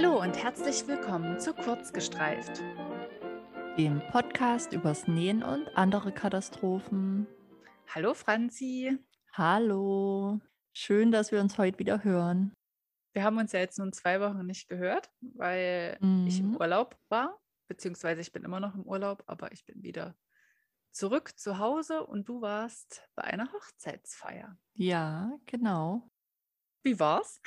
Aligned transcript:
Hallo 0.00 0.22
und 0.22 0.40
herzlich 0.40 0.86
willkommen 0.86 1.40
zu 1.40 1.52
Kurzgestreift, 1.52 2.62
dem 3.76 4.00
Podcast 4.12 4.72
übers 4.72 5.08
Nähen 5.08 5.42
und 5.42 5.66
andere 5.76 6.12
Katastrophen. 6.12 7.26
Hallo 7.92 8.14
Franzi. 8.14 8.96
Hallo. 9.32 10.38
Schön, 10.72 11.10
dass 11.10 11.32
wir 11.32 11.40
uns 11.40 11.58
heute 11.58 11.80
wieder 11.80 12.04
hören. 12.04 12.52
Wir 13.12 13.24
haben 13.24 13.38
uns 13.38 13.50
ja 13.50 13.58
jetzt 13.58 13.80
nun 13.80 13.92
zwei 13.92 14.20
Wochen 14.20 14.46
nicht 14.46 14.68
gehört, 14.68 15.10
weil 15.20 15.98
mhm. 16.00 16.28
ich 16.28 16.38
im 16.38 16.50
mhm. 16.50 16.58
Urlaub 16.58 16.96
war, 17.08 17.36
beziehungsweise 17.66 18.20
ich 18.20 18.30
bin 18.30 18.44
immer 18.44 18.60
noch 18.60 18.76
im 18.76 18.84
Urlaub, 18.84 19.24
aber 19.26 19.50
ich 19.50 19.66
bin 19.66 19.82
wieder 19.82 20.14
zurück 20.92 21.36
zu 21.36 21.58
Hause 21.58 22.06
und 22.06 22.28
du 22.28 22.40
warst 22.40 23.02
bei 23.16 23.24
einer 23.24 23.52
Hochzeitsfeier. 23.52 24.56
Ja, 24.74 25.32
genau. 25.46 26.08
Wie 26.84 27.00
war's? 27.00 27.40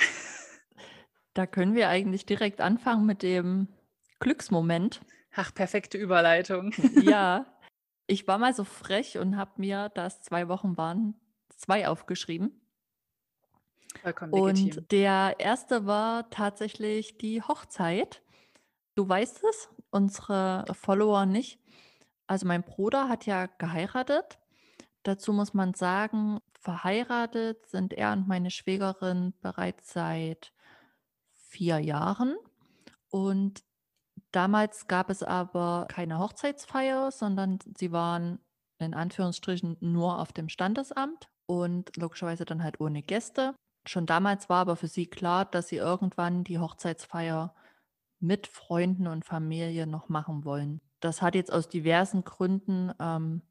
Da 1.33 1.45
können 1.45 1.75
wir 1.75 1.89
eigentlich 1.89 2.25
direkt 2.25 2.61
anfangen 2.61 3.05
mit 3.05 3.23
dem 3.23 3.67
Glücksmoment. 4.19 5.01
Ach, 5.33 5.53
perfekte 5.53 5.97
Überleitung. 5.97 6.73
ja, 7.01 7.45
ich 8.07 8.27
war 8.27 8.37
mal 8.37 8.53
so 8.53 8.63
frech 8.63 9.17
und 9.17 9.37
habe 9.37 9.51
mir, 9.57 9.89
da 9.89 10.05
es 10.05 10.21
zwei 10.21 10.47
Wochen 10.47 10.77
waren, 10.77 11.15
zwei 11.55 11.87
aufgeschrieben. 11.87 12.61
Vollkommen 14.01 14.33
und 14.33 14.91
der 14.91 15.35
erste 15.39 15.85
war 15.85 16.29
tatsächlich 16.29 17.17
die 17.17 17.41
Hochzeit. 17.41 18.21
Du 18.95 19.07
weißt 19.07 19.43
es, 19.49 19.69
unsere 19.89 20.65
Follower 20.73 21.25
nicht. 21.25 21.59
Also 22.27 22.47
mein 22.47 22.63
Bruder 22.63 23.09
hat 23.09 23.25
ja 23.25 23.47
geheiratet. 23.47 24.39
Dazu 25.03 25.33
muss 25.33 25.53
man 25.53 25.73
sagen, 25.73 26.39
verheiratet 26.59 27.67
sind 27.67 27.93
er 27.93 28.13
und 28.13 28.27
meine 28.27 28.51
Schwägerin 28.51 29.33
bereits 29.41 29.93
seit 29.93 30.53
vier 31.51 31.79
Jahren. 31.79 32.35
Und 33.09 33.63
damals 34.31 34.87
gab 34.87 35.09
es 35.09 35.21
aber 35.21 35.85
keine 35.89 36.19
Hochzeitsfeier, 36.19 37.11
sondern 37.11 37.59
sie 37.77 37.91
waren 37.91 38.39
in 38.79 38.93
Anführungsstrichen 38.93 39.77
nur 39.79 40.19
auf 40.19 40.33
dem 40.33 40.49
Standesamt 40.49 41.29
und 41.45 41.95
logischerweise 41.97 42.45
dann 42.45 42.63
halt 42.63 42.79
ohne 42.79 43.03
Gäste. 43.03 43.53
Schon 43.85 44.05
damals 44.05 44.49
war 44.49 44.61
aber 44.61 44.75
für 44.75 44.87
sie 44.87 45.07
klar, 45.07 45.45
dass 45.45 45.67
sie 45.67 45.77
irgendwann 45.77 46.43
die 46.43 46.59
Hochzeitsfeier 46.59 47.53
mit 48.19 48.47
Freunden 48.47 49.07
und 49.07 49.25
Familie 49.25 49.87
noch 49.87 50.07
machen 50.07 50.45
wollen. 50.45 50.81
Das 50.99 51.21
hat 51.21 51.35
jetzt 51.35 51.51
aus 51.51 51.67
diversen 51.67 52.23
Gründen 52.23 52.91
ähm, 52.99 53.41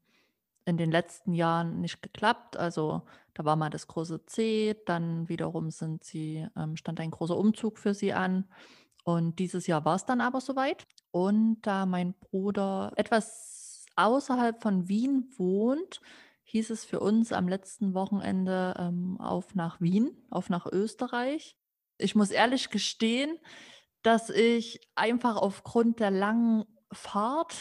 in 0.65 0.77
den 0.77 0.91
letzten 0.91 1.33
Jahren 1.33 1.81
nicht 1.81 2.01
geklappt. 2.01 2.57
Also 2.57 3.01
da 3.33 3.45
war 3.45 3.55
mal 3.55 3.69
das 3.69 3.87
große 3.87 4.25
C, 4.25 4.75
dann 4.85 5.27
wiederum 5.29 5.71
sind 5.71 6.03
sie, 6.03 6.47
ähm, 6.57 6.75
stand 6.75 6.99
ein 6.99 7.11
großer 7.11 7.37
Umzug 7.37 7.77
für 7.77 7.93
sie 7.93 8.13
an. 8.13 8.45
Und 9.03 9.39
dieses 9.39 9.67
Jahr 9.67 9.85
war 9.85 9.95
es 9.95 10.05
dann 10.05 10.21
aber 10.21 10.41
soweit. 10.41 10.85
Und 11.11 11.61
da 11.61 11.85
mein 11.85 12.13
Bruder 12.13 12.93
etwas 12.95 13.85
außerhalb 13.95 14.61
von 14.61 14.87
Wien 14.87 15.29
wohnt, 15.37 16.01
hieß 16.43 16.69
es 16.69 16.85
für 16.85 16.99
uns 16.99 17.31
am 17.31 17.47
letzten 17.47 17.93
Wochenende 17.93 18.75
ähm, 18.77 19.19
auf 19.19 19.55
nach 19.55 19.79
Wien, 19.79 20.11
auf 20.29 20.49
nach 20.49 20.65
Österreich. 20.65 21.57
Ich 21.97 22.15
muss 22.15 22.29
ehrlich 22.29 22.69
gestehen, 22.69 23.37
dass 24.01 24.29
ich 24.29 24.81
einfach 24.95 25.37
aufgrund 25.37 25.99
der 25.99 26.11
langen 26.11 26.65
Fahrt, 26.91 27.55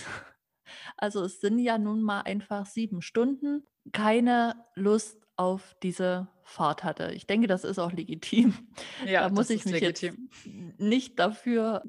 also 0.97 1.23
es 1.25 1.41
sind 1.41 1.59
ja 1.59 1.79
nun 1.79 2.03
mal 2.03 2.23
einfach 2.23 2.67
sieben 2.67 3.03
Stunden, 3.03 3.67
keine 3.93 4.55
Lust 4.75 5.19
auf 5.37 5.75
diese 5.83 6.29
Fahrt 6.43 6.85
hatte. 6.85 7.13
Ich 7.13 7.27
denke, 7.27 7.47
das 7.47 7.65
ist 7.65 7.79
auch 7.79 7.93
legitim. 7.93 8.55
Ja, 9.07 9.23
da 9.23 9.29
muss 9.31 9.49
ich 9.49 9.65
mich 9.65 9.81
legitim. 9.81 10.29
jetzt 10.45 10.79
nicht 10.79 11.19
dafür 11.19 11.83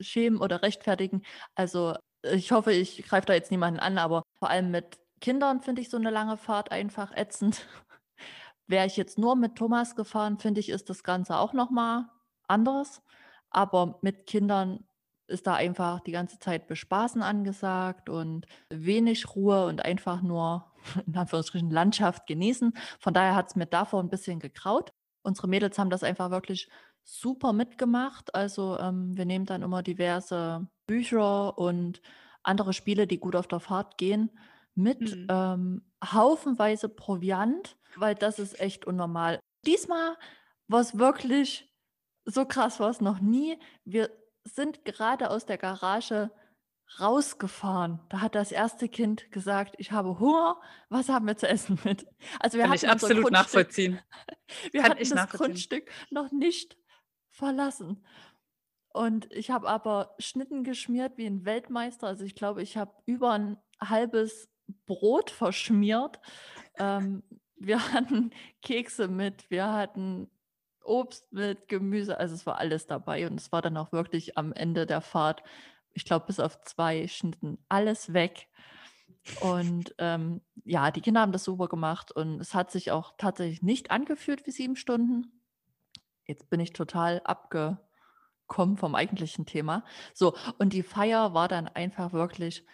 schämen 0.00 0.40
oder 0.40 0.62
rechtfertigen. 0.62 1.22
Also 1.54 1.94
ich 2.22 2.50
hoffe, 2.50 2.72
ich 2.72 3.04
greife 3.04 3.26
da 3.26 3.34
jetzt 3.34 3.52
niemanden 3.52 3.78
an, 3.78 3.98
aber 3.98 4.24
vor 4.34 4.50
allem 4.50 4.72
mit 4.72 4.98
Kindern 5.20 5.60
finde 5.60 5.82
ich 5.82 5.90
so 5.90 5.96
eine 5.96 6.10
lange 6.10 6.36
Fahrt 6.36 6.72
einfach 6.72 7.12
ätzend. 7.16 7.66
Wäre 8.66 8.86
ich 8.86 8.96
jetzt 8.96 9.18
nur 9.18 9.36
mit 9.36 9.54
Thomas 9.54 9.94
gefahren, 9.94 10.38
finde 10.38 10.58
ich, 10.58 10.70
ist 10.70 10.90
das 10.90 11.04
Ganze 11.04 11.36
auch 11.36 11.52
nochmal 11.52 12.06
anders. 12.48 13.02
Aber 13.50 13.98
mit 14.02 14.26
Kindern 14.26 14.84
ist 15.28 15.46
da 15.46 15.54
einfach 15.54 16.00
die 16.00 16.12
ganze 16.12 16.38
Zeit 16.38 16.66
Bespaßen 16.66 17.22
angesagt 17.22 18.08
und 18.08 18.46
wenig 18.70 19.34
Ruhe 19.34 19.66
und 19.66 19.84
einfach 19.84 20.22
nur 20.22 20.72
in 21.06 21.16
Anführungsstrichen 21.16 21.70
Landschaft 21.70 22.26
genießen. 22.26 22.72
Von 22.98 23.14
daher 23.14 23.34
hat 23.34 23.48
es 23.48 23.56
mir 23.56 23.66
davor 23.66 24.00
ein 24.00 24.10
bisschen 24.10 24.40
gekraut. 24.40 24.92
Unsere 25.22 25.48
Mädels 25.48 25.78
haben 25.78 25.90
das 25.90 26.04
einfach 26.04 26.30
wirklich 26.30 26.68
super 27.02 27.52
mitgemacht. 27.52 28.34
Also 28.34 28.78
ähm, 28.78 29.16
wir 29.16 29.24
nehmen 29.24 29.46
dann 29.46 29.62
immer 29.62 29.82
diverse 29.82 30.68
Bücher 30.86 31.58
und 31.58 32.00
andere 32.42 32.72
Spiele, 32.72 33.06
die 33.06 33.18
gut 33.18 33.34
auf 33.36 33.48
der 33.48 33.60
Fahrt 33.60 33.98
gehen 33.98 34.30
mit 34.74 35.00
mhm. 35.00 35.26
ähm, 35.28 35.82
haufenweise 36.04 36.88
Proviant, 36.88 37.76
weil 37.96 38.14
das 38.14 38.38
ist 38.38 38.60
echt 38.60 38.84
unnormal. 38.84 39.40
Diesmal 39.66 40.16
war 40.68 40.80
es 40.80 40.98
wirklich 40.98 41.72
so 42.24 42.44
krass, 42.44 42.78
war 42.78 42.90
es 42.90 43.00
noch 43.00 43.20
nie. 43.20 43.58
Wir 43.84 44.10
sind 44.46 44.84
gerade 44.84 45.30
aus 45.30 45.46
der 45.46 45.58
Garage 45.58 46.30
rausgefahren. 47.00 48.00
Da 48.08 48.20
hat 48.20 48.34
das 48.34 48.52
erste 48.52 48.88
Kind 48.88 49.30
gesagt, 49.32 49.74
ich 49.78 49.92
habe 49.92 50.18
Hunger, 50.20 50.60
was 50.88 51.08
haben 51.08 51.26
wir 51.26 51.36
zu 51.36 51.48
essen 51.48 51.78
mit? 51.84 52.06
Also 52.40 52.58
wir 52.58 52.64
Kann 52.64 52.74
ich 52.74 52.88
absolut 52.88 53.30
nachvollziehen. 53.30 54.00
Wir 54.70 54.82
Kann 54.82 54.92
hatten 54.92 55.10
das 55.10 55.30
Grundstück 55.30 55.90
noch 56.10 56.30
nicht 56.30 56.76
verlassen. 57.30 58.06
Und 58.92 59.30
ich 59.32 59.50
habe 59.50 59.68
aber 59.68 60.14
Schnitten 60.18 60.62
geschmiert 60.62 61.18
wie 61.18 61.26
ein 61.26 61.44
Weltmeister. 61.44 62.06
Also 62.06 62.24
ich 62.24 62.36
glaube, 62.36 62.62
ich 62.62 62.76
habe 62.76 62.94
über 63.04 63.32
ein 63.32 63.58
halbes 63.80 64.48
Brot 64.86 65.30
verschmiert. 65.30 66.20
Ähm, 66.78 67.24
wir 67.56 67.78
hatten 67.92 68.30
Kekse 68.62 69.08
mit, 69.08 69.50
wir 69.50 69.72
hatten 69.72 70.30
Obst 70.86 71.32
mit 71.32 71.68
Gemüse, 71.68 72.18
also 72.18 72.34
es 72.34 72.46
war 72.46 72.58
alles 72.58 72.86
dabei 72.86 73.26
und 73.26 73.40
es 73.40 73.52
war 73.52 73.62
dann 73.62 73.76
auch 73.76 73.92
wirklich 73.92 74.38
am 74.38 74.52
Ende 74.52 74.86
der 74.86 75.00
Fahrt, 75.00 75.42
ich 75.92 76.04
glaube 76.04 76.26
bis 76.26 76.40
auf 76.40 76.60
zwei 76.62 77.08
Schnitten, 77.08 77.58
alles 77.68 78.12
weg. 78.12 78.48
Und 79.40 79.94
ähm, 79.98 80.40
ja, 80.64 80.90
die 80.90 81.00
Kinder 81.00 81.20
haben 81.20 81.32
das 81.32 81.44
super 81.44 81.68
gemacht 81.68 82.12
und 82.12 82.40
es 82.40 82.54
hat 82.54 82.70
sich 82.70 82.90
auch 82.92 83.14
tatsächlich 83.18 83.62
nicht 83.62 83.90
angefühlt 83.90 84.46
wie 84.46 84.52
sieben 84.52 84.76
Stunden. 84.76 85.42
Jetzt 86.26 86.48
bin 86.50 86.60
ich 86.60 86.72
total 86.72 87.20
abgekommen 87.24 88.76
vom 88.76 88.94
eigentlichen 88.94 89.46
Thema. 89.46 89.84
So, 90.14 90.36
und 90.58 90.72
die 90.72 90.82
Feier 90.82 91.34
war 91.34 91.48
dann 91.48 91.68
einfach 91.68 92.12
wirklich 92.12 92.64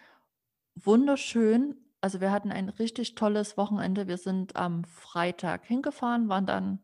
wunderschön. 0.74 1.76
Also 2.00 2.20
wir 2.20 2.32
hatten 2.32 2.50
ein 2.50 2.68
richtig 2.68 3.14
tolles 3.14 3.56
Wochenende. 3.56 4.08
Wir 4.08 4.18
sind 4.18 4.56
am 4.56 4.84
Freitag 4.84 5.64
hingefahren, 5.64 6.28
waren 6.28 6.46
dann, 6.46 6.80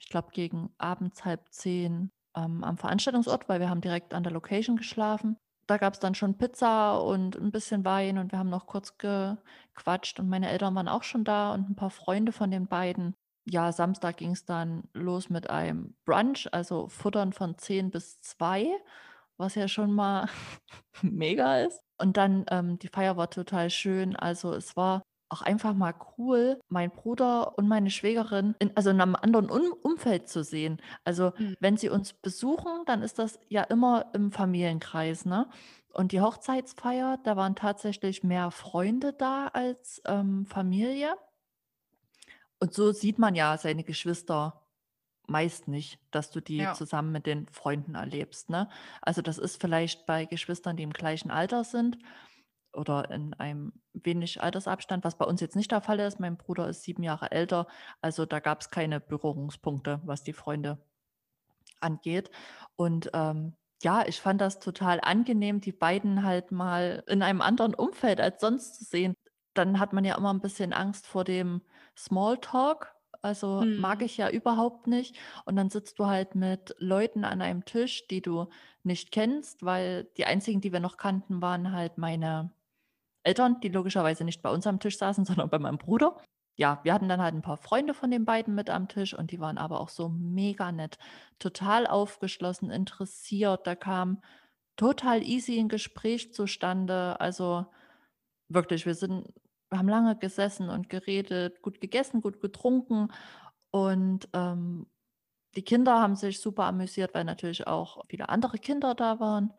ich 0.00 0.08
glaube, 0.08 0.28
gegen 0.32 0.70
abends 0.78 1.24
halb 1.24 1.46
zehn 1.50 2.10
ähm, 2.36 2.64
am 2.64 2.78
Veranstaltungsort, 2.78 3.48
weil 3.48 3.60
wir 3.60 3.70
haben 3.70 3.80
direkt 3.80 4.14
an 4.14 4.22
der 4.22 4.32
Location 4.32 4.76
geschlafen. 4.76 5.36
Da 5.66 5.76
gab 5.76 5.94
es 5.94 6.00
dann 6.00 6.16
schon 6.16 6.36
Pizza 6.36 6.98
und 6.98 7.36
ein 7.36 7.52
bisschen 7.52 7.84
Wein 7.84 8.18
und 8.18 8.32
wir 8.32 8.38
haben 8.40 8.50
noch 8.50 8.66
kurz 8.66 8.98
gequatscht 8.98 10.18
und 10.18 10.28
meine 10.28 10.48
Eltern 10.48 10.74
waren 10.74 10.88
auch 10.88 11.04
schon 11.04 11.22
da 11.22 11.52
und 11.54 11.70
ein 11.70 11.76
paar 11.76 11.90
Freunde 11.90 12.32
von 12.32 12.50
den 12.50 12.66
beiden. 12.66 13.14
Ja, 13.46 13.72
Samstag 13.72 14.16
ging 14.16 14.32
es 14.32 14.44
dann 14.44 14.84
los 14.94 15.30
mit 15.30 15.48
einem 15.48 15.94
Brunch, 16.04 16.48
also 16.52 16.88
Futtern 16.88 17.32
von 17.32 17.56
10 17.56 17.90
bis 17.90 18.20
2, 18.20 18.66
was 19.36 19.54
ja 19.54 19.68
schon 19.68 19.92
mal 19.92 20.28
mega 21.02 21.60
ist. 21.60 21.80
Und 21.98 22.16
dann, 22.16 22.46
ähm, 22.50 22.78
die 22.78 22.88
Feier 22.88 23.16
war 23.16 23.30
total 23.30 23.70
schön. 23.70 24.16
Also 24.16 24.54
es 24.54 24.76
war 24.76 25.02
auch 25.30 25.42
einfach 25.42 25.74
mal 25.74 25.94
cool, 26.18 26.60
meinen 26.68 26.90
Bruder 26.92 27.56
und 27.58 27.68
meine 27.68 27.90
Schwägerin 27.90 28.54
in, 28.58 28.76
also 28.76 28.90
in 28.90 29.00
einem 29.00 29.16
anderen 29.16 29.50
um 29.50 29.72
Umfeld 29.82 30.28
zu 30.28 30.44
sehen. 30.44 30.80
Also 31.04 31.32
mhm. 31.38 31.54
wenn 31.60 31.76
sie 31.76 31.88
uns 31.88 32.12
besuchen, 32.14 32.84
dann 32.86 33.02
ist 33.02 33.18
das 33.18 33.38
ja 33.48 33.62
immer 33.64 34.10
im 34.14 34.32
Familienkreis, 34.32 35.24
ne? 35.26 35.48
Und 35.92 36.12
die 36.12 36.20
Hochzeitsfeier, 36.20 37.18
da 37.24 37.36
waren 37.36 37.56
tatsächlich 37.56 38.22
mehr 38.22 38.50
Freunde 38.52 39.12
da 39.12 39.48
als 39.48 40.00
ähm, 40.06 40.46
Familie. 40.46 41.14
Und 42.58 42.74
so 42.74 42.92
sieht 42.92 43.18
man 43.18 43.34
ja 43.34 43.56
seine 43.58 43.84
Geschwister 43.84 44.66
meist 45.26 45.68
nicht, 45.68 46.00
dass 46.10 46.30
du 46.30 46.40
die 46.40 46.58
Ja. 46.58 46.72
zusammen 46.72 47.12
mit 47.12 47.26
den 47.26 47.48
Freunden 47.48 47.94
erlebst, 47.94 48.50
ne? 48.50 48.68
Also, 49.02 49.22
das 49.22 49.38
ist 49.38 49.60
vielleicht 49.60 50.06
bei 50.06 50.26
Geschwistern, 50.26 50.76
die 50.76 50.82
im 50.82 50.92
gleichen 50.92 51.30
Alter 51.30 51.64
sind 51.64 51.98
oder 52.74 53.10
in 53.10 53.34
einem 53.34 53.72
wenig 53.92 54.42
Altersabstand, 54.42 55.04
was 55.04 55.18
bei 55.18 55.24
uns 55.24 55.40
jetzt 55.40 55.56
nicht 55.56 55.70
der 55.72 55.80
Fall 55.82 56.00
ist. 56.00 56.20
Mein 56.20 56.36
Bruder 56.36 56.68
ist 56.68 56.82
sieben 56.82 57.02
Jahre 57.02 57.30
älter, 57.32 57.66
also 58.00 58.26
da 58.26 58.40
gab 58.40 58.60
es 58.62 58.70
keine 58.70 59.00
Berührungspunkte, 59.00 60.00
was 60.04 60.22
die 60.22 60.32
Freunde 60.32 60.78
angeht. 61.80 62.30
Und 62.76 63.10
ähm, 63.14 63.56
ja, 63.82 64.06
ich 64.06 64.20
fand 64.20 64.40
das 64.40 64.58
total 64.60 65.00
angenehm, 65.02 65.60
die 65.60 65.72
beiden 65.72 66.24
halt 66.24 66.52
mal 66.52 67.02
in 67.08 67.22
einem 67.22 67.40
anderen 67.40 67.74
Umfeld 67.74 68.20
als 68.20 68.40
sonst 68.40 68.76
zu 68.78 68.84
sehen. 68.84 69.14
Dann 69.54 69.80
hat 69.80 69.92
man 69.92 70.04
ja 70.04 70.16
immer 70.16 70.32
ein 70.32 70.40
bisschen 70.40 70.72
Angst 70.72 71.06
vor 71.06 71.24
dem 71.24 71.62
Smalltalk 71.96 72.94
Also 73.22 73.62
mhm. 73.62 73.76
mag 73.78 74.02
ich 74.02 74.16
ja 74.16 74.30
überhaupt 74.30 74.86
nicht. 74.86 75.16
Und 75.44 75.56
dann 75.56 75.70
sitzt 75.70 75.98
du 75.98 76.06
halt 76.06 76.34
mit 76.34 76.74
Leuten 76.78 77.24
an 77.24 77.42
einem 77.42 77.64
Tisch, 77.64 78.06
die 78.08 78.22
du 78.22 78.48
nicht 78.82 79.12
kennst, 79.12 79.62
weil 79.64 80.04
die 80.16 80.24
einzigen, 80.26 80.60
die 80.60 80.72
wir 80.72 80.80
noch 80.80 80.96
kannten, 80.96 81.42
waren 81.42 81.72
halt 81.72 81.98
meine 81.98 82.52
Eltern, 83.22 83.60
die 83.60 83.68
logischerweise 83.68 84.24
nicht 84.24 84.42
bei 84.42 84.50
uns 84.50 84.66
am 84.66 84.80
Tisch 84.80 84.98
saßen, 84.98 85.24
sondern 85.26 85.50
bei 85.50 85.58
meinem 85.58 85.78
Bruder. 85.78 86.16
Ja, 86.56 86.80
wir 86.82 86.92
hatten 86.92 87.08
dann 87.08 87.22
halt 87.22 87.34
ein 87.34 87.42
paar 87.42 87.56
Freunde 87.56 87.94
von 87.94 88.10
den 88.10 88.24
beiden 88.24 88.54
mit 88.54 88.68
am 88.70 88.88
Tisch 88.88 89.14
und 89.14 89.30
die 89.30 89.40
waren 89.40 89.56
aber 89.56 89.80
auch 89.80 89.88
so 89.88 90.08
mega 90.10 90.72
nett, 90.72 90.98
total 91.38 91.86
aufgeschlossen, 91.86 92.70
interessiert. 92.70 93.66
Da 93.66 93.74
kam 93.74 94.22
total 94.76 95.22
easy 95.22 95.58
ein 95.58 95.68
Gespräch 95.68 96.34
zustande. 96.34 97.18
Also 97.20 97.66
wirklich, 98.48 98.86
wir 98.86 98.94
sind 98.94 99.26
haben 99.72 99.88
lange 99.88 100.16
gesessen 100.16 100.68
und 100.68 100.88
geredet, 100.88 101.62
gut 101.62 101.80
gegessen, 101.80 102.20
gut 102.20 102.40
getrunken 102.40 103.08
und 103.70 104.28
ähm, 104.32 104.86
die 105.56 105.62
Kinder 105.62 106.00
haben 106.00 106.16
sich 106.16 106.40
super 106.40 106.64
amüsiert, 106.64 107.14
weil 107.14 107.24
natürlich 107.24 107.66
auch 107.66 108.04
viele 108.08 108.28
andere 108.28 108.58
Kinder 108.58 108.94
da 108.94 109.20
waren. 109.20 109.52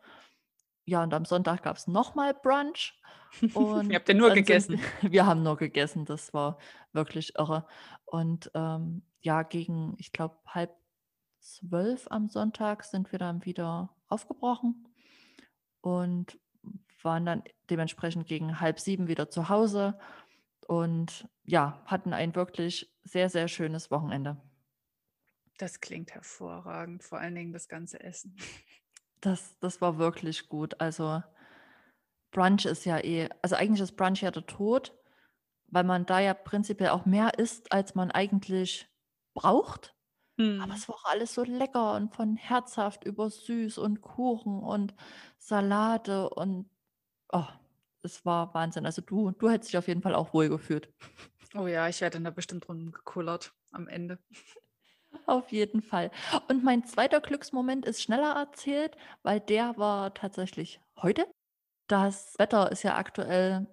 Ja, 0.84 1.02
und 1.02 1.14
am 1.14 1.24
Sonntag 1.24 1.62
gab 1.62 1.76
es 1.76 1.86
nochmal 1.86 2.34
Brunch. 2.34 2.98
Und 3.54 3.90
Ihr 3.90 3.96
habt 3.96 4.08
ja 4.08 4.14
nur 4.14 4.30
gegessen. 4.32 4.78
Wir, 5.00 5.12
wir 5.12 5.26
haben 5.26 5.42
nur 5.42 5.56
gegessen, 5.56 6.04
das 6.04 6.34
war 6.34 6.58
wirklich 6.92 7.38
irre. 7.38 7.66
Und 8.04 8.50
ähm, 8.54 9.02
ja, 9.20 9.42
gegen, 9.42 9.94
ich 9.96 10.12
glaube, 10.12 10.36
halb 10.46 10.74
zwölf 11.40 12.06
am 12.10 12.28
Sonntag 12.28 12.84
sind 12.84 13.10
wir 13.10 13.18
dann 13.18 13.44
wieder 13.44 13.94
aufgebrochen 14.08 14.86
und 15.80 16.38
waren 17.02 17.26
dann 17.26 17.42
dementsprechend 17.70 18.26
gegen 18.26 18.60
halb 18.60 18.78
sieben 18.78 19.08
wieder 19.08 19.30
zu 19.30 19.48
Hause 19.48 19.98
und 20.66 21.28
ja, 21.44 21.82
hatten 21.86 22.12
ein 22.12 22.34
wirklich 22.34 22.94
sehr, 23.02 23.28
sehr 23.28 23.48
schönes 23.48 23.90
Wochenende. 23.90 24.40
Das 25.58 25.80
klingt 25.80 26.14
hervorragend, 26.14 27.02
vor 27.02 27.18
allen 27.18 27.34
Dingen 27.34 27.52
das 27.52 27.68
ganze 27.68 28.00
Essen. 28.00 28.36
Das, 29.22 29.56
das 29.60 29.80
war 29.80 29.98
wirklich 29.98 30.48
gut. 30.48 30.80
Also 30.80 31.22
Brunch 32.32 32.66
ist 32.66 32.84
ja 32.84 32.98
eh, 32.98 33.28
also 33.40 33.56
eigentlich 33.56 33.80
ist 33.80 33.96
Brunch 33.96 34.20
ja 34.20 34.30
der 34.30 34.46
Tod, 34.46 34.92
weil 35.68 35.84
man 35.84 36.04
da 36.04 36.18
ja 36.18 36.34
prinzipiell 36.34 36.90
auch 36.90 37.06
mehr 37.06 37.38
isst, 37.38 37.72
als 37.72 37.94
man 37.94 38.10
eigentlich 38.10 38.88
braucht. 39.34 39.94
Hm. 40.38 40.60
Aber 40.60 40.74
es 40.74 40.88
war 40.88 40.96
auch 40.96 41.04
alles 41.04 41.34
so 41.34 41.44
lecker 41.44 41.94
und 41.94 42.14
von 42.14 42.36
herzhaft 42.36 43.04
über 43.04 43.30
süß 43.30 43.78
und 43.78 44.02
Kuchen 44.02 44.60
und 44.60 44.94
Salate 45.38 46.28
und 46.28 46.68
oh, 47.32 47.46
es 48.02 48.24
war 48.24 48.52
Wahnsinn. 48.54 48.86
Also 48.86 49.02
du, 49.02 49.30
du 49.30 49.48
hättest 49.48 49.72
dich 49.72 49.78
auf 49.78 49.88
jeden 49.88 50.02
Fall 50.02 50.14
auch 50.14 50.34
wohl 50.34 50.48
gefühlt. 50.48 50.92
Oh 51.54 51.66
ja, 51.66 51.88
ich 51.88 52.00
werde 52.00 52.14
dann 52.14 52.24
da 52.24 52.30
bestimmt 52.30 52.68
rumgekullert 52.68 53.54
am 53.70 53.86
Ende. 53.86 54.18
Auf 55.26 55.52
jeden 55.52 55.82
Fall. 55.82 56.10
Und 56.48 56.64
mein 56.64 56.84
zweiter 56.84 57.20
Glücksmoment 57.20 57.86
ist 57.86 58.02
schneller 58.02 58.34
erzählt, 58.34 58.96
weil 59.22 59.40
der 59.40 59.76
war 59.78 60.14
tatsächlich 60.14 60.80
heute. 61.00 61.26
Das 61.88 62.38
Wetter 62.38 62.72
ist 62.72 62.82
ja 62.82 62.96
aktuell 62.96 63.66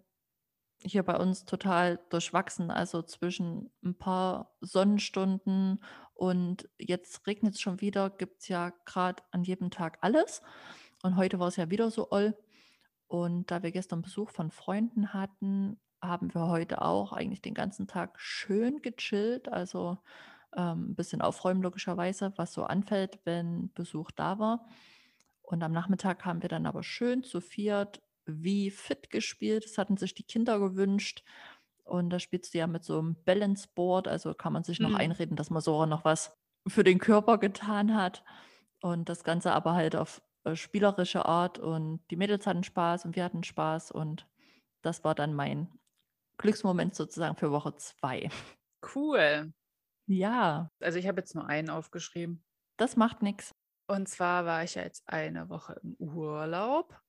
hier 0.84 1.04
bei 1.04 1.18
uns 1.18 1.46
total 1.46 2.00
durchwachsen. 2.10 2.72
Also 2.72 3.02
zwischen 3.02 3.72
ein 3.84 3.98
paar 3.98 4.56
Sonnenstunden 4.62 5.84
und 6.14 6.70
jetzt 6.78 7.26
regnet 7.28 7.56
es 7.56 7.62
schon 7.62 7.82
wieder, 7.82 8.10
gibt 8.10 8.42
es 8.42 8.48
ja 8.48 8.72
gerade 8.86 9.24
an 9.32 9.44
jedem 9.44 9.72
Tag 9.72 9.98
alles. 10.02 10.42
Und 11.04 11.16
heute 11.16 11.40
war 11.40 11.48
es 11.48 11.56
ja 11.56 11.70
wieder 11.70 11.92
so 11.92 12.12
oll. 12.12 12.38
Und 13.08 13.52
da 13.52 13.64
wir 13.64 13.72
gestern 13.72 14.02
Besuch 14.02 14.30
von 14.30 14.52
Freunden 14.52 15.14
hatten, 15.14 15.80
haben 16.02 16.34
wir 16.34 16.48
heute 16.48 16.82
auch 16.82 17.14
eigentlich 17.14 17.42
den 17.42 17.54
ganzen 17.54 17.88
Tag 17.88 18.20
schön 18.20 18.82
gechillt. 18.82 19.50
Also 19.50 19.98
ähm, 20.56 20.92
ein 20.92 20.96
bisschen 20.96 21.22
aufräumen 21.22 21.62
logischerweise, 21.62 22.34
was 22.36 22.54
so 22.54 22.64
anfällt, 22.64 23.20
wenn 23.26 23.72
Besuch 23.74 24.12
da 24.12 24.40
war. 24.40 24.66
Und 25.42 25.64
am 25.64 25.72
Nachmittag 25.72 26.26
haben 26.26 26.42
wir 26.42 26.50
dann 26.50 26.66
aber 26.66 26.84
schön 26.84 27.24
zu 27.24 27.42
viert 27.42 28.02
wie 28.26 28.70
fit 28.70 29.10
gespielt. 29.10 29.66
Das 29.66 29.78
hatten 29.78 29.98
sich 29.98 30.14
die 30.14 30.24
Kinder 30.24 30.60
gewünscht. 30.60 31.24
Und 31.84 32.12
da 32.12 32.20
spielst 32.20 32.54
du 32.54 32.60
ja 32.60 32.68
mit 32.68 32.84
so 32.84 33.00
einem 33.00 33.16
Balance 33.26 33.68
Board, 33.74 34.08
also 34.08 34.36
kann 34.36 34.54
man 34.54 34.64
sich 34.64 34.80
noch 34.80 34.92
mhm. 34.92 34.98
einreden, 34.98 35.36
dass 35.36 35.50
man 35.50 35.62
so 35.62 35.86
noch 35.88 36.06
was 36.06 36.32
für 36.68 36.84
den 36.84 37.00
Körper 37.00 37.40
getan 37.40 37.96
hat. 37.96 38.24
Und 38.82 39.10
das 39.10 39.24
Ganze 39.24 39.52
aber 39.54 39.74
halt 39.74 39.96
auf 39.96 40.22
äh, 40.44 40.56
spielerische 40.56 41.26
Art. 41.26 41.58
Und 41.58 42.02
die 42.12 42.16
Mädels 42.16 42.46
hatten 42.46 42.64
Spaß 42.64 43.06
und 43.06 43.16
wir 43.16 43.24
hatten 43.24 43.44
Spaß. 43.44 43.92
Und 43.92 44.28
das 44.82 45.04
war 45.04 45.16
dann 45.16 45.34
mein 45.34 45.68
Glücksmoment 46.38 46.96
sozusagen 46.96 47.36
für 47.36 47.52
Woche 47.52 47.76
zwei. 47.76 48.30
Cool. 48.96 49.52
Ja. 50.10 50.72
Also 50.80 50.98
ich 50.98 51.08
habe 51.08 51.22
jetzt 51.22 51.36
nur 51.36 51.48
einen 51.48 51.70
aufgeschrieben. 51.70 52.44
Das 52.78 52.96
macht 52.96 53.22
nichts. 53.22 53.54
Und 53.88 54.10
zwar 54.10 54.46
war 54.46 54.64
ich 54.64 54.76
ja 54.76 54.82
jetzt 54.82 55.08
eine 55.08 55.50
Woche 55.50 55.80
im 55.84 55.96
Urlaub. 56.00 57.00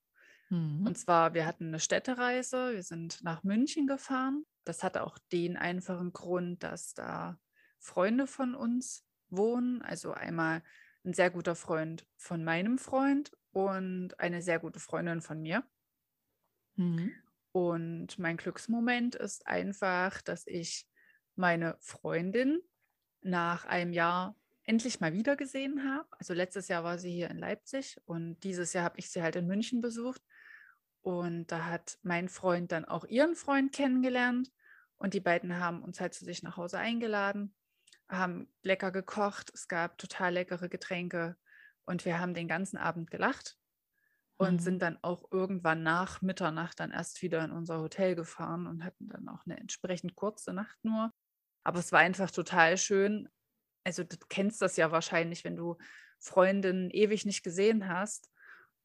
Mhm. 0.51 0.87
Und 0.87 0.99
zwar, 0.99 1.33
wir 1.33 1.47
hatten 1.47 1.69
eine 1.69 1.81
Städtereise, 1.81 2.75
wir 2.75 2.83
sind 2.83 3.23
nach 3.23 3.43
München 3.43 3.87
gefahren. 3.87 4.45
Das 4.65 4.83
hatte 4.83 5.03
auch 5.03 5.17
den 5.33 5.57
einfachen 5.57 6.13
Grund, 6.13 6.63
dass 6.63 6.93
da 6.93 7.39
Freunde 7.79 8.27
von 8.27 8.55
uns 8.55 9.07
wohnen. 9.31 9.81
Also 9.81 10.13
einmal 10.13 10.63
ein 11.03 11.15
sehr 11.15 11.31
guter 11.31 11.55
Freund 11.55 12.07
von 12.17 12.45
meinem 12.45 12.77
Freund 12.77 13.33
und 13.53 14.21
eine 14.21 14.43
sehr 14.43 14.59
gute 14.59 14.79
Freundin 14.79 15.23
von 15.23 15.41
mir. 15.41 15.65
Mhm. 16.77 17.13
Und 17.53 18.19
mein 18.19 18.37
Glücksmoment 18.37 19.15
ist 19.15 19.47
einfach, 19.47 20.21
dass 20.21 20.47
ich 20.47 20.87
meine 21.35 21.77
Freundin 21.81 22.61
nach 23.23 23.65
einem 23.67 23.93
Jahr 23.93 24.35
endlich 24.65 25.01
mal 25.01 25.13
wieder 25.13 25.37
gesehen 25.37 25.85
habe. 25.85 26.09
Also 26.19 26.35
letztes 26.35 26.69
Jahr 26.69 26.85
war 26.85 26.99
sie 26.99 27.11
hier 27.11 27.31
in 27.31 27.39
Leipzig 27.39 28.01
und 28.05 28.41
dieses 28.41 28.73
Jahr 28.73 28.85
habe 28.85 28.99
ich 28.99 29.11
sie 29.11 29.23
halt 29.23 29.37
in 29.37 29.47
München 29.47 29.81
besucht. 29.81 30.23
Und 31.03 31.47
da 31.51 31.67
hat 31.67 31.99
mein 32.03 32.29
Freund 32.29 32.73
dann 32.73 32.85
auch 32.85 33.05
ihren 33.05 33.35
Freund 33.35 33.73
kennengelernt 33.73 34.51
und 34.97 35.15
die 35.15 35.21
beiden 35.21 35.59
haben 35.59 35.83
uns 35.83 35.99
halt 35.99 36.13
zu 36.13 36.25
sich 36.25 36.43
nach 36.43 36.59
Hause 36.59 36.79
eingeladen, 36.79 37.55
haben 38.09 38.53
lecker 38.63 38.93
gekocht, 38.93 39.51
es 39.55 39.67
gab 39.67 39.97
total 39.97 40.35
leckere 40.35 40.69
Getränke 40.69 41.37
und 41.87 42.05
wir 42.05 42.21
haben 42.21 42.35
den 42.35 42.49
ganzen 42.49 42.77
Abend 42.77 43.11
gelacht 43.11 43.57
und 44.37 44.55
mhm. 44.55 44.59
sind 44.61 44.83
dann 44.83 44.99
auch 45.03 45.25
irgendwann 45.31 45.83
nach 45.83 46.23
Mitternacht 46.23 46.81
dann 46.81 46.91
erst 46.91 47.23
wieder 47.23 47.45
in 47.45 47.51
unser 47.51 47.81
Hotel 47.81 48.15
gefahren 48.15 48.67
und 48.67 48.85
hatten 48.85 49.09
dann 49.09 49.29
auch 49.29 49.45
eine 49.47 49.59
entsprechend 49.59 50.17
kurze 50.17 50.53
Nacht 50.53 50.79
nur. 50.83 51.13
Aber 51.65 51.79
es 51.79 51.93
war 51.93 52.01
einfach 52.01 52.31
total 52.31 52.77
schön. 52.77 53.29
Also 53.85 54.05
du 54.05 54.17
kennst 54.29 54.63
das 54.63 54.77
ja 54.77 54.91
wahrscheinlich, 54.91 55.45
wenn 55.45 55.57
du 55.57 55.77
Freundinnen 56.19 56.91
ewig 56.91 57.25
nicht 57.25 57.43
gesehen 57.43 57.89
hast 57.89 58.31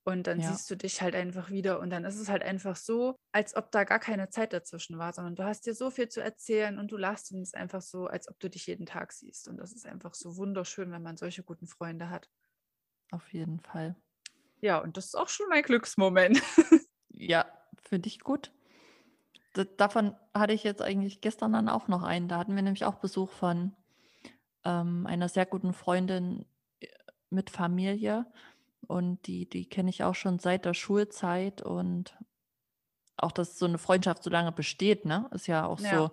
und 0.04 0.28
dann 0.28 0.40
ja. 0.40 0.52
siehst 0.52 0.70
du 0.70 0.76
dich 0.76 1.02
halt 1.02 1.16
einfach 1.16 1.50
wieder 1.50 1.80
und 1.80 1.90
dann 1.90 2.06
ist 2.06 2.20
es 2.20 2.30
halt 2.30 2.44
einfach 2.44 2.76
so, 2.76 3.16
als 3.32 3.56
ob 3.56 3.72
da 3.72 3.84
gar 3.84 4.00
keine 4.00 4.30
Zeit 4.30 4.54
dazwischen 4.54 4.98
war, 4.98 5.12
sondern 5.12 5.36
du 5.36 5.44
hast 5.44 5.66
dir 5.66 5.74
so 5.74 5.90
viel 5.90 6.08
zu 6.08 6.22
erzählen 6.22 6.80
und 6.80 6.92
du 6.92 6.98
lachst 6.98 7.32
und 7.32 7.42
es 7.42 7.50
ist 7.50 7.56
einfach 7.56 7.82
so, 7.82 8.08
als 8.08 8.30
ob 8.30 8.40
du 8.40 8.50
dich 8.50 8.68
jeden 8.68 8.86
Tag 8.86 9.12
siehst. 9.12 9.48
Und 9.48 9.58
das 9.58 9.74
ist 9.74 9.86
einfach 9.86 10.14
so 10.14 10.38
wunderschön, 10.38 10.92
wenn 10.92 11.02
man 11.02 11.18
solche 11.18 11.44
guten 11.44 11.68
Freunde 11.68 12.10
hat. 12.10 12.30
Auf 13.12 13.34
jeden 13.34 13.60
Fall. 13.60 13.96
Ja, 14.62 14.80
und 14.80 14.96
das 14.96 15.06
ist 15.06 15.16
auch 15.16 15.30
schon 15.30 15.48
mein 15.50 15.64
Glücksmoment. 15.64 16.42
ja, 17.10 17.46
finde 17.76 18.08
ich 18.08 18.20
gut 18.20 18.52
davon 19.64 20.16
hatte 20.34 20.54
ich 20.54 20.64
jetzt 20.64 20.82
eigentlich 20.82 21.22
gestern 21.22 21.54
dann 21.54 21.70
auch 21.70 21.88
noch 21.88 22.04
einen. 22.04 22.28
Da 22.28 22.38
hatten 22.38 22.56
wir 22.56 22.62
nämlich 22.62 22.86
auch 22.86 22.96
Besuch 22.96 23.32
von 23.32 23.74
ähm, 24.64 25.06
einer 25.08 25.30
sehr 25.30 25.46
guten 25.46 25.74
Freundin 25.74 26.46
äh, 26.80 26.88
mit 27.30 27.50
Familie. 27.50 28.26
Und 28.88 29.26
die, 29.28 29.50
die 29.50 29.68
kenne 29.68 29.90
ich 29.90 30.04
auch 30.04 30.16
schon 30.16 30.40
seit 30.40 30.66
der 30.66 30.74
Schulzeit. 30.74 31.62
Und 31.62 32.18
auch, 33.18 33.32
dass 33.32 33.58
so 33.58 33.66
eine 33.66 33.78
Freundschaft 33.78 34.24
so 34.24 34.30
lange 34.30 34.52
besteht, 34.52 35.06
ne, 35.06 35.30
ist 35.32 35.48
ja 35.48 35.66
auch 35.66 35.80
ja. 35.80 35.98
so 35.98 36.12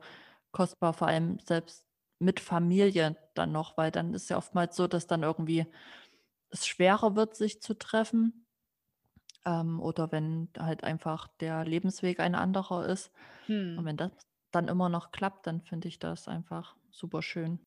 kostbar, 0.53 0.93
vor 0.93 1.09
allem 1.09 1.39
selbst 1.41 1.87
mit 2.19 2.39
Familie 2.41 3.17
dann 3.35 3.53
noch, 3.53 3.77
weil 3.77 3.91
dann 3.91 4.15
ist 4.15 4.31
ja 4.31 4.37
oftmals 4.37 4.77
so, 4.77 4.87
dass 4.87 5.07
dann 5.07 5.25
irgendwie 5.25 5.67
es 6.51 6.67
schwerer 6.67 7.17
wird, 7.17 7.35
sich 7.35 7.61
zu 7.61 7.77
treffen. 7.77 8.42
Ähm, 9.45 9.81
oder 9.81 10.13
wenn 10.13 10.49
halt 10.59 10.85
einfach 10.85 11.29
der 11.41 11.65
Lebensweg 11.65 12.21
ein 12.21 12.35
anderer 12.35 12.87
ist. 12.87 13.13
Und 13.77 13.85
hm. 13.85 13.85
wenn 13.85 13.97
das 13.97 14.13
dann 14.53 14.69
immer 14.69 14.89
noch 14.89 15.13
klappt, 15.13 15.47
dann 15.47 15.63
finde 15.63 15.89
ich 15.89 15.99
das 15.99 16.29
einfach 16.29 16.77
super 16.91 17.23
schön. 17.23 17.61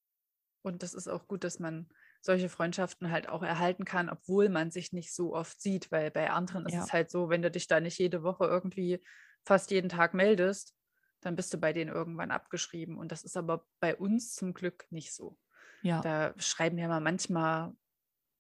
Und 0.61 0.81
das 0.83 0.93
ist 0.93 1.07
auch 1.07 1.27
gut, 1.27 1.43
dass 1.43 1.59
man 1.59 1.87
solche 2.21 2.49
Freundschaften 2.49 3.11
halt 3.11 3.29
auch 3.29 3.43
erhalten 3.43 3.85
kann, 3.85 4.09
obwohl 4.09 4.49
man 4.49 4.71
sich 4.71 4.93
nicht 4.93 5.13
so 5.13 5.35
oft 5.35 5.61
sieht, 5.61 5.91
weil 5.91 6.09
bei 6.09 6.31
anderen 6.31 6.65
ist 6.65 6.73
Ja. 6.73 6.83
es 6.83 6.93
halt 6.93 7.11
so, 7.11 7.29
wenn 7.29 7.43
du 7.43 7.51
dich 7.51 7.67
da 7.67 7.79
nicht 7.79 7.99
jede 7.99 8.23
Woche 8.23 8.45
irgendwie 8.45 9.03
fast 9.43 9.69
jeden 9.69 9.89
Tag 9.89 10.15
meldest, 10.15 10.75
dann 11.21 11.35
bist 11.35 11.53
du 11.53 11.59
bei 11.59 11.71
denen 11.71 11.91
irgendwann 11.91 12.31
abgeschrieben. 12.31 12.97
Und 12.97 13.11
das 13.11 13.23
ist 13.23 13.37
aber 13.37 13.67
bei 13.79 13.95
uns 13.95 14.33
zum 14.33 14.53
Glück 14.53 14.87
nicht 14.89 15.13
so. 15.13 15.37
Ja. 15.83 16.01
Da 16.01 16.33
schreiben 16.37 16.77
wir 16.77 16.87
mal 16.87 17.01
manchmal 17.01 17.75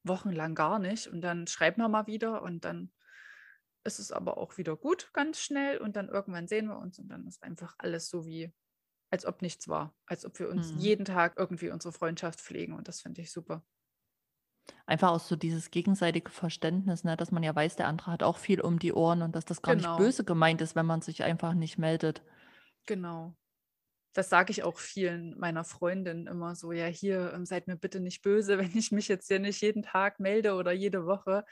wochenlang 0.03 0.55
gar 0.55 0.79
nicht 0.79 1.07
und 1.07 1.21
dann 1.21 1.47
schreiben 1.47 1.81
wir 1.81 1.89
mal 1.89 2.07
wieder 2.07 2.41
und 2.41 2.65
dann 2.65 2.91
ist 3.85 3.99
es 3.99 4.11
aber 4.11 4.37
auch 4.37 4.57
wieder 4.57 4.75
gut, 4.75 5.09
ganz 5.13 5.39
schnell. 5.39 5.77
Und 5.77 5.95
dann 5.95 6.09
irgendwann 6.09 6.47
sehen 6.47 6.67
wir 6.67 6.77
uns 6.77 6.99
und 6.99 7.07
dann 7.07 7.27
ist 7.27 7.43
einfach 7.43 7.75
alles 7.77 8.09
so 8.09 8.25
wie 8.25 8.53
als 9.11 9.25
ob 9.25 9.41
nichts 9.41 9.67
war, 9.67 9.95
als 10.07 10.25
ob 10.25 10.37
wir 10.39 10.49
uns 10.49 10.73
mhm. 10.73 10.79
jeden 10.79 11.05
Tag 11.05 11.35
irgendwie 11.37 11.69
unsere 11.69 11.93
Freundschaft 11.93 12.41
pflegen 12.41 12.73
und 12.73 12.87
das 12.87 13.01
finde 13.01 13.21
ich 13.21 13.31
super. 13.31 13.63
Einfach 14.87 15.11
auch 15.11 15.19
so 15.19 15.35
dieses 15.35 15.69
gegenseitige 15.69 16.31
Verständnis, 16.31 17.03
ne, 17.03 17.15
dass 17.15 17.31
man 17.31 17.43
ja 17.43 17.55
weiß, 17.55 17.75
der 17.75 17.87
andere 17.87 18.11
hat 18.11 18.23
auch 18.23 18.37
viel 18.37 18.61
um 18.61 18.79
die 18.79 18.93
Ohren 18.93 19.21
und 19.21 19.35
dass 19.35 19.45
das 19.45 19.61
gar 19.61 19.75
genau. 19.75 19.91
nicht 19.91 19.97
böse 19.99 20.23
gemeint 20.23 20.59
ist, 20.61 20.75
wenn 20.75 20.85
man 20.85 21.01
sich 21.01 21.23
einfach 21.23 21.53
nicht 21.53 21.77
meldet. 21.77 22.23
Genau. 22.87 23.35
Das 24.13 24.29
sage 24.29 24.51
ich 24.51 24.63
auch 24.63 24.79
vielen 24.79 25.37
meiner 25.37 25.63
Freundinnen 25.63 26.27
immer 26.27 26.55
so, 26.55 26.71
ja, 26.71 26.87
hier 26.87 27.33
ähm, 27.33 27.45
seid 27.45 27.67
mir 27.67 27.75
bitte 27.75 27.99
nicht 27.99 28.21
böse, 28.21 28.57
wenn 28.59 28.75
ich 28.75 28.91
mich 28.91 29.07
jetzt 29.07 29.27
hier 29.27 29.39
nicht 29.39 29.61
jeden 29.61 29.83
Tag 29.83 30.19
melde 30.19 30.55
oder 30.55 30.71
jede 30.71 31.05
Woche. 31.05 31.45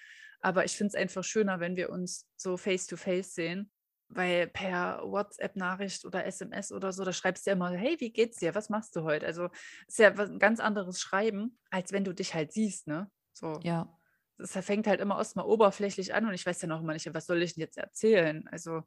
Aber 0.44 0.66
ich 0.66 0.78
finde 0.78 0.90
es 0.90 0.96
einfach 0.96 1.24
schöner, 1.24 1.60
wenn 1.60 1.76
wir 1.76 1.90
uns 1.90 2.28
so 2.36 2.58
face-to-face 2.58 3.30
-face 3.30 3.34
sehen 3.34 3.72
weil 4.16 4.48
per 4.48 5.02
WhatsApp-Nachricht 5.04 6.06
oder 6.06 6.26
SMS 6.26 6.72
oder 6.72 6.92
so, 6.92 7.04
da 7.04 7.14
schreibst 7.14 7.46
du 7.46 7.52
ja 7.52 7.56
immer, 7.56 7.72
hey, 7.72 7.96
wie 8.00 8.12
geht's 8.12 8.38
dir? 8.38 8.56
Was 8.56 8.70
machst 8.70 8.96
du 8.96 9.04
heute? 9.04 9.26
Also 9.26 9.50
ist 9.88 10.00
ja 10.00 10.12
ein 10.12 10.40
ganz 10.40 10.60
anderes 10.60 11.00
Schreiben, 11.00 11.58
als 11.70 11.92
wenn 11.92 12.04
du 12.04 12.14
dich 12.14 12.34
halt 12.34 12.52
siehst, 12.52 12.88
ne? 12.88 13.10
So. 13.34 13.60
Ja. 13.64 13.98
Das 14.38 14.52
fängt 14.66 14.88
halt 14.88 15.00
immer 15.00 15.18
erstmal 15.18 15.46
oberflächlich 15.46 16.14
an 16.14 16.26
und 16.26 16.34
ich 16.34 16.46
weiß 16.46 16.62
ja 16.62 16.68
noch 16.68 16.82
immer 16.82 16.94
nicht, 16.94 17.12
was 17.14 17.26
soll 17.26 17.42
ich 17.42 17.54
denn 17.54 17.62
jetzt 17.62 17.78
erzählen? 17.78 18.48
Also, 18.48 18.82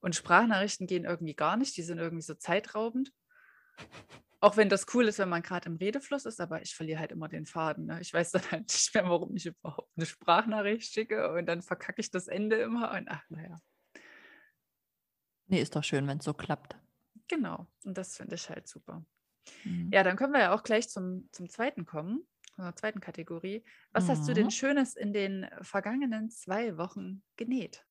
und 0.00 0.14
Sprachnachrichten 0.14 0.86
gehen 0.86 1.04
irgendwie 1.04 1.34
gar 1.34 1.56
nicht, 1.56 1.76
die 1.76 1.82
sind 1.82 1.98
irgendwie 1.98 2.22
so 2.22 2.34
zeitraubend. 2.34 3.12
Auch 4.42 4.56
wenn 4.56 4.68
das 4.68 4.92
cool 4.92 5.06
ist, 5.06 5.20
wenn 5.20 5.28
man 5.28 5.42
gerade 5.42 5.68
im 5.68 5.76
Redefluss 5.76 6.26
ist, 6.26 6.40
aber 6.40 6.62
ich 6.62 6.74
verliere 6.74 6.98
halt 6.98 7.12
immer 7.12 7.28
den 7.28 7.46
Faden. 7.46 7.86
Ne? 7.86 8.00
Ich 8.00 8.12
weiß 8.12 8.32
dann 8.32 8.42
halt 8.50 8.68
nicht 8.68 8.92
mehr, 8.92 9.04
warum 9.04 9.36
ich 9.36 9.46
überhaupt 9.46 9.88
eine 9.96 10.04
Sprachnachricht 10.04 10.92
schicke 10.92 11.32
und 11.32 11.46
dann 11.46 11.62
verkacke 11.62 12.00
ich 12.00 12.10
das 12.10 12.26
Ende 12.26 12.56
immer 12.56 12.90
und 12.92 13.08
ach, 13.08 13.22
naja. 13.28 13.56
Nee, 15.46 15.62
ist 15.62 15.76
doch 15.76 15.84
schön, 15.84 16.08
wenn 16.08 16.18
es 16.18 16.24
so 16.24 16.34
klappt. 16.34 16.76
Genau, 17.28 17.68
und 17.84 17.96
das 17.96 18.16
finde 18.16 18.34
ich 18.34 18.50
halt 18.50 18.66
super. 18.66 19.06
Mhm. 19.62 19.90
Ja, 19.92 20.02
dann 20.02 20.16
können 20.16 20.32
wir 20.32 20.40
ja 20.40 20.54
auch 20.54 20.64
gleich 20.64 20.88
zum, 20.88 21.28
zum 21.30 21.48
zweiten 21.48 21.86
kommen, 21.86 22.26
zur 22.56 22.74
zweiten 22.74 23.00
Kategorie. 23.00 23.64
Was 23.92 24.04
mhm. 24.04 24.08
hast 24.08 24.28
du 24.28 24.34
denn 24.34 24.46
mhm. 24.46 24.50
Schönes 24.50 24.96
in 24.96 25.12
den 25.12 25.48
vergangenen 25.60 26.30
zwei 26.30 26.76
Wochen 26.78 27.22
genäht? 27.36 27.86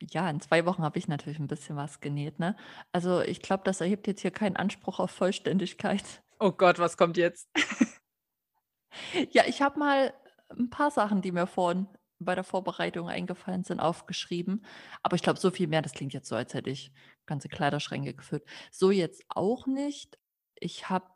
Ja, 0.00 0.28
in 0.28 0.40
zwei 0.40 0.66
Wochen 0.66 0.82
habe 0.82 0.98
ich 0.98 1.08
natürlich 1.08 1.38
ein 1.38 1.46
bisschen 1.46 1.76
was 1.76 2.00
genäht. 2.00 2.38
Ne? 2.38 2.56
Also 2.92 3.20
ich 3.20 3.40
glaube, 3.40 3.62
das 3.64 3.80
erhebt 3.80 4.06
jetzt 4.06 4.22
hier 4.22 4.30
keinen 4.30 4.56
Anspruch 4.56 4.98
auf 4.98 5.10
Vollständigkeit. 5.10 6.22
Oh 6.40 6.52
Gott, 6.52 6.78
was 6.78 6.96
kommt 6.96 7.16
jetzt? 7.16 7.48
ja, 9.30 9.44
ich 9.46 9.62
habe 9.62 9.78
mal 9.78 10.12
ein 10.50 10.70
paar 10.70 10.90
Sachen, 10.90 11.22
die 11.22 11.32
mir 11.32 11.46
vorhin 11.46 11.88
bei 12.18 12.34
der 12.34 12.44
Vorbereitung 12.44 13.08
eingefallen 13.08 13.64
sind, 13.64 13.80
aufgeschrieben. 13.80 14.64
Aber 15.02 15.16
ich 15.16 15.22
glaube, 15.22 15.38
so 15.38 15.50
viel 15.50 15.66
mehr, 15.66 15.82
das 15.82 15.92
klingt 15.92 16.12
jetzt 16.12 16.28
so, 16.28 16.36
als 16.36 16.54
hätte 16.54 16.70
ich 16.70 16.92
ganze 17.26 17.48
Kleiderschränke 17.48 18.14
gefüllt. 18.14 18.44
So 18.70 18.90
jetzt 18.90 19.24
auch 19.28 19.66
nicht. 19.66 20.18
Ich 20.56 20.88
habe 20.88 21.06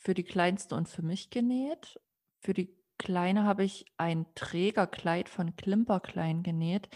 für 0.00 0.14
die 0.14 0.24
Kleinste 0.24 0.74
und 0.74 0.88
für 0.88 1.02
mich 1.02 1.30
genäht. 1.30 2.00
Für 2.40 2.54
die 2.54 2.76
Kleine 2.98 3.44
habe 3.44 3.64
ich 3.64 3.84
ein 3.98 4.26
Trägerkleid 4.34 5.28
von 5.28 5.56
Klimperklein 5.56 6.42
genäht. 6.42 6.88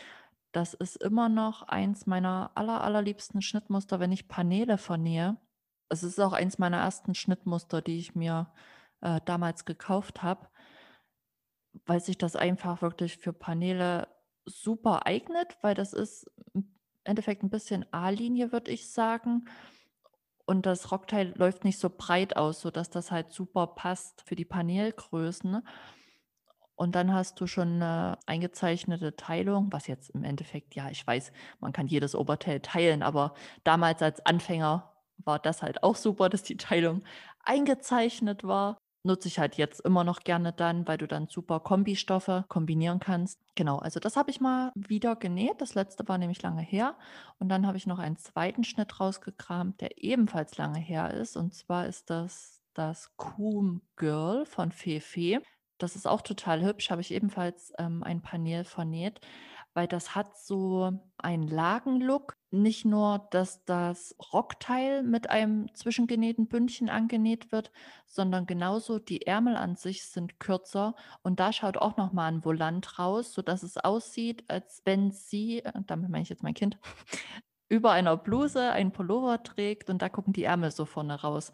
Das 0.52 0.74
ist 0.74 0.96
immer 0.96 1.28
noch 1.28 1.62
eins 1.62 2.06
meiner 2.06 2.50
aller, 2.54 2.82
allerliebsten 2.82 3.42
Schnittmuster, 3.42 4.00
wenn 4.00 4.12
ich 4.12 4.28
Paneele 4.28 4.78
vernähe. 4.78 5.36
Es 5.88 6.02
ist 6.02 6.18
auch 6.20 6.32
eins 6.32 6.58
meiner 6.58 6.78
ersten 6.78 7.14
Schnittmuster, 7.14 7.82
die 7.82 7.98
ich 7.98 8.14
mir 8.14 8.52
äh, 9.00 9.20
damals 9.24 9.64
gekauft 9.64 10.22
habe 10.22 10.48
weil 11.86 12.00
sich 12.00 12.18
das 12.18 12.36
einfach 12.36 12.82
wirklich 12.82 13.18
für 13.18 13.32
Paneele 13.32 14.08
super 14.44 15.06
eignet, 15.06 15.56
weil 15.62 15.74
das 15.74 15.92
ist 15.92 16.30
im 16.54 16.74
Endeffekt 17.04 17.42
ein 17.42 17.50
bisschen 17.50 17.86
A-Linie, 17.92 18.52
würde 18.52 18.70
ich 18.70 18.90
sagen. 18.90 19.44
Und 20.46 20.66
das 20.66 20.90
Rockteil 20.90 21.32
läuft 21.36 21.64
nicht 21.64 21.78
so 21.78 21.90
breit 21.90 22.36
aus, 22.36 22.60
sodass 22.60 22.90
das 22.90 23.12
halt 23.12 23.32
super 23.32 23.68
passt 23.68 24.22
für 24.22 24.34
die 24.34 24.44
Panelgrößen. 24.44 25.62
Und 26.80 26.94
dann 26.94 27.12
hast 27.12 27.38
du 27.38 27.46
schon 27.46 27.74
eine 27.74 28.16
eingezeichnete 28.24 29.14
Teilung, 29.14 29.70
was 29.70 29.86
jetzt 29.86 30.08
im 30.08 30.24
Endeffekt, 30.24 30.74
ja, 30.74 30.88
ich 30.88 31.06
weiß, 31.06 31.30
man 31.60 31.74
kann 31.74 31.86
jedes 31.86 32.14
Oberteil 32.14 32.60
teilen, 32.60 33.02
aber 33.02 33.34
damals 33.64 34.00
als 34.00 34.24
Anfänger 34.24 34.90
war 35.18 35.38
das 35.38 35.60
halt 35.60 35.82
auch 35.82 35.94
super, 35.94 36.30
dass 36.30 36.42
die 36.42 36.56
Teilung 36.56 37.02
eingezeichnet 37.44 38.44
war. 38.44 38.78
Nutze 39.02 39.28
ich 39.28 39.38
halt 39.38 39.56
jetzt 39.56 39.80
immer 39.80 40.04
noch 40.04 40.20
gerne 40.20 40.54
dann, 40.54 40.88
weil 40.88 40.96
du 40.96 41.06
dann 41.06 41.28
super 41.28 41.60
Kombistoffe 41.60 42.46
kombinieren 42.48 42.98
kannst. 42.98 43.38
Genau, 43.56 43.76
also 43.76 44.00
das 44.00 44.16
habe 44.16 44.30
ich 44.30 44.40
mal 44.40 44.72
wieder 44.74 45.16
genäht. 45.16 45.60
Das 45.60 45.74
letzte 45.74 46.08
war 46.08 46.16
nämlich 46.16 46.40
lange 46.40 46.62
her. 46.62 46.96
Und 47.38 47.50
dann 47.50 47.66
habe 47.66 47.76
ich 47.76 47.86
noch 47.86 47.98
einen 47.98 48.16
zweiten 48.16 48.64
Schnitt 48.64 49.00
rausgekramt, 49.00 49.82
der 49.82 50.02
ebenfalls 50.02 50.56
lange 50.56 50.78
her 50.78 51.12
ist. 51.12 51.36
Und 51.36 51.52
zwar 51.52 51.86
ist 51.86 52.08
das 52.08 52.62
das 52.72 53.10
Coom 53.18 53.82
Girl 53.96 54.46
von 54.46 54.72
Fefe. 54.72 55.42
Das 55.82 55.96
ist 55.96 56.06
auch 56.06 56.22
total 56.22 56.62
hübsch, 56.62 56.90
habe 56.90 57.00
ich 57.00 57.12
ebenfalls 57.12 57.72
ähm, 57.78 58.02
ein 58.02 58.22
Panel 58.22 58.64
vernäht 58.64 59.20
weil 59.74 59.86
das 59.86 60.14
hat 60.14 60.36
so 60.36 60.92
einen 61.18 61.46
Lagenlook. 61.46 62.36
Nicht 62.52 62.84
nur, 62.84 63.28
dass 63.30 63.64
das 63.64 64.16
Rockteil 64.32 65.04
mit 65.04 65.30
einem 65.30 65.72
zwischengenähten 65.74 66.48
Bündchen 66.48 66.88
angenäht 66.88 67.52
wird, 67.52 67.70
sondern 68.06 68.46
genauso 68.46 68.98
die 68.98 69.26
Ärmel 69.26 69.56
an 69.56 69.76
sich 69.76 70.04
sind 70.04 70.40
kürzer 70.40 70.96
und 71.22 71.38
da 71.38 71.52
schaut 71.52 71.76
auch 71.76 71.96
noch 71.96 72.12
mal 72.12 72.26
ein 72.26 72.44
Volant 72.44 72.98
raus, 72.98 73.32
sodass 73.32 73.62
es 73.62 73.76
aussieht, 73.76 74.44
als 74.48 74.82
wenn 74.84 75.12
sie, 75.12 75.60
äh, 75.60 75.72
damit 75.86 76.10
meine 76.10 76.24
ich 76.24 76.28
jetzt 76.28 76.42
mein 76.42 76.54
Kind, 76.54 76.78
über 77.68 77.92
einer 77.92 78.16
Bluse 78.16 78.72
einen 78.72 78.90
Pullover 78.90 79.44
trägt 79.44 79.88
und 79.88 80.02
da 80.02 80.08
gucken 80.08 80.32
die 80.32 80.42
Ärmel 80.42 80.72
so 80.72 80.86
vorne 80.86 81.20
raus. 81.20 81.52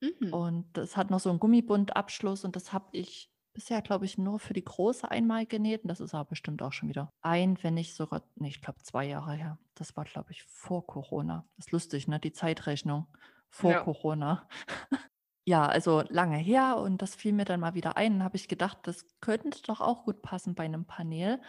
Mhm. 0.00 0.32
Und 0.32 0.66
das 0.78 0.96
hat 0.96 1.10
noch 1.10 1.20
so 1.20 1.28
einen 1.28 1.40
Gummibundabschluss 1.40 2.44
und 2.44 2.56
das 2.56 2.72
habe 2.72 2.86
ich 2.92 3.30
bisher, 3.52 3.82
glaube 3.82 4.04
ich, 4.04 4.18
nur 4.18 4.38
für 4.38 4.52
die 4.52 4.64
große 4.64 5.10
einmal 5.10 5.46
genäht. 5.46 5.82
Und 5.82 5.88
das 5.88 6.00
ist 6.00 6.14
aber 6.14 6.30
bestimmt 6.30 6.62
auch 6.62 6.72
schon 6.72 6.88
wieder 6.88 7.12
ein, 7.22 7.58
wenn 7.62 7.74
nicht 7.74 7.94
sogar, 7.94 8.22
nee, 8.36 8.48
ich 8.48 8.60
glaube, 8.60 8.80
zwei 8.82 9.06
Jahre 9.06 9.34
her. 9.34 9.58
Das 9.74 9.96
war, 9.96 10.04
glaube 10.04 10.32
ich, 10.32 10.42
vor 10.44 10.86
Corona. 10.86 11.44
Das 11.56 11.66
ist 11.66 11.72
lustig, 11.72 12.08
ne? 12.08 12.18
Die 12.20 12.32
Zeitrechnung 12.32 13.06
vor 13.48 13.72
ja. 13.72 13.80
Corona. 13.80 14.48
ja, 15.44 15.66
also 15.66 16.02
lange 16.08 16.36
her 16.36 16.76
und 16.78 17.02
das 17.02 17.14
fiel 17.14 17.32
mir 17.32 17.44
dann 17.44 17.60
mal 17.60 17.74
wieder 17.74 17.96
ein. 17.96 18.22
habe 18.22 18.36
ich 18.36 18.48
gedacht, 18.48 18.78
das 18.82 19.06
könnte 19.20 19.62
doch 19.62 19.80
auch 19.80 20.04
gut 20.04 20.22
passen 20.22 20.54
bei 20.54 20.64
einem 20.64 20.84
Panel. 20.84 21.40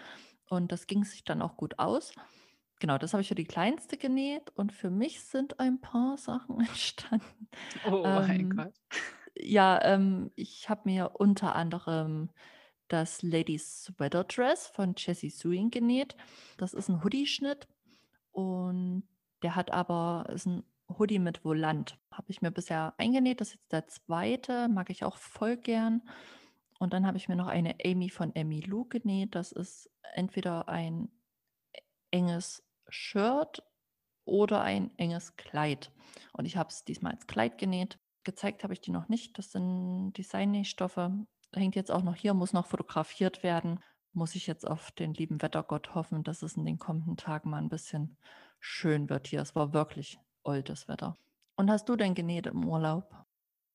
Und 0.50 0.72
das 0.72 0.88
ging 0.88 1.04
sich 1.04 1.24
dann 1.24 1.42
auch 1.42 1.58
gut 1.58 1.78
aus. 1.78 2.14
Genau, 2.80 2.98
das 2.98 3.14
habe 3.14 3.22
ich 3.22 3.28
für 3.28 3.36
die 3.36 3.46
kleinste 3.46 3.98
genäht 3.98 4.52
und 4.56 4.72
für 4.72 4.90
mich 4.90 5.22
sind 5.22 5.60
ein 5.60 5.82
paar 5.82 6.18
Sachen 6.18 6.60
entstanden. 6.62 7.50
Oh 7.86 8.04
ähm, 8.06 8.28
mein 8.28 8.50
Gott 8.50 8.74
ja, 9.36 9.80
ähm, 9.84 10.32
ich 10.36 10.70
habe 10.70 10.82
mir 10.86 11.12
unter 11.16 11.56
anderem 11.56 12.30
das 12.88 13.22
Ladies 13.22 13.84
Sweater 13.84 14.24
Dress 14.24 14.68
von 14.68 14.96
Jessie 14.98 15.30
Suing 15.30 15.70
genäht. 15.72 16.16
Das 16.58 16.74
ist 16.74 16.90
ein 16.90 17.04
Hoodie-Schnitt 17.04 17.68
und 18.32 19.04
der 19.44 19.56
hat 19.56 19.72
aber, 19.72 20.28
ist 20.34 20.48
ein 20.48 20.64
Hoodie 20.98 21.20
mit 21.20 21.46
Volant. 21.46 21.98
Habe 22.12 22.32
ich 22.32 22.42
mir 22.42 22.52
bisher 22.52 22.94
eingenäht. 22.98 23.42
Das 23.42 23.50
ist 23.50 23.56
jetzt 23.56 23.72
der 23.72 23.88
zweite, 23.88 24.68
mag 24.70 24.90
ich 24.90 25.04
auch 25.04 25.18
voll 25.18 25.56
gern. 25.58 26.02
Und 26.80 26.94
dann 26.94 27.06
habe 27.06 27.18
ich 27.18 27.28
mir 27.28 27.36
noch 27.36 27.48
eine 27.48 27.76
Amy 27.86 28.10
von 28.10 28.34
Amy 28.36 28.62
Lou 28.62 28.86
genäht. 28.86 29.36
Das 29.36 29.52
ist 29.52 29.92
entweder 30.14 30.68
ein 30.68 31.10
enges 32.12 32.64
Shirt 32.88 33.64
oder 34.26 34.62
ein 34.62 34.92
enges 34.98 35.36
Kleid. 35.36 35.92
Und 36.34 36.46
ich 36.46 36.58
habe 36.58 36.70
es 36.70 36.86
diesmal 36.86 37.14
als 37.14 37.28
Kleid 37.28 37.58
genäht. 37.58 38.00
Gezeigt 38.24 38.64
habe 38.64 38.74
ich 38.74 38.82
die 38.82 38.92
noch 38.92 39.10
nicht. 39.10 39.38
Das 39.38 39.52
sind 39.52 40.14
Designnähstoffe. 40.14 41.10
Hängt 41.54 41.76
jetzt 41.76 41.92
auch 41.92 42.04
noch 42.04 42.16
hier, 42.16 42.34
muss 42.34 42.54
noch 42.54 42.68
fotografiert 42.68 43.44
werden. 43.44 43.80
Muss 44.14 44.36
ich 44.36 44.48
jetzt 44.48 44.68
auf 44.68 44.92
den 44.92 45.14
lieben 45.14 45.42
Wettergott 45.42 45.96
hoffen, 45.96 46.24
dass 46.24 46.42
es 46.42 46.58
in 46.58 46.66
den 46.66 46.80
kommenden 46.80 47.18
Tagen 47.18 47.50
mal 47.50 47.62
ein 47.62 47.70
bisschen 47.70 48.18
schön 48.60 49.10
wird 49.10 49.28
hier. 49.28 49.42
Es 49.42 49.56
war 49.56 49.74
wirklich 49.74 50.20
oldes 50.44 50.88
Wetter. 50.88 51.18
Und 51.56 51.72
hast 51.72 51.88
du 51.90 51.96
denn 51.96 52.16
genäht 52.16 52.48
im 52.48 52.68
Urlaub? 52.68 53.14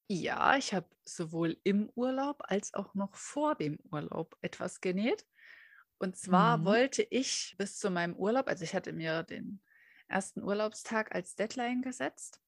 Ja, 0.09 0.57
ich 0.57 0.75
habe 0.75 0.87
sowohl 1.05 1.57
im 1.65 1.91
Urlaub 1.95 2.43
als 2.45 2.75
auch 2.75 2.95
noch 2.95 3.15
vor 3.15 3.55
dem 3.55 3.79
Urlaub 3.91 4.37
etwas 4.43 4.81
genäht. 4.81 5.27
Und 5.99 6.17
zwar 6.17 6.59
mhm. 6.59 6.65
wollte 6.67 7.03
ich 7.03 7.55
bis 7.57 7.79
zu 7.79 7.91
meinem 7.91 8.15
Urlaub, 8.15 8.49
also 8.49 8.65
ich 8.65 8.75
hatte 8.75 8.93
mir 8.93 9.23
den 9.23 9.61
ersten 10.09 10.43
Urlaubstag 10.43 11.15
als 11.15 11.35
Deadline 11.37 11.81
gesetzt 11.81 12.44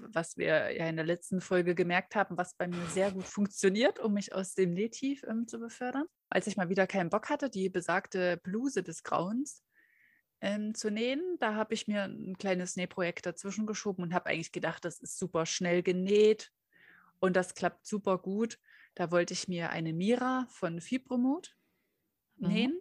was 0.00 0.36
wir 0.36 0.72
ja 0.72 0.86
in 0.88 0.96
der 0.96 1.04
letzten 1.04 1.40
Folge 1.40 1.74
gemerkt 1.74 2.14
haben, 2.14 2.36
was 2.36 2.54
bei 2.54 2.66
mir 2.66 2.84
sehr 2.86 3.10
gut 3.10 3.24
funktioniert, 3.24 3.98
um 3.98 4.14
mich 4.14 4.34
aus 4.34 4.54
dem 4.54 4.72
Nähtief 4.72 5.22
ähm, 5.24 5.46
zu 5.46 5.58
befördern. 5.58 6.06
Als 6.28 6.46
ich 6.46 6.56
mal 6.56 6.68
wieder 6.68 6.86
keinen 6.86 7.10
Bock 7.10 7.30
hatte, 7.30 7.50
die 7.50 7.68
besagte 7.68 8.38
Bluse 8.38 8.82
des 8.82 9.02
Grauens 9.02 9.62
ähm, 10.40 10.74
zu 10.74 10.90
nähen, 10.90 11.36
da 11.38 11.54
habe 11.54 11.74
ich 11.74 11.88
mir 11.88 12.04
ein 12.04 12.36
kleines 12.38 12.76
Nähprojekt 12.76 13.26
dazwischen 13.26 13.66
geschoben 13.66 14.02
und 14.02 14.14
habe 14.14 14.30
eigentlich 14.30 14.52
gedacht, 14.52 14.84
das 14.84 14.98
ist 14.98 15.18
super 15.18 15.46
schnell 15.46 15.82
genäht 15.82 16.52
und 17.20 17.36
das 17.36 17.54
klappt 17.54 17.86
super 17.86 18.18
gut. 18.18 18.58
Da 18.94 19.10
wollte 19.10 19.32
ich 19.32 19.48
mir 19.48 19.70
eine 19.70 19.92
Mira 19.92 20.46
von 20.50 20.80
Fibromut 20.80 21.56
mhm. 22.36 22.48
nähen. 22.48 22.80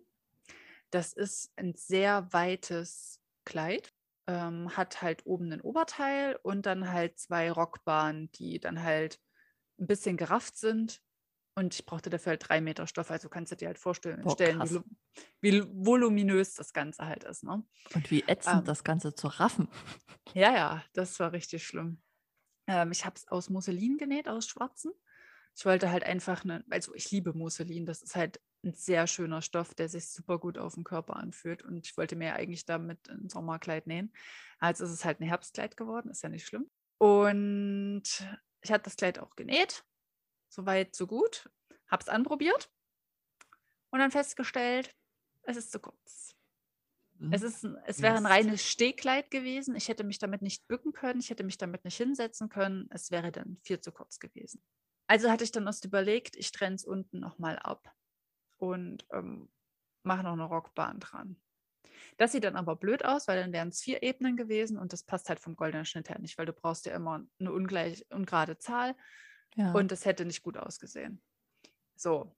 Das 0.92 1.14
ist 1.14 1.52
ein 1.56 1.74
sehr 1.76 2.32
weites 2.34 3.20
Kleid 3.46 3.93
ähm, 4.28 4.76
hat 4.76 5.02
halt 5.02 5.26
oben 5.26 5.52
ein 5.52 5.62
Oberteil 5.62 6.38
und 6.44 6.66
dann 6.66 6.92
halt 6.92 7.20
zwei 7.20 7.52
Rockbahnen, 7.52 8.32
die 8.34 8.60
dann 8.60 8.82
halt 8.82 9.20
ein 9.80 9.88
bisschen 9.88 10.18
gerafft 10.18 10.58
sind. 10.58 11.02
Und 11.56 11.76
ich 11.76 11.86
brauchte 11.86 12.10
dafür 12.10 12.32
halt 12.32 12.48
drei 12.48 12.62
Meter 12.62 12.88
Stoff. 12.88 13.12
Also 13.12 13.30
kannst 13.30 13.52
du 13.52 13.56
dir 13.56 13.68
halt 13.68 13.78
vorstellen, 13.78 14.22
Boah, 14.24 14.40
wie, 14.40 14.82
wie, 15.42 15.64
voluminös 15.68 16.56
das 16.56 16.74
Ganze 16.74 17.06
halt 17.06 17.24
ist. 17.26 17.44
Ne? 17.44 17.64
Und 17.94 18.12
wie 18.12 18.24
ätzend 18.26 18.60
ähm, 18.60 18.66
das 18.66 18.84
Ganze 18.84 19.14
zu 19.14 19.28
raffen. 19.28 19.68
Ja, 20.34 20.52
ja, 20.52 20.84
das 20.94 21.20
war 21.20 21.32
richtig 21.32 21.64
schlimm. 21.64 22.02
Ähm, 22.66 22.92
ich 22.92 23.06
habe 23.06 23.16
es 23.18 23.28
aus 23.28 23.52
Musselin 23.52 23.98
genäht, 23.98 24.28
aus 24.28 24.48
schwarzen. 24.48 24.92
Ich 25.56 25.66
wollte 25.66 25.92
halt 25.92 26.06
einfach, 26.06 26.44
eine, 26.44 26.64
also 26.72 26.96
ich 26.96 27.12
liebe 27.12 27.34
Musselin, 27.34 27.86
das 27.86 28.02
ist 28.02 28.16
halt 28.16 28.40
ein 28.64 28.74
sehr 28.74 29.08
schöner 29.08 29.42
Stoff, 29.42 29.74
der 29.74 29.90
sich 29.90 30.08
super 30.08 30.40
gut 30.40 30.58
auf 30.58 30.76
den 30.76 30.84
Körper 30.84 31.18
anfühlt. 31.18 31.64
Und 31.64 31.86
ich 31.86 31.98
wollte 31.98 32.16
mir 32.16 32.36
eigentlich 32.36 32.66
damit 32.66 33.10
ein 33.10 33.30
Sommerkleid 33.30 33.88
nähen. 33.88 34.14
Also 34.60 34.86
ist 34.86 34.92
es 34.92 35.06
halt 35.06 35.20
ein 35.20 35.28
Herbstkleid 35.28 35.78
geworden, 35.78 36.10
ist 36.10 36.24
ja 36.24 36.30
nicht 36.30 36.48
schlimm. 36.48 36.70
Und 36.98 38.04
ich 38.62 38.72
hatte 38.72 38.86
das 38.86 38.96
Kleid 38.96 39.20
auch 39.20 39.36
genäht. 39.36 39.84
Soweit, 40.50 40.96
so 40.96 41.08
gut. 41.08 41.50
Habe 41.88 42.02
es 42.02 42.10
anprobiert 42.10 42.72
und 43.92 44.00
dann 44.00 44.12
festgestellt, 44.12 44.96
es 45.44 45.58
ist 45.58 45.72
zu 45.72 45.80
kurz. 45.80 46.36
Es, 47.32 47.42
hm. 47.42 47.48
ist, 47.48 47.64
es 47.86 48.02
wäre 48.02 48.18
ein 48.18 48.26
reines 48.26 48.64
Stehkleid 48.64 49.30
gewesen. 49.30 49.76
Ich 49.76 49.88
hätte 49.88 50.04
mich 50.04 50.18
damit 50.18 50.42
nicht 50.42 50.68
bücken 50.68 50.94
können. 50.94 51.20
Ich 51.20 51.30
hätte 51.30 51.44
mich 51.44 51.58
damit 51.58 51.86
nicht 51.86 51.98
hinsetzen 51.98 52.50
können. 52.50 52.88
Es 52.90 53.12
wäre 53.12 53.32
dann 53.32 53.58
viel 53.62 53.80
zu 53.80 53.92
kurz 53.92 54.20
gewesen. 54.20 54.64
Also 55.08 55.30
hatte 55.30 55.44
ich 55.44 55.52
dann 55.52 55.68
erst 55.68 55.86
überlegt, 55.86 56.36
ich 56.36 56.52
trenne 56.52 56.76
es 56.76 56.86
unten 56.86 57.20
nochmal 57.20 57.60
ab 57.60 57.94
und 58.72 59.06
ähm, 59.12 59.50
mache 60.04 60.24
noch 60.24 60.34
eine 60.34 60.46
Rockbahn 60.46 61.00
dran. 61.00 61.38
Das 62.18 62.32
sieht 62.32 62.44
dann 62.44 62.56
aber 62.56 62.76
blöd 62.76 63.06
aus, 63.06 63.28
weil 63.28 63.42
dann 63.42 63.54
wären 63.54 63.70
es 63.70 63.82
vier 63.82 64.04
Ebenen 64.04 64.38
gewesen 64.38 64.78
und 64.78 64.94
das 64.94 65.04
passt 65.04 65.30
halt 65.30 65.40
vom 65.40 65.56
goldenen 65.56 65.86
Schnitt 65.86 66.10
her 66.10 66.20
nicht, 66.20 66.38
weil 66.38 66.46
du 66.46 66.54
brauchst 66.54 66.86
ja 66.86 66.96
immer 66.96 67.26
eine 67.40 67.52
ungleich, 67.52 68.06
ungerade 68.12 68.58
Zahl 68.58 68.96
ja. 69.56 69.72
und 69.74 69.92
das 69.92 70.06
hätte 70.06 70.26
nicht 70.26 70.44
gut 70.44 70.58
ausgesehen. 70.58 71.22
So, 71.96 72.36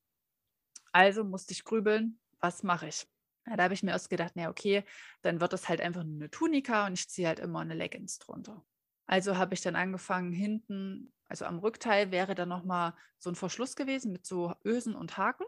also 0.92 1.24
musste 1.24 1.54
ich 1.54 1.64
grübeln, 1.64 2.20
was 2.40 2.64
mache 2.64 2.88
ich? 2.88 3.08
Ja, 3.48 3.58
da 3.58 3.64
habe 3.64 3.74
ich 3.74 3.84
mir 3.84 3.92
erst 3.92 4.10
gedacht, 4.10 4.32
na 4.36 4.50
okay, 4.50 4.84
dann 5.22 5.40
wird 5.40 5.54
das 5.54 5.70
halt 5.70 5.82
einfach 5.82 6.04
nur 6.04 6.16
eine 6.16 6.32
Tunika 6.32 6.88
und 6.88 6.94
ich 6.94 7.10
ziehe 7.10 7.28
halt 7.28 7.40
immer 7.40 7.60
eine 7.60 7.76
Leggings 7.76 8.18
drunter. 8.18 8.66
Also 9.08 9.38
habe 9.38 9.54
ich 9.54 9.62
dann 9.62 9.76
angefangen, 9.76 10.32
hinten, 10.32 11.14
also 11.28 11.46
am 11.46 11.60
Rückteil 11.60 12.12
wäre 12.12 12.34
dann 12.34 12.50
nochmal 12.50 12.94
so 13.20 13.30
ein 13.30 13.36
Verschluss 13.36 13.76
gewesen 13.76 14.12
mit 14.12 14.26
so 14.26 14.56
Ösen 14.64 14.96
und 14.96 15.18
Haken. 15.18 15.46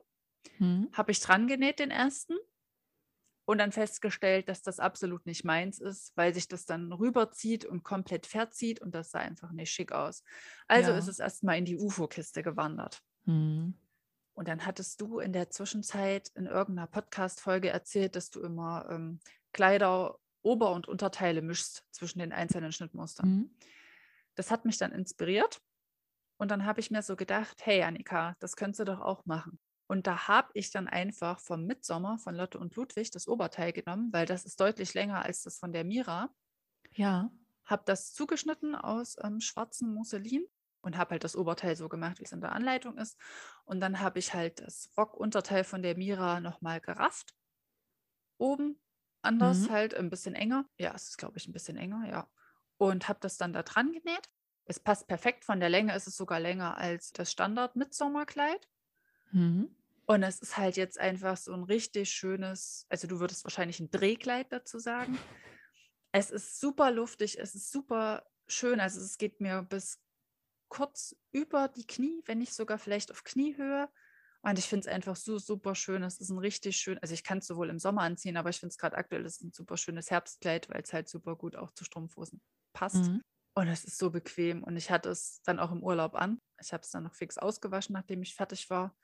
Mhm. 0.60 0.90
Habe 0.94 1.12
ich 1.12 1.20
dran 1.20 1.48
genäht, 1.48 1.80
den 1.80 1.92
ersten. 1.92 2.36
Und 3.46 3.60
dann 3.60 3.72
festgestellt, 3.72 4.50
dass 4.50 4.62
das 4.62 4.80
absolut 4.80 5.26
nicht 5.26 5.46
meins 5.46 5.80
ist, 5.80 6.12
weil 6.18 6.34
sich 6.34 6.50
das 6.50 6.66
dann 6.66 6.92
rüberzieht 6.92 7.64
und 7.64 7.82
komplett 7.82 8.26
verzieht 8.26 8.82
und 8.82 8.94
das 8.94 9.12
sah 9.12 9.20
einfach 9.20 9.54
nicht 9.54 9.72
schick 9.72 9.94
aus. 9.94 10.22
Also 10.68 10.92
ja. 10.92 10.98
ist 10.98 11.08
es 11.08 11.20
erstmal 11.20 11.58
in 11.58 11.64
die 11.64 11.78
UFO-Kiste 11.78 12.44
gewandert. 12.44 13.02
Mhm. 13.24 13.76
Und 14.34 14.48
dann 14.50 14.66
hattest 14.66 15.00
du 15.02 15.20
in 15.20 15.32
der 15.32 15.50
Zwischenzeit 15.50 16.30
in 16.36 16.46
irgendeiner 16.46 16.88
Podcast-Folge 16.88 17.70
erzählt, 17.70 18.16
dass 18.16 18.30
du 18.30 18.42
immer 18.42 18.86
ähm, 18.90 19.20
Kleider, 19.54 20.20
Ober- 20.44 20.74
und 20.74 20.88
Unterteile 20.88 21.42
mischst 21.42 21.86
zwischen 21.92 22.20
den 22.20 22.34
einzelnen 22.34 22.72
Schnittmustern. 22.72 23.30
Mhm. 23.30 23.56
Das 24.36 24.52
hat 24.52 24.66
mich 24.66 24.78
dann 24.78 24.92
inspiriert. 24.92 25.62
Und 26.38 26.52
dann 26.52 26.66
habe 26.66 26.80
ich 26.82 26.92
mir 26.92 27.02
so 27.02 27.16
gedacht, 27.16 27.66
hey 27.66 27.82
Annika, 27.82 28.36
das 28.40 28.56
könntest 28.56 28.82
du 28.82 28.86
doch 28.86 29.02
auch 29.02 29.26
machen. 29.26 29.58
Und 29.88 30.06
da 30.06 30.28
habe 30.28 30.50
ich 30.54 30.70
dann 30.72 30.88
einfach 30.88 31.40
vom 31.40 31.66
Mitsommer 31.66 32.20
von 32.20 32.36
Lotte 32.36 32.60
und 32.60 32.76
Ludwig 32.76 33.10
das 33.12 33.28
Oberteil 33.28 33.72
genommen, 33.72 34.12
weil 34.12 34.26
das 34.26 34.46
ist 34.46 34.60
deutlich 34.60 34.94
länger 34.94 35.24
als 35.24 35.44
das 35.44 35.58
von 35.58 35.72
der 35.72 35.86
Mira. 35.86 36.30
Ja. 36.94 37.32
Habe 37.66 37.84
das 37.86 38.14
zugeschnitten 38.14 38.76
aus 38.76 39.16
ähm, 39.24 39.40
schwarzem 39.40 39.94
Musselin 39.94 40.46
und 40.82 40.98
habe 40.98 41.12
halt 41.12 41.24
das 41.24 41.36
Oberteil 41.36 41.76
so 41.76 41.90
gemacht, 41.90 42.20
wie 42.20 42.24
es 42.24 42.32
in 42.32 42.42
der 42.42 42.52
Anleitung 42.52 42.98
ist. 42.98 43.18
Und 43.64 43.80
dann 43.80 44.00
habe 44.02 44.20
ich 44.20 44.34
halt 44.34 44.60
das 44.60 44.92
Rockunterteil 44.98 45.64
von 45.64 45.82
der 45.82 45.98
Mira 45.98 46.42
nochmal 46.42 46.82
gerafft. 46.82 47.34
Oben 48.38 48.80
anders 49.22 49.68
mhm. 49.68 49.72
halt, 49.72 49.96
ein 49.96 50.10
bisschen 50.10 50.36
enger. 50.36 50.66
Ja, 50.78 50.94
es 50.96 51.10
ist, 51.10 51.18
glaube 51.18 51.38
ich, 51.38 51.48
ein 51.48 51.54
bisschen 51.54 51.78
enger, 51.78 52.08
ja. 52.10 52.30
Und 52.78 53.08
habe 53.08 53.20
das 53.22 53.38
dann 53.38 53.54
da 53.54 53.64
dran 53.64 53.92
genäht. 53.92 54.30
Es 54.66 54.80
passt 54.80 55.08
perfekt. 55.08 55.46
Von 55.46 55.60
der 55.60 55.70
Länge 55.70 55.96
ist 55.96 56.08
es 56.08 56.18
sogar 56.18 56.40
länger 56.40 56.78
als 56.78 57.12
das 57.12 57.32
Standard-Mitsommerkleid. 57.32 58.68
Mhm. 59.32 59.76
Und 60.10 60.24
es 60.24 60.40
ist 60.40 60.58
halt 60.58 60.78
jetzt 60.78 60.98
einfach 61.00 61.36
so 61.36 61.54
ein 61.54 61.64
richtig 61.64 62.10
schönes, 62.10 62.86
also 62.90 63.08
du 63.08 63.20
würdest 63.20 63.44
wahrscheinlich 63.44 63.80
ein 63.80 63.92
Drehkleid 63.92 64.52
dazu 64.52 64.80
sagen. 64.80 65.18
Es 66.14 66.32
ist 66.32 66.62
super 66.62 66.90
luftig, 66.90 67.38
es 67.38 67.54
ist 67.54 67.70
super 67.70 68.26
schön. 68.48 68.80
Also 68.80 69.02
es 69.02 69.18
geht 69.18 69.42
mir 69.42 69.62
bis 69.62 70.00
kurz 70.70 71.16
über 71.32 71.68
die 71.68 71.86
Knie, 71.86 72.24
wenn 72.26 72.40
nicht 72.40 72.54
sogar 72.54 72.80
vielleicht 72.80 73.12
auf 73.12 73.26
Kniehöhe. 73.26 73.90
Und 74.42 74.58
ich 74.58 74.66
finde 74.66 74.88
es 74.88 74.94
einfach 74.94 75.18
so 75.18 75.38
super 75.38 75.76
schön. 75.76 76.04
Es 76.04 76.20
ist 76.20 76.30
ein 76.30 76.40
richtig 76.40 76.78
schön, 76.78 76.98
also 77.00 77.14
ich 77.14 77.24
kann 77.24 77.40
es 77.40 77.48
sowohl 77.48 77.70
im 77.70 77.78
Sommer 77.78 78.02
anziehen, 78.02 78.38
aber 78.38 78.50
ich 78.50 78.60
finde 78.60 78.72
es 78.72 78.78
gerade 78.78 78.98
aktuell 78.98 79.26
ist 79.26 79.44
ein 79.44 79.52
super 79.52 79.78
schönes 79.78 80.10
Herbstkleid, 80.10 80.70
weil 80.70 80.82
es 80.82 80.94
halt 80.94 81.10
super 81.10 81.36
gut 81.36 81.56
auch 81.56 81.72
zu 81.72 81.84
Strumpfhosen 81.84 82.42
passt. 82.74 83.04
Mhm. 83.04 83.22
Und 83.54 83.68
es 83.68 83.84
ist 83.84 83.98
so 83.98 84.10
bequem. 84.10 84.64
Und 84.64 84.78
ich 84.78 84.90
hatte 84.90 85.10
es 85.10 85.42
dann 85.44 85.60
auch 85.60 85.72
im 85.72 85.84
Urlaub 85.84 86.16
an. 86.16 86.40
Ich 86.62 86.72
habe 86.74 86.82
es 86.82 86.90
dann 86.90 87.04
noch 87.04 87.16
fix 87.16 87.38
ausgewaschen, 87.38 87.94
nachdem 87.94 88.22
ich 88.22 88.34
fertig 88.34 88.70
war. 88.70 88.96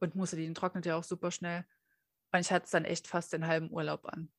Und 0.00 0.14
Musselin 0.14 0.54
trocknet 0.54 0.86
ja 0.86 0.96
auch 0.96 1.04
super 1.04 1.30
schnell. 1.30 1.64
Und 2.32 2.40
ich 2.40 2.50
hatte 2.50 2.64
es 2.64 2.70
dann 2.70 2.84
echt 2.84 3.06
fast 3.06 3.32
den 3.32 3.46
halben 3.46 3.70
Urlaub 3.70 4.06
an. 4.06 4.32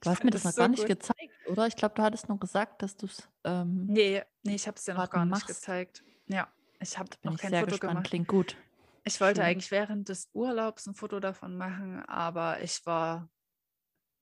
Du 0.00 0.10
hast 0.10 0.24
mir 0.24 0.30
das 0.30 0.44
noch 0.44 0.52
so 0.52 0.60
gar 0.60 0.68
nicht 0.68 0.80
gut. 0.80 0.88
gezeigt, 0.88 1.32
oder? 1.46 1.66
Ich 1.66 1.76
glaube, 1.76 1.94
du 1.94 2.02
hattest 2.02 2.28
noch 2.28 2.38
gesagt, 2.38 2.82
dass 2.82 2.96
du 2.96 3.06
es. 3.06 3.28
Ähm, 3.44 3.86
nee, 3.86 4.22
nee, 4.42 4.54
ich 4.54 4.66
habe 4.66 4.76
es 4.76 4.84
dir 4.84 4.94
noch 4.94 5.10
gar 5.10 5.24
nicht 5.24 5.46
gezeigt. 5.46 6.02
Ja, 6.26 6.48
ich 6.80 6.98
habe 6.98 7.10
noch 7.22 7.36
kein 7.38 7.52
Foto 7.52 7.66
gespannt. 7.66 7.80
gemacht. 7.80 8.06
Klingt 8.06 8.28
gut. 8.28 8.56
Ich 9.04 9.20
wollte 9.20 9.40
Schön. 9.40 9.46
eigentlich 9.46 9.70
während 9.70 10.08
des 10.08 10.30
Urlaubs 10.32 10.86
ein 10.86 10.94
Foto 10.94 11.20
davon 11.20 11.56
machen, 11.56 12.04
aber 12.06 12.62
ich 12.62 12.84
war. 12.86 13.30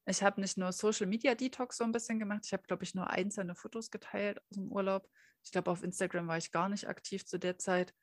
Ich 0.06 0.22
habe 0.22 0.40
nicht 0.40 0.58
nur 0.58 0.70
Social 0.72 1.06
Media 1.06 1.34
Detox 1.34 1.78
so 1.78 1.84
ein 1.84 1.92
bisschen 1.92 2.18
gemacht, 2.18 2.42
ich 2.44 2.52
habe, 2.52 2.64
glaube 2.64 2.84
ich, 2.84 2.94
nur 2.94 3.08
einzelne 3.08 3.54
Fotos 3.54 3.90
geteilt 3.90 4.38
aus 4.38 4.56
dem 4.56 4.70
Urlaub. 4.70 5.08
Ich 5.42 5.50
glaube, 5.50 5.70
auf 5.70 5.82
Instagram 5.82 6.28
war 6.28 6.36
ich 6.36 6.52
gar 6.52 6.68
nicht 6.68 6.88
aktiv 6.88 7.24
zu 7.24 7.38
der 7.38 7.58
Zeit. 7.58 7.94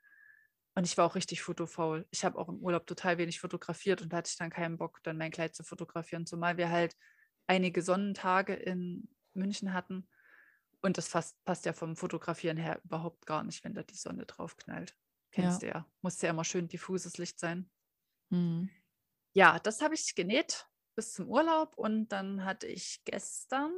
Und 0.74 0.86
ich 0.86 0.98
war 0.98 1.06
auch 1.06 1.16
richtig 1.16 1.42
fotofaul. 1.42 2.08
Ich 2.12 2.24
habe 2.24 2.38
auch 2.38 2.48
im 2.48 2.60
Urlaub 2.60 2.88
total 2.88 3.18
wenig 3.18 3.40
fotografiert 3.40 4.02
und 4.02 4.14
hatte 4.14 4.30
ich 4.30 4.38
dann 4.38 4.50
keinen 4.50 4.78
Bock, 4.78 5.02
dann 5.04 5.18
mein 5.18 5.32
Kleid 5.32 5.54
zu 5.56 5.64
fotografieren, 5.64 6.26
zumal 6.26 6.58
wir 6.58 6.70
halt 6.70 6.96
einige 7.48 7.82
Sonnentage 7.82 8.54
in 8.54 9.10
München 9.34 9.74
hatten. 9.74 10.08
Und 10.82 10.98
das 10.98 11.08
fast, 11.08 11.44
passt 11.44 11.66
ja 11.66 11.74
vom 11.74 11.96
Fotografieren 11.96 12.58
her 12.58 12.80
überhaupt 12.84 13.26
gar 13.26 13.44
nicht, 13.44 13.64
wenn 13.64 13.74
da 13.74 13.84
die 13.84 13.96
Sonne 13.96 14.26
drauf 14.26 14.58
knallt. 14.58 14.96
Kennst 15.32 15.62
ja. 15.62 15.68
du 15.68 15.78
ja. 15.78 15.88
Muss 16.02 16.22
ja 16.22 16.30
immer 16.30 16.44
schön 16.44 16.68
diffuses 16.68 17.18
Licht 17.18 17.40
sein. 17.40 17.70
Mhm. 18.30 18.70
Ja, 19.34 19.60
das 19.60 19.82
habe 19.82 19.94
ich 19.94 20.16
genäht 20.16 20.68
bis 20.96 21.14
zum 21.14 21.28
Urlaub 21.28 21.78
und 21.78 22.10
dann 22.10 22.44
hatte 22.44 22.68
ich 22.68 23.02
gestern, 23.06 23.72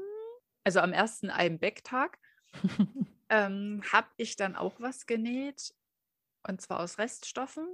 also 0.63 0.79
am 0.79 0.93
ersten 0.93 1.29
Einbeck-Tag, 1.29 2.19
ähm, 3.29 3.82
habe 3.91 4.10
ich 4.17 4.36
dann 4.36 4.56
auch 4.56 4.79
was 4.79 5.06
genäht 5.06 5.73
und 6.47 6.62
zwar 6.62 6.79
aus 6.79 6.97
Reststoffen, 6.97 7.67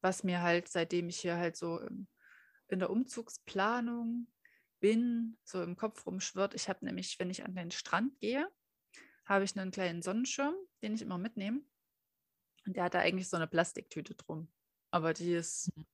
was 0.00 0.24
mir 0.24 0.42
halt, 0.42 0.68
seitdem 0.68 1.08
ich 1.08 1.20
hier 1.20 1.36
halt 1.36 1.56
so 1.56 1.80
in 2.68 2.78
der 2.78 2.90
Umzugsplanung 2.90 4.28
bin, 4.80 5.38
so 5.44 5.62
im 5.62 5.76
Kopf 5.76 6.06
rumschwirrt. 6.06 6.54
Ich 6.54 6.68
habe 6.68 6.84
nämlich, 6.84 7.18
wenn 7.18 7.30
ich 7.30 7.44
an 7.44 7.54
den 7.54 7.70
Strand 7.70 8.18
gehe, 8.20 8.48
habe 9.24 9.44
ich 9.44 9.58
einen 9.58 9.70
kleinen 9.70 10.02
Sonnenschirm, 10.02 10.54
den 10.82 10.94
ich 10.94 11.02
immer 11.02 11.18
mitnehme. 11.18 11.62
Und 12.66 12.76
der 12.76 12.84
hat 12.84 12.94
da 12.94 13.00
eigentlich 13.00 13.28
so 13.28 13.36
eine 13.36 13.46
Plastiktüte 13.46 14.14
drum. 14.14 14.52
Aber 14.90 15.14
die 15.14 15.32
ist 15.32 15.70
mhm. 15.76 15.86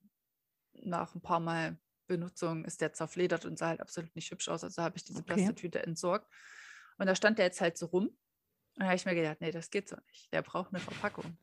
nach 0.73 1.15
ein 1.15 1.21
paar 1.21 1.39
Mal 1.39 1.77
Benutzung 2.07 2.65
ist 2.65 2.81
der 2.81 2.93
zerfledert 2.93 3.45
und 3.45 3.57
sah 3.57 3.69
halt 3.69 3.81
absolut 3.81 4.15
nicht 4.15 4.29
hübsch 4.31 4.47
aus. 4.47 4.63
Also 4.63 4.83
habe 4.83 4.97
ich 4.97 5.03
diese 5.03 5.19
okay. 5.19 5.33
Plastiktüte 5.33 5.81
entsorgt. 5.83 6.31
Und 6.97 7.07
da 7.07 7.15
stand 7.15 7.39
der 7.39 7.45
jetzt 7.45 7.61
halt 7.61 7.77
so 7.77 7.87
rum. 7.87 8.15
Und 8.75 8.81
da 8.81 8.85
habe 8.87 8.95
ich 8.95 9.05
mir 9.05 9.15
gedacht, 9.15 9.39
nee, 9.39 9.51
das 9.51 9.69
geht 9.69 9.87
so 9.87 9.95
nicht. 10.07 10.31
Der 10.33 10.41
braucht 10.41 10.73
eine 10.73 10.81
Verpackung. 10.81 11.37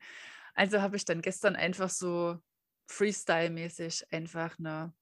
Also 0.55 0.83
habe 0.83 0.97
ich 0.97 1.05
dann 1.05 1.23
gestern 1.23 1.57
einfach 1.57 1.89
so 1.89 2.39
Freestyle-mäßig 2.89 4.13
einfach 4.13 4.59
eine 4.59 4.95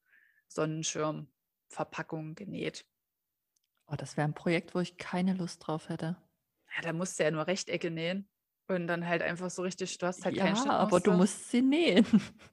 Sonnenschirmverpackung 0.48 2.36
genäht. 2.36 2.86
Oh, 3.88 3.96
das 3.96 4.16
wäre 4.16 4.28
ein 4.28 4.34
Projekt, 4.34 4.74
wo 4.74 4.78
ich 4.78 4.96
keine 4.96 5.34
Lust 5.34 5.66
drauf 5.66 5.88
hätte. 5.88 6.16
Ja, 6.76 6.82
da 6.82 6.92
musst 6.92 7.18
du 7.18 7.24
ja 7.24 7.32
nur 7.32 7.48
Rechtecke 7.48 7.90
nähen. 7.90 8.28
Und 8.68 8.86
dann 8.86 9.08
halt 9.08 9.22
einfach 9.22 9.50
so 9.50 9.62
richtig, 9.62 9.98
du 9.98 10.06
hast 10.06 10.24
halt 10.24 10.36
ja, 10.36 10.44
keinen 10.44 10.70
aber 10.70 11.00
du 11.00 11.12
musst 11.12 11.50
sie 11.50 11.62
nähen. 11.62 12.06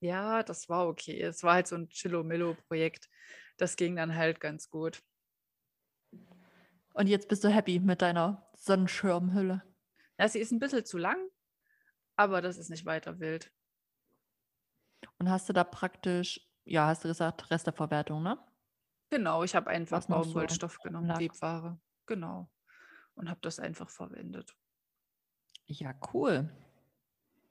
Ja, 0.00 0.42
das 0.42 0.68
war 0.68 0.86
okay. 0.86 1.18
Es 1.22 1.42
war 1.42 1.54
halt 1.54 1.66
so 1.66 1.76
ein 1.76 1.88
Chillo-Millo-Projekt. 1.88 3.08
Das 3.56 3.74
ging 3.74 3.96
dann 3.96 4.14
halt 4.14 4.38
ganz 4.38 4.68
gut. 4.68 5.02
Und 6.92 7.06
jetzt 7.06 7.26
bist 7.28 7.42
du 7.42 7.48
happy 7.48 7.80
mit 7.80 8.02
deiner 8.02 8.46
Sonnenschirmhülle. 8.64 9.62
Ja, 10.18 10.28
sie 10.28 10.38
ist 10.38 10.52
ein 10.52 10.58
bisschen 10.58 10.84
zu 10.84 10.98
lang, 10.98 11.18
aber 12.16 12.40
das 12.40 12.56
ist 12.56 12.70
nicht 12.70 12.86
weiter 12.86 13.20
wild. 13.20 13.52
Und 15.18 15.30
hast 15.30 15.48
du 15.48 15.52
da 15.52 15.64
praktisch, 15.64 16.40
ja, 16.64 16.86
hast 16.86 17.04
du 17.04 17.08
gesagt, 17.08 17.50
Resteverwertung, 17.50 18.22
ne? 18.22 18.38
Genau, 19.10 19.44
ich 19.44 19.54
habe 19.54 19.68
einfach 19.70 20.04
Baumwollstoff 20.06 20.78
genommen, 20.78 21.08
Webware. 21.08 21.78
Genau. 22.06 22.50
Und 23.14 23.28
habe 23.28 23.40
das 23.42 23.60
einfach 23.60 23.90
verwendet. 23.90 24.56
Ja, 25.66 25.94
cool. 26.12 26.50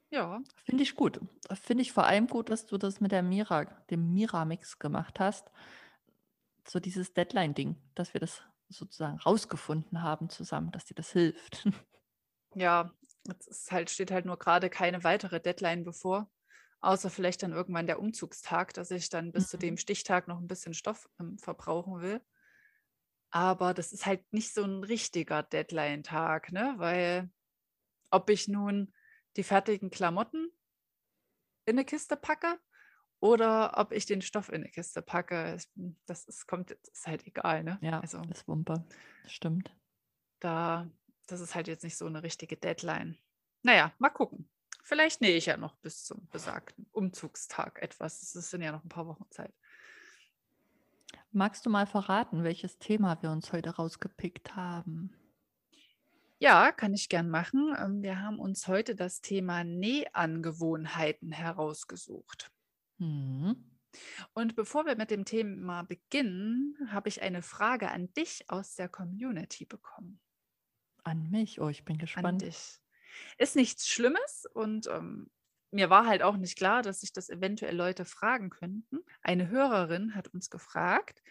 Ja. 0.09 0.41
Finde 0.65 0.83
ich 0.83 0.95
gut. 0.95 1.19
Finde 1.53 1.81
ich 1.81 1.91
vor 1.91 2.05
allem 2.05 2.27
gut, 2.27 2.49
dass 2.49 2.65
du 2.65 2.77
das 2.77 3.01
mit 3.01 3.11
der 3.11 3.23
Mira, 3.23 3.65
dem 3.89 4.13
Mira-Mix 4.13 4.77
gemacht 4.77 5.19
hast. 5.19 5.51
So 6.67 6.79
dieses 6.79 7.13
Deadline-Ding, 7.13 7.81
dass 7.95 8.13
wir 8.13 8.19
das 8.19 8.43
sozusagen 8.69 9.17
rausgefunden 9.17 10.01
haben 10.01 10.29
zusammen, 10.29 10.71
dass 10.71 10.85
dir 10.85 10.95
das 10.95 11.11
hilft. 11.11 11.67
Ja, 12.55 12.93
es 13.49 13.71
halt, 13.71 13.89
steht 13.89 14.11
halt 14.11 14.27
nur 14.27 14.37
gerade 14.37 14.69
keine 14.69 15.03
weitere 15.03 15.39
Deadline 15.39 15.83
bevor, 15.83 16.29
außer 16.81 17.09
vielleicht 17.09 17.41
dann 17.41 17.51
irgendwann 17.51 17.87
der 17.87 17.99
Umzugstag, 17.99 18.75
dass 18.75 18.91
ich 18.91 19.09
dann 19.09 19.31
bis 19.31 19.45
mhm. 19.45 19.47
zu 19.47 19.57
dem 19.57 19.73
mhm. 19.73 19.77
Stichtag 19.77 20.27
noch 20.27 20.37
ein 20.37 20.47
bisschen 20.47 20.75
Stoff 20.75 21.09
ähm, 21.19 21.39
verbrauchen 21.39 22.01
will. 22.01 22.21
Aber 23.31 23.73
das 23.73 23.91
ist 23.91 24.05
halt 24.05 24.21
nicht 24.31 24.53
so 24.53 24.63
ein 24.63 24.83
richtiger 24.83 25.41
Deadline-Tag, 25.41 26.51
ne? 26.51 26.75
Weil 26.77 27.31
ob 28.11 28.29
ich 28.29 28.47
nun 28.47 28.93
die 29.35 29.43
fertigen 29.43 29.89
Klamotten 29.89 30.51
in 31.65 31.75
eine 31.75 31.85
Kiste 31.85 32.15
packe 32.15 32.59
oder 33.23 33.77
ob 33.77 33.93
ich 33.93 34.05
den 34.05 34.21
Stoff 34.21 34.49
in 34.49 34.55
eine 34.55 34.69
Kiste 34.69 35.01
packe. 35.01 35.57
Das 36.05 36.25
ist, 36.25 36.45
kommt, 36.45 36.71
ist 36.71 37.07
halt 37.07 37.25
egal, 37.25 37.63
ne? 37.63 37.79
Ja, 37.81 38.01
also, 38.01 38.19
das 38.23 38.45
Wumpe. 38.49 38.85
Stimmt. 39.27 39.73
Da, 40.41 40.89
das 41.27 41.39
ist 41.39 41.55
halt 41.55 41.69
jetzt 41.69 41.85
nicht 41.85 41.95
so 41.95 42.05
eine 42.05 42.21
richtige 42.21 42.57
Deadline. 42.57 43.17
Naja, 43.61 43.93
mal 43.97 44.09
gucken. 44.09 44.49
Vielleicht 44.83 45.21
nähe 45.21 45.37
ich 45.37 45.45
ja 45.45 45.55
noch 45.55 45.77
bis 45.77 46.03
zum 46.03 46.27
besagten 46.31 46.85
Umzugstag 46.91 47.81
etwas. 47.81 48.35
Es 48.35 48.49
sind 48.49 48.61
ja 48.61 48.73
noch 48.73 48.83
ein 48.83 48.89
paar 48.89 49.07
Wochen 49.07 49.25
Zeit. 49.29 49.53
Magst 51.31 51.65
du 51.65 51.69
mal 51.69 51.87
verraten, 51.87 52.43
welches 52.43 52.77
Thema 52.77 53.21
wir 53.23 53.31
uns 53.31 53.53
heute 53.53 53.69
rausgepickt 53.69 54.57
haben? 54.57 55.15
Ja, 56.39 56.73
kann 56.73 56.93
ich 56.93 57.07
gern 57.07 57.29
machen. 57.29 57.73
Ähm, 57.79 58.01
wir 58.01 58.19
haben 58.19 58.39
uns 58.39 58.67
heute 58.67 58.95
das 58.95 59.21
Thema 59.21 59.63
Nähangewohnheiten 59.63 61.31
herausgesucht. 61.31 62.51
Mhm. 62.99 63.55
Und 64.33 64.55
bevor 64.55 64.85
wir 64.85 64.95
mit 64.95 65.11
dem 65.11 65.25
Thema 65.25 65.83
beginnen, 65.83 66.77
habe 66.91 67.09
ich 67.09 67.21
eine 67.21 67.41
Frage 67.41 67.89
an 67.91 68.13
dich 68.13 68.49
aus 68.49 68.75
der 68.75 68.89
Community 68.89 69.65
bekommen. 69.65 70.19
An 71.05 71.29
mich? 71.31 71.59
Oh, 71.61 71.69
ich 71.69 71.85
bin 71.85 71.97
gespannt. 71.97 72.27
An 72.27 72.37
dich. 72.39 72.79
Ist 73.37 73.55
nichts 73.55 73.87
Schlimmes 73.87 74.45
und 74.53 74.87
ähm, 74.87 75.29
mir 75.71 75.89
war 75.89 76.07
halt 76.07 76.21
auch 76.23 76.37
nicht 76.37 76.57
klar, 76.57 76.81
dass 76.81 77.01
sich 77.01 77.13
das 77.13 77.29
eventuell 77.29 77.75
Leute 77.75 78.05
fragen 78.05 78.49
könnten. 78.49 78.99
Eine 79.21 79.49
Hörerin 79.49 80.15
hat 80.15 80.29
uns 80.29 80.49
gefragt, 80.49 81.21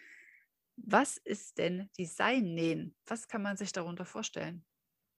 was 0.77 1.17
ist 1.17 1.57
denn 1.59 1.89
Design-Nähen? 1.97 2.95
Was 3.07 3.27
kann 3.27 3.41
man 3.41 3.57
sich 3.57 3.71
darunter 3.73 4.05
vorstellen? 4.05 4.65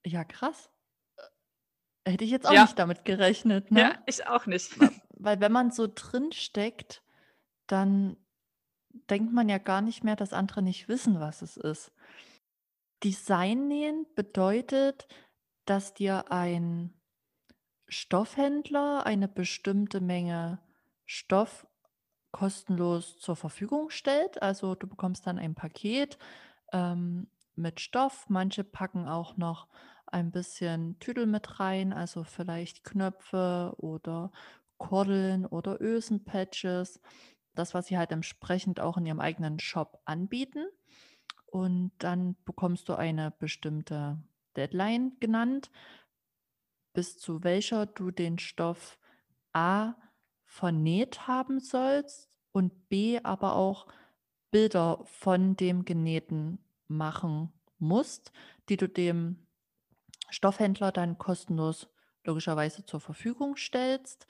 Ja, 0.06 0.24
krass. 0.24 0.70
Äh, 2.06 2.12
hätte 2.12 2.24
ich 2.26 2.32
jetzt 2.32 2.48
auch 2.48 2.52
Ja. 2.54 2.62
nicht 2.62 2.78
damit 2.80 3.06
gerechnet, 3.06 3.72
ne? 3.72 3.82
Ja, 3.82 4.04
ich 4.06 4.26
auch 4.28 4.46
nicht. 4.46 4.78
Weil 5.18 5.40
wenn 5.40 5.52
man 5.52 5.72
so 5.72 5.88
drin 5.94 6.32
steckt, 6.32 7.04
dann 7.68 8.18
denkt 9.10 9.34
man 9.34 9.50
ja 9.50 9.58
gar 9.58 9.82
nicht 9.82 10.04
mehr, 10.04 10.16
dass 10.16 10.34
andere 10.34 10.62
nicht 10.62 10.88
wissen, 10.88 11.20
was 11.20 11.42
es 11.42 11.58
ist. 11.58 11.92
Designnähen 13.04 14.06
bedeutet, 14.16 15.08
dass 15.66 15.94
dir 15.94 16.32
ein 16.32 16.94
Stoffhändler 17.88 19.06
eine 19.06 19.28
bestimmte 19.28 20.02
Menge 20.02 20.60
Stoff 21.06 21.68
kostenlos 22.32 23.18
zur 23.18 23.36
Verfügung 23.36 23.90
stellt. 23.90 24.42
Also 24.42 24.76
du 24.76 24.88
bekommst 24.88 25.28
dann 25.28 25.40
ein 25.40 25.56
Paket 25.56 26.18
ähm, 26.74 27.28
mit 27.56 27.80
Stoff. 27.80 28.26
Manche 28.30 28.64
packen 28.64 29.08
auch 29.08 29.38
noch 29.38 29.68
ein 30.08 30.32
bisschen 30.32 31.00
Tüdel 31.00 31.26
mit 31.26 31.60
rein, 31.60 31.94
also 31.94 32.24
vielleicht 32.24 32.84
Knöpfe 32.84 33.74
oder 33.78 34.32
Kordeln 34.78 35.46
oder 35.46 35.82
Ösenpatches. 35.82 37.02
Das, 37.54 37.74
was 37.74 37.88
sie 37.88 37.98
halt 37.98 38.12
entsprechend 38.12 38.80
auch 38.80 38.98
in 38.98 39.06
ihrem 39.06 39.20
eigenen 39.20 39.60
Shop 39.60 40.02
anbieten. 40.06 40.66
Und 41.46 41.92
dann 42.00 42.36
bekommst 42.44 42.90
du 42.90 42.96
eine 42.96 43.32
bestimmte 43.32 44.22
Deadline 44.56 45.18
genannt, 45.20 45.72
bis 46.94 47.18
zu 47.18 47.44
welcher 47.44 47.86
du 47.86 48.12
den 48.12 48.40
Stoff 48.40 48.98
A 49.54 49.96
vernäht 50.46 51.28
haben 51.28 51.60
sollst 51.60 52.30
und 52.52 52.90
B 52.90 53.20
aber 53.24 53.56
auch 53.56 53.88
Bilder 54.52 55.02
von 55.06 55.56
dem 55.56 55.84
Genähten 55.86 56.60
machen 56.88 57.52
musst, 57.78 58.32
die 58.70 58.78
du 58.78 58.88
dem 58.88 59.48
Stoffhändler 60.30 60.92
dann 60.92 61.18
kostenlos 61.18 61.90
logischerweise 62.24 62.86
zur 62.86 63.00
Verfügung 63.00 63.58
stellst. 63.58 64.28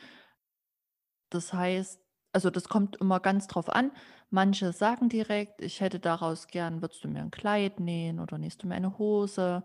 Das 1.30 1.54
heißt, 1.54 2.00
also 2.32 2.50
das 2.50 2.68
kommt 2.68 2.98
immer 2.98 3.20
ganz 3.20 3.48
drauf 3.48 3.70
an. 3.70 3.92
Manche 4.30 4.74
sagen 4.74 5.08
direkt, 5.08 5.62
ich 5.62 5.80
hätte 5.80 6.00
daraus 6.00 6.48
gern, 6.48 6.82
würdest 6.82 7.04
du 7.04 7.08
mir 7.08 7.22
ein 7.22 7.32
Kleid 7.32 7.80
nähen 7.80 8.20
oder 8.20 8.38
nähst 8.38 8.62
du 8.62 8.68
mir 8.68 8.76
eine 8.76 8.98
Hose? 8.98 9.64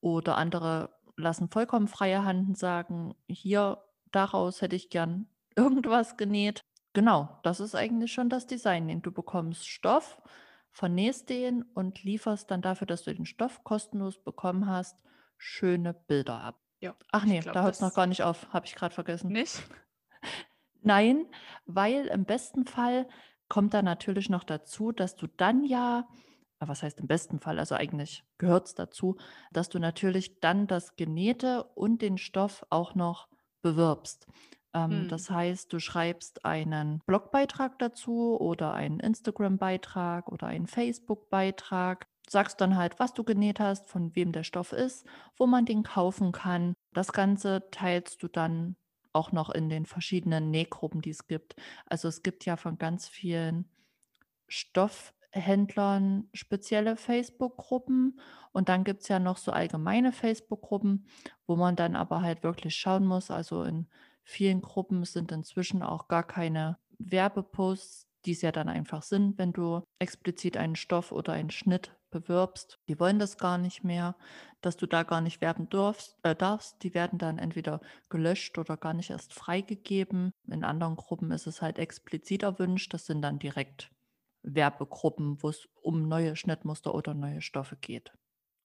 Oder 0.00 0.36
andere 0.36 0.90
lassen 1.16 1.48
vollkommen 1.48 1.88
freie 1.88 2.24
Hand 2.24 2.48
und 2.48 2.58
sagen, 2.58 3.14
hier, 3.28 3.84
daraus 4.10 4.62
hätte 4.62 4.76
ich 4.76 4.90
gern 4.90 5.28
irgendwas 5.56 6.16
genäht. 6.16 6.64
Genau, 6.92 7.38
das 7.42 7.60
ist 7.60 7.74
eigentlich 7.74 8.12
schon 8.12 8.28
das 8.28 8.46
Design. 8.46 9.00
Du 9.00 9.12
bekommst 9.12 9.68
Stoff, 9.68 10.20
vernähst 10.72 11.30
den 11.30 11.62
und 11.62 12.02
lieferst 12.02 12.50
dann 12.50 12.62
dafür, 12.62 12.86
dass 12.86 13.04
du 13.04 13.14
den 13.14 13.26
Stoff 13.26 13.64
kostenlos 13.64 14.18
bekommen 14.22 14.66
hast, 14.66 15.02
schöne 15.38 15.94
Bilder 15.94 16.40
ab. 16.40 16.60
Ja, 16.80 16.96
Ach 17.12 17.24
nee, 17.24 17.38
glaub, 17.38 17.54
da 17.54 17.62
hört 17.62 17.76
es 17.76 17.80
noch 17.80 17.94
gar 17.94 18.06
nicht 18.06 18.24
auf, 18.24 18.52
habe 18.52 18.66
ich 18.66 18.74
gerade 18.74 18.94
vergessen. 18.94 19.30
Nicht? 19.30 19.62
Nein, 20.82 21.26
weil 21.66 22.06
im 22.06 22.24
besten 22.24 22.64
Fall 22.66 23.08
kommt 23.48 23.74
da 23.74 23.82
natürlich 23.82 24.30
noch 24.30 24.44
dazu, 24.44 24.92
dass 24.92 25.16
du 25.16 25.26
dann 25.26 25.64
ja, 25.64 26.08
was 26.58 26.82
heißt 26.82 27.00
im 27.00 27.06
besten 27.06 27.38
Fall, 27.40 27.58
also 27.58 27.74
eigentlich 27.74 28.24
gehört 28.38 28.66
es 28.66 28.74
dazu, 28.74 29.16
dass 29.52 29.68
du 29.68 29.78
natürlich 29.78 30.40
dann 30.40 30.66
das 30.66 30.96
Genähte 30.96 31.64
und 31.74 32.02
den 32.02 32.18
Stoff 32.18 32.64
auch 32.70 32.94
noch 32.94 33.28
bewirbst. 33.62 34.26
Ähm, 34.74 34.90
hm. 34.90 35.08
Das 35.08 35.30
heißt, 35.30 35.72
du 35.72 35.78
schreibst 35.78 36.44
einen 36.44 37.00
Blogbeitrag 37.06 37.78
dazu 37.78 38.40
oder 38.40 38.72
einen 38.72 39.00
Instagram-Beitrag 39.00 40.30
oder 40.30 40.46
einen 40.46 40.66
Facebook-Beitrag 40.66 42.06
sagst 42.28 42.60
dann 42.60 42.76
halt, 42.76 42.98
was 42.98 43.12
du 43.12 43.24
genäht 43.24 43.60
hast, 43.60 43.88
von 43.88 44.14
wem 44.14 44.32
der 44.32 44.44
Stoff 44.44 44.72
ist, 44.72 45.06
wo 45.36 45.46
man 45.46 45.66
den 45.66 45.82
kaufen 45.82 46.32
kann. 46.32 46.74
Das 46.92 47.12
Ganze 47.12 47.68
teilst 47.70 48.22
du 48.22 48.28
dann 48.28 48.76
auch 49.12 49.32
noch 49.32 49.50
in 49.50 49.68
den 49.68 49.86
verschiedenen 49.86 50.50
Nähgruppen, 50.50 51.00
die 51.00 51.10
es 51.10 51.26
gibt. 51.26 51.56
Also 51.86 52.08
es 52.08 52.22
gibt 52.22 52.44
ja 52.44 52.56
von 52.56 52.78
ganz 52.78 53.08
vielen 53.08 53.68
Stoffhändlern 54.48 56.28
spezielle 56.34 56.96
Facebook-Gruppen 56.96 58.20
und 58.52 58.68
dann 58.68 58.84
gibt 58.84 59.02
es 59.02 59.08
ja 59.08 59.18
noch 59.18 59.36
so 59.36 59.52
allgemeine 59.52 60.12
Facebook-Gruppen, 60.12 61.06
wo 61.46 61.56
man 61.56 61.76
dann 61.76 61.96
aber 61.96 62.22
halt 62.22 62.42
wirklich 62.42 62.76
schauen 62.76 63.06
muss. 63.06 63.30
Also 63.30 63.62
in 63.64 63.86
vielen 64.24 64.60
Gruppen 64.60 65.04
sind 65.04 65.32
inzwischen 65.32 65.82
auch 65.82 66.08
gar 66.08 66.24
keine 66.24 66.78
Werbeposts, 66.98 68.08
die 68.24 68.32
es 68.32 68.42
ja 68.42 68.52
dann 68.52 68.68
einfach 68.68 69.02
sind, 69.02 69.38
wenn 69.38 69.52
du 69.52 69.82
explizit 69.98 70.56
einen 70.56 70.76
Stoff 70.76 71.12
oder 71.12 71.32
einen 71.32 71.50
Schnitt 71.50 71.96
bewirbst. 72.12 72.78
Die 72.86 73.00
wollen 73.00 73.18
das 73.18 73.36
gar 73.36 73.58
nicht 73.58 73.82
mehr, 73.82 74.14
dass 74.60 74.76
du 74.76 74.86
da 74.86 75.02
gar 75.02 75.20
nicht 75.20 75.40
werben 75.40 75.68
darfst. 75.68 76.16
Äh, 76.22 76.36
darfst. 76.36 76.80
Die 76.84 76.94
werden 76.94 77.18
dann 77.18 77.38
entweder 77.38 77.80
gelöscht 78.08 78.56
oder 78.58 78.76
gar 78.76 78.94
nicht 78.94 79.10
erst 79.10 79.34
freigegeben. 79.34 80.30
In 80.46 80.62
anderen 80.62 80.94
Gruppen 80.94 81.32
ist 81.32 81.48
es 81.48 81.60
halt 81.60 81.80
explizit 81.80 82.44
erwünscht. 82.44 82.94
Das 82.94 83.06
sind 83.06 83.22
dann 83.22 83.40
direkt 83.40 83.90
Werbegruppen, 84.42 85.42
wo 85.42 85.48
es 85.48 85.68
um 85.82 86.08
neue 86.08 86.36
Schnittmuster 86.36 86.94
oder 86.94 87.14
neue 87.14 87.42
Stoffe 87.42 87.76
geht. 87.76 88.12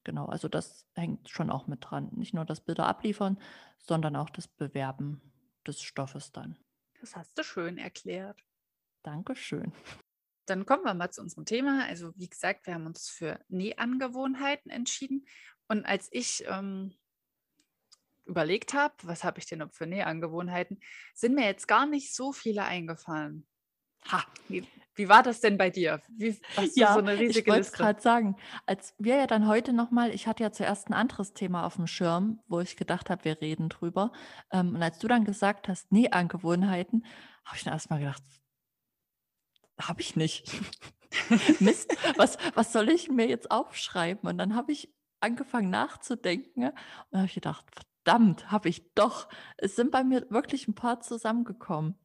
Genau, 0.04 0.28
also 0.28 0.48
das 0.48 0.86
hängt 0.94 1.30
schon 1.30 1.50
auch 1.50 1.68
mit 1.68 1.80
dran. 1.82 2.10
Nicht 2.14 2.34
nur 2.34 2.46
das 2.46 2.62
Bilder 2.62 2.88
abliefern, 2.88 3.40
sondern 3.78 4.16
auch 4.16 4.30
das 4.30 4.48
Bewerben 4.48 5.22
des 5.66 5.82
Stoffes 5.82 6.32
dann. 6.32 6.58
Das 7.02 7.16
hast 7.16 7.38
du 7.38 7.44
schön 7.44 7.78
erklärt. 7.78 8.44
Dankeschön. 9.04 9.74
Dann 10.48 10.66
kommen 10.66 10.84
wir 10.84 10.94
mal 10.94 11.12
zu 11.12 11.22
unserem 11.22 11.46
Thema. 11.46 11.86
Also 11.86 12.12
wie 12.16 12.30
gesagt, 12.30 12.66
wir 12.66 12.74
haben 12.74 12.86
uns 12.86 13.10
für 13.10 13.40
Nähangewohnheiten 13.50 14.72
entschieden. 14.72 15.28
Und 15.68 15.86
als 15.86 16.08
ich 16.12 16.44
ähm, 16.48 16.96
überlegt 18.26 18.74
habe, 18.74 18.94
was 19.04 19.24
habe 19.24 19.40
ich 19.40 19.46
denn 19.46 19.60
noch 19.60 19.74
für 19.74 19.88
Nähangewohnheiten, 19.88 20.80
sind 21.14 21.36
mir 21.36 21.46
jetzt 21.46 21.68
gar 21.68 21.86
nicht 21.86 22.16
so 22.16 22.32
viele 22.32 22.64
eingefallen. 22.64 23.46
Ha, 24.12 24.24
wie, 24.48 24.66
wie 24.96 25.10
war 25.10 25.24
das 25.24 25.42
denn 25.42 25.58
bei 25.58 25.70
dir? 25.70 26.02
Wie, 26.08 26.40
hast 26.56 26.78
ja, 26.78 26.94
so 26.94 27.00
eine 27.00 27.18
riesige 27.18 27.40
ich 27.40 27.48
wollte 27.48 27.72
gerade 27.72 28.02
sagen, 28.02 28.38
als 28.66 28.96
wir 28.98 29.16
ja 29.16 29.28
dann 29.28 29.48
heute 29.48 29.74
nochmal, 29.74 30.14
ich 30.14 30.28
hatte 30.28 30.44
ja 30.44 30.52
zuerst 30.52 30.90
ein 30.90 30.94
anderes 30.94 31.34
Thema 31.34 31.66
auf 31.66 31.76
dem 31.76 31.88
Schirm, 31.88 32.40
wo 32.48 32.60
ich 32.60 32.78
gedacht 32.78 33.10
habe, 33.10 33.26
wir 33.26 33.42
reden 33.42 33.70
drüber. 33.70 34.12
Ähm, 34.52 34.76
und 34.76 34.84
als 34.84 35.00
du 35.00 35.08
dann 35.08 35.26
gesagt 35.26 35.68
hast, 35.68 35.92
Nähangewohnheiten, 35.92 37.06
habe 37.44 37.58
ich 37.58 37.64
dann 37.64 37.74
erstmal 37.74 38.00
gedacht, 38.00 38.24
habe 39.80 40.02
ich 40.02 40.16
nicht. 40.16 40.52
Mist, 41.60 41.96
was, 42.18 42.38
was 42.54 42.74
soll 42.74 42.90
ich 42.90 43.10
mir 43.10 43.28
jetzt 43.28 43.52
aufschreiben? 43.52 44.30
Und 44.30 44.38
dann 44.38 44.56
habe 44.56 44.72
ich 44.72 44.94
angefangen 45.20 45.70
nachzudenken 45.70 46.72
und 47.10 47.18
habe 47.18 47.28
ich 47.28 47.36
gedacht, 47.36 47.66
verdammt, 48.04 48.52
habe 48.52 48.70
ich 48.70 48.94
doch. 48.94 49.28
Es 49.58 49.76
sind 49.76 49.92
bei 49.92 50.04
mir 50.04 50.30
wirklich 50.30 50.68
ein 50.68 50.76
paar 50.76 51.02
zusammengekommen. 51.02 51.96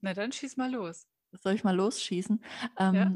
Na 0.00 0.14
dann 0.14 0.32
schieß 0.32 0.56
mal 0.56 0.70
los. 0.70 1.06
Soll 1.32 1.54
ich 1.54 1.64
mal 1.64 1.76
losschießen? 1.76 2.42
Ähm, 2.78 2.94
ja. 2.94 3.12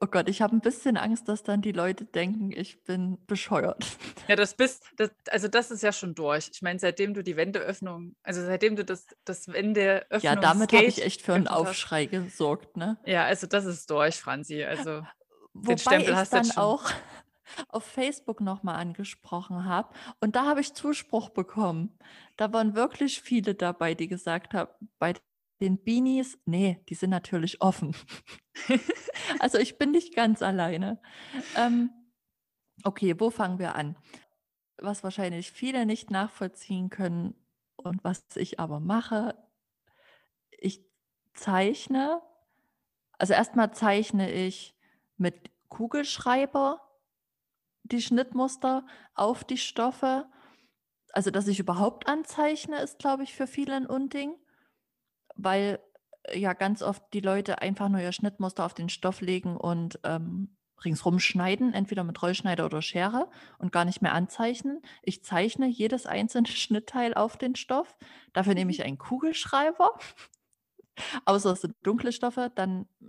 Oh 0.00 0.06
Gott, 0.06 0.28
ich 0.28 0.42
habe 0.42 0.54
ein 0.54 0.60
bisschen 0.60 0.96
Angst, 0.96 1.28
dass 1.28 1.42
dann 1.42 1.62
die 1.62 1.72
Leute 1.72 2.04
denken, 2.04 2.52
ich 2.52 2.82
bin 2.84 3.18
bescheuert. 3.26 3.84
Ja, 4.28 4.36
das 4.36 4.54
bist, 4.54 4.84
das, 4.96 5.10
also 5.30 5.48
das 5.48 5.70
ist 5.70 5.82
ja 5.82 5.92
schon 5.92 6.14
durch. 6.14 6.50
Ich 6.52 6.62
meine, 6.62 6.78
seitdem 6.78 7.14
du 7.14 7.22
die 7.22 7.36
Wendeöffnung, 7.36 8.14
also 8.22 8.44
seitdem 8.44 8.76
du 8.76 8.84
das, 8.84 9.06
das 9.24 9.48
Wendeöffnung. 9.48 10.20
Ja, 10.22 10.36
damit 10.36 10.72
habe 10.72 10.84
ich 10.84 11.02
echt 11.02 11.22
für 11.22 11.34
einen 11.34 11.48
Aufschrei 11.48 12.04
hast. 12.04 12.10
gesorgt, 12.10 12.76
ne? 12.76 12.98
Ja, 13.04 13.24
also 13.24 13.46
das 13.46 13.64
ist 13.64 13.90
durch, 13.90 14.16
Franzi. 14.16 14.64
Also 14.64 15.02
Wobei 15.52 15.74
den 15.74 15.78
Stempel 15.78 16.10
ich 16.10 16.16
hast 16.16 16.32
dann 16.32 16.44
schon. 16.44 16.62
auch 16.62 16.90
auf 17.68 17.84
Facebook 17.84 18.40
nochmal 18.40 18.76
angesprochen 18.76 19.64
habe. 19.64 19.94
Und 20.20 20.36
da 20.36 20.44
habe 20.46 20.60
ich 20.60 20.74
Zuspruch 20.74 21.30
bekommen. 21.30 21.98
Da 22.36 22.52
waren 22.52 22.74
wirklich 22.74 23.20
viele 23.20 23.54
dabei, 23.54 23.94
die 23.94 24.08
gesagt 24.08 24.54
haben, 24.54 24.70
bei 24.98 25.14
den 25.60 25.82
Beanies, 25.82 26.38
nee, 26.44 26.82
die 26.88 26.94
sind 26.94 27.10
natürlich 27.10 27.62
offen. 27.62 27.94
also 29.38 29.58
ich 29.58 29.78
bin 29.78 29.90
nicht 29.90 30.14
ganz 30.14 30.42
alleine. 30.42 31.00
Ähm, 31.56 31.90
okay, 32.84 33.18
wo 33.18 33.30
fangen 33.30 33.58
wir 33.58 33.74
an? 33.74 33.96
Was 34.78 35.02
wahrscheinlich 35.02 35.50
viele 35.50 35.86
nicht 35.86 36.10
nachvollziehen 36.10 36.90
können 36.90 37.34
und 37.76 38.04
was 38.04 38.24
ich 38.36 38.60
aber 38.60 38.80
mache, 38.80 39.34
ich 40.50 40.84
zeichne, 41.32 42.20
also 43.18 43.32
erstmal 43.32 43.72
zeichne 43.72 44.30
ich 44.30 44.76
mit 45.16 45.50
Kugelschreiber 45.68 46.82
die 47.82 48.02
Schnittmuster 48.02 48.86
auf 49.14 49.44
die 49.44 49.58
Stoffe. 49.58 50.28
Also, 51.12 51.30
dass 51.30 51.48
ich 51.48 51.60
überhaupt 51.60 52.08
anzeichne, 52.08 52.80
ist, 52.80 52.98
glaube 52.98 53.22
ich, 53.22 53.34
für 53.34 53.46
viele 53.46 53.74
ein 53.74 53.86
Unding 53.86 54.34
weil 55.36 55.80
äh, 56.24 56.38
ja 56.38 56.52
ganz 56.52 56.82
oft 56.82 57.02
die 57.12 57.20
Leute 57.20 57.60
einfach 57.62 57.88
nur 57.88 58.00
ihr 58.00 58.12
Schnittmuster 58.12 58.64
auf 58.64 58.74
den 58.74 58.88
Stoff 58.88 59.20
legen 59.20 59.56
und 59.56 59.98
ähm, 60.04 60.56
ringsrum 60.84 61.18
schneiden, 61.18 61.72
entweder 61.72 62.04
mit 62.04 62.20
Rollschneider 62.22 62.66
oder 62.66 62.82
Schere 62.82 63.30
und 63.58 63.72
gar 63.72 63.84
nicht 63.84 64.02
mehr 64.02 64.12
anzeichnen. 64.12 64.82
Ich 65.02 65.24
zeichne 65.24 65.66
jedes 65.66 66.06
einzelne 66.06 66.46
Schnittteil 66.48 67.14
auf 67.14 67.36
den 67.36 67.56
Stoff. 67.56 67.96
Dafür 68.32 68.54
nehme 68.54 68.70
ich 68.70 68.78
mhm. 68.78 68.84
einen 68.84 68.98
Kugelschreiber. 68.98 69.98
Außer 71.24 71.52
es 71.52 71.62
sind 71.62 71.74
dunkle 71.82 72.12
Stoffe, 72.12 72.50
dann 72.54 72.86
äh, 73.00 73.06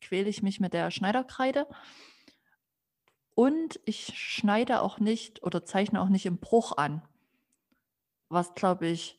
quäle 0.00 0.28
ich 0.28 0.42
mich 0.42 0.60
mit 0.60 0.72
der 0.72 0.90
Schneiderkreide. 0.90 1.66
Und 3.34 3.80
ich 3.84 4.18
schneide 4.18 4.80
auch 4.80 4.98
nicht 4.98 5.42
oder 5.42 5.64
zeichne 5.64 6.00
auch 6.00 6.08
nicht 6.08 6.24
im 6.24 6.38
Bruch 6.38 6.76
an. 6.78 7.02
Was, 8.28 8.54
glaube 8.54 8.86
ich, 8.86 9.18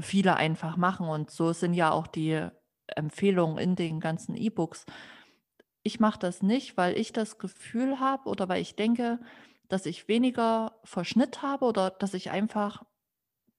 viele 0.00 0.36
einfach 0.36 0.76
machen. 0.76 1.08
Und 1.08 1.30
so 1.30 1.52
sind 1.52 1.74
ja 1.74 1.90
auch 1.90 2.06
die 2.06 2.48
Empfehlungen 2.86 3.58
in 3.58 3.76
den 3.76 4.00
ganzen 4.00 4.36
E-Books. 4.36 4.86
Ich 5.82 6.00
mache 6.00 6.18
das 6.18 6.42
nicht, 6.42 6.76
weil 6.76 6.96
ich 6.96 7.12
das 7.12 7.38
Gefühl 7.38 8.00
habe 8.00 8.28
oder 8.28 8.48
weil 8.48 8.62
ich 8.62 8.76
denke, 8.76 9.20
dass 9.68 9.86
ich 9.86 10.08
weniger 10.08 10.78
Verschnitt 10.84 11.42
habe 11.42 11.64
oder 11.64 11.90
dass 11.90 12.14
ich 12.14 12.30
einfach 12.30 12.84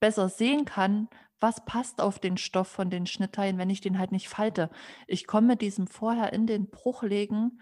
besser 0.00 0.28
sehen 0.28 0.64
kann, 0.64 1.08
was 1.40 1.64
passt 1.64 2.00
auf 2.00 2.18
den 2.18 2.36
Stoff 2.36 2.68
von 2.68 2.88
den 2.88 3.06
Schnittteilen, 3.06 3.58
wenn 3.58 3.68
ich 3.68 3.80
den 3.80 3.98
halt 3.98 4.12
nicht 4.12 4.28
falte. 4.28 4.70
Ich 5.06 5.26
komme 5.26 5.48
mit 5.48 5.60
diesem 5.60 5.86
vorher 5.86 6.32
in 6.32 6.46
den 6.46 6.70
Bruch 6.70 7.02
legen, 7.02 7.60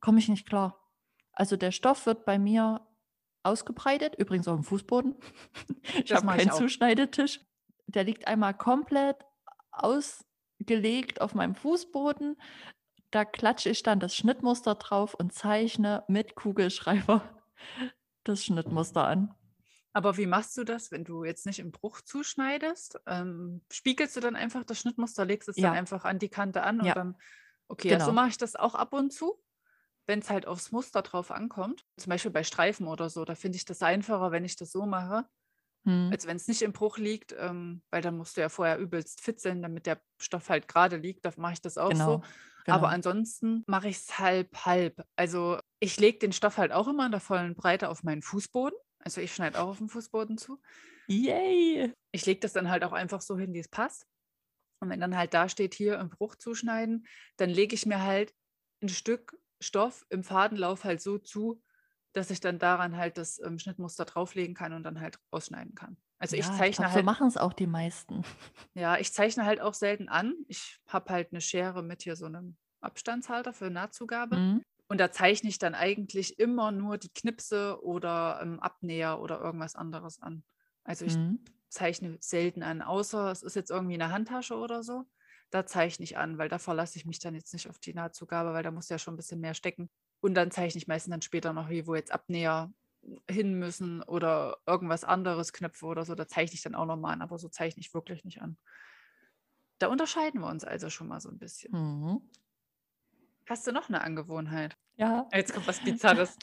komme 0.00 0.18
ich 0.18 0.28
nicht 0.28 0.46
klar. 0.46 0.78
Also 1.32 1.56
der 1.56 1.72
Stoff 1.72 2.04
wird 2.04 2.26
bei 2.26 2.38
mir 2.38 2.86
ausgebreitet, 3.42 4.14
übrigens 4.18 4.48
auf 4.48 4.56
dem 4.56 4.64
Fußboden. 4.64 5.16
ich 6.04 6.12
habe 6.12 6.26
keinen 6.26 6.52
Zuschneidetisch 6.52 7.40
der 7.94 8.04
liegt 8.04 8.26
einmal 8.26 8.54
komplett 8.54 9.16
ausgelegt 9.70 11.20
auf 11.20 11.34
meinem 11.34 11.54
Fußboden. 11.54 12.40
Da 13.10 13.24
klatsche 13.24 13.70
ich 13.70 13.82
dann 13.82 14.00
das 14.00 14.16
Schnittmuster 14.16 14.74
drauf 14.74 15.14
und 15.14 15.32
zeichne 15.32 16.04
mit 16.08 16.34
Kugelschreiber 16.34 17.22
das 18.24 18.44
Schnittmuster 18.44 19.06
an. 19.06 19.34
Aber 19.92 20.16
wie 20.16 20.26
machst 20.26 20.56
du 20.56 20.64
das, 20.64 20.90
wenn 20.90 21.04
du 21.04 21.24
jetzt 21.24 21.44
nicht 21.44 21.58
im 21.58 21.70
Bruch 21.70 22.00
zuschneidest? 22.00 22.98
Ähm, 23.06 23.62
spiegelst 23.70 24.16
du 24.16 24.20
dann 24.20 24.36
einfach 24.36 24.64
das 24.64 24.78
Schnittmuster, 24.78 25.24
legst 25.26 25.48
es 25.48 25.56
ja. 25.56 25.68
dann 25.68 25.78
einfach 25.78 26.04
an 26.04 26.18
die 26.18 26.30
Kante 26.30 26.62
an 26.62 26.80
und 26.80 26.86
ja. 26.86 26.94
dann, 26.94 27.16
okay, 27.68 27.88
genau. 27.88 27.98
ja, 27.98 28.04
so 28.04 28.10
genau. 28.10 28.22
mache 28.22 28.30
ich 28.30 28.38
das 28.38 28.56
auch 28.56 28.74
ab 28.74 28.94
und 28.94 29.12
zu, 29.12 29.38
wenn 30.06 30.20
es 30.20 30.30
halt 30.30 30.46
aufs 30.46 30.72
Muster 30.72 31.02
drauf 31.02 31.30
ankommt. 31.30 31.84
Zum 31.98 32.08
Beispiel 32.08 32.30
bei 32.30 32.42
Streifen 32.42 32.86
oder 32.86 33.10
so, 33.10 33.26
da 33.26 33.34
finde 33.34 33.56
ich 33.56 33.66
das 33.66 33.82
einfacher, 33.82 34.30
wenn 34.30 34.46
ich 34.46 34.56
das 34.56 34.72
so 34.72 34.86
mache, 34.86 35.26
Mhm. 35.84 36.10
Als 36.12 36.26
wenn 36.26 36.36
es 36.36 36.48
nicht 36.48 36.62
im 36.62 36.72
Bruch 36.72 36.98
liegt, 36.98 37.34
ähm, 37.38 37.82
weil 37.90 38.02
dann 38.02 38.16
musst 38.16 38.36
du 38.36 38.40
ja 38.40 38.48
vorher 38.48 38.78
übelst 38.78 39.20
fit 39.20 39.40
sein, 39.40 39.62
damit 39.62 39.86
der 39.86 40.00
Stoff 40.18 40.48
halt 40.48 40.68
gerade 40.68 40.96
liegt. 40.96 41.24
Da 41.24 41.32
mache 41.36 41.54
ich 41.54 41.60
das 41.60 41.78
auch 41.78 41.90
genau. 41.90 42.18
so. 42.18 42.22
Genau. 42.64 42.76
Aber 42.76 42.88
ansonsten 42.90 43.64
mache 43.66 43.88
ich 43.88 43.96
es 43.96 44.18
halb, 44.18 44.64
halb. 44.64 45.04
Also 45.16 45.58
ich 45.80 45.98
lege 45.98 46.18
den 46.18 46.32
Stoff 46.32 46.58
halt 46.58 46.70
auch 46.70 46.86
immer 46.86 47.06
in 47.06 47.10
der 47.10 47.20
vollen 47.20 47.56
Breite 47.56 47.88
auf 47.88 48.04
meinen 48.04 48.22
Fußboden. 48.22 48.78
Also 49.00 49.20
ich 49.20 49.34
schneide 49.34 49.60
auch 49.60 49.68
auf 49.68 49.78
den 49.78 49.88
Fußboden 49.88 50.38
zu. 50.38 50.60
Yay! 51.08 51.92
Ich 52.12 52.24
lege 52.24 52.40
das 52.40 52.52
dann 52.52 52.70
halt 52.70 52.84
auch 52.84 52.92
einfach 52.92 53.20
so 53.20 53.36
hin, 53.36 53.52
wie 53.52 53.58
es 53.58 53.68
passt. 53.68 54.06
Und 54.78 54.90
wenn 54.90 55.00
dann 55.00 55.16
halt 55.16 55.34
da 55.34 55.48
steht, 55.48 55.74
hier 55.74 55.98
im 55.98 56.10
Bruch 56.10 56.36
zuschneiden, 56.36 57.06
dann 57.36 57.50
lege 57.50 57.74
ich 57.74 57.86
mir 57.86 58.02
halt 58.02 58.32
ein 58.80 58.88
Stück 58.88 59.36
Stoff 59.60 60.04
im 60.10 60.24
Fadenlauf 60.24 60.84
halt 60.84 61.00
so 61.00 61.18
zu, 61.18 61.62
dass 62.12 62.30
ich 62.30 62.40
dann 62.40 62.58
daran 62.58 62.96
halt 62.96 63.18
das 63.18 63.40
ähm, 63.40 63.58
Schnittmuster 63.58 64.04
drauflegen 64.04 64.54
kann 64.54 64.72
und 64.72 64.82
dann 64.82 65.00
halt 65.00 65.18
ausschneiden 65.30 65.74
kann. 65.74 65.96
Also 66.18 66.36
ich 66.36 66.46
zeichne 66.46 66.68
ich 66.68 66.76
glaub, 66.76 66.88
halt. 66.88 66.98
So 66.98 67.02
machen 67.04 67.26
es 67.26 67.36
auch 67.36 67.52
die 67.52 67.66
meisten. 67.66 68.22
Ja, 68.74 68.96
ich 68.96 69.12
zeichne 69.12 69.44
halt 69.44 69.60
auch 69.60 69.74
selten 69.74 70.08
an. 70.08 70.34
Ich 70.48 70.80
habe 70.86 71.12
halt 71.12 71.32
eine 71.32 71.40
Schere 71.40 71.82
mit 71.82 72.02
hier 72.02 72.16
so 72.16 72.26
einem 72.26 72.56
Abstandshalter 72.80 73.52
für 73.52 73.70
Nahtzugabe. 73.70 74.36
Mhm. 74.36 74.62
Und 74.88 74.98
da 74.98 75.10
zeichne 75.10 75.48
ich 75.48 75.58
dann 75.58 75.74
eigentlich 75.74 76.38
immer 76.38 76.70
nur 76.70 76.98
die 76.98 77.08
Knipse 77.08 77.82
oder 77.82 78.40
ähm, 78.42 78.60
Abnäher 78.60 79.20
oder 79.20 79.40
irgendwas 79.40 79.74
anderes 79.74 80.20
an. 80.20 80.44
Also 80.84 81.04
ich 81.04 81.16
mhm. 81.16 81.44
zeichne 81.68 82.18
selten 82.20 82.62
an, 82.62 82.82
außer 82.82 83.30
es 83.30 83.42
ist 83.42 83.56
jetzt 83.56 83.70
irgendwie 83.70 83.94
eine 83.94 84.10
Handtasche 84.10 84.56
oder 84.56 84.82
so. 84.82 85.04
Da 85.50 85.66
zeichne 85.66 86.04
ich 86.04 86.16
an, 86.16 86.38
weil 86.38 86.48
da 86.48 86.58
verlasse 86.58 86.98
ich 86.98 87.04
mich 87.04 87.18
dann 87.18 87.34
jetzt 87.34 87.52
nicht 87.52 87.68
auf 87.68 87.78
die 87.78 87.94
Nahtzugabe, 87.94 88.52
weil 88.52 88.62
da 88.62 88.70
muss 88.70 88.88
ja 88.88 88.98
schon 88.98 89.14
ein 89.14 89.18
bisschen 89.18 89.40
mehr 89.40 89.54
stecken. 89.54 89.90
Und 90.22 90.34
dann 90.34 90.52
zeichne 90.52 90.78
ich 90.78 90.86
meistens 90.86 91.10
dann 91.10 91.20
später 91.20 91.52
noch, 91.52 91.68
wo 91.68 91.94
jetzt 91.94 92.12
Abnäher 92.12 92.72
hin 93.28 93.58
müssen 93.58 94.02
oder 94.02 94.58
irgendwas 94.66 95.02
anderes, 95.02 95.52
Knöpfe 95.52 95.84
oder 95.86 96.04
so, 96.04 96.14
da 96.14 96.28
zeichne 96.28 96.54
ich 96.54 96.62
dann 96.62 96.76
auch 96.76 96.86
nochmal 96.86 97.14
an, 97.14 97.22
aber 97.22 97.36
so 97.38 97.48
zeichne 97.48 97.80
ich 97.80 97.92
wirklich 97.92 98.24
nicht 98.24 98.40
an. 98.40 98.56
Da 99.80 99.88
unterscheiden 99.88 100.40
wir 100.40 100.46
uns 100.46 100.64
also 100.64 100.88
schon 100.90 101.08
mal 101.08 101.20
so 101.20 101.28
ein 101.28 101.38
bisschen. 101.38 101.72
Mhm. 101.72 102.30
Hast 103.48 103.66
du 103.66 103.72
noch 103.72 103.88
eine 103.88 104.02
Angewohnheit? 104.02 104.76
Ja. 104.96 105.28
Jetzt 105.32 105.52
kommt 105.52 105.66
was 105.66 105.80
Bizarres. 105.84 106.38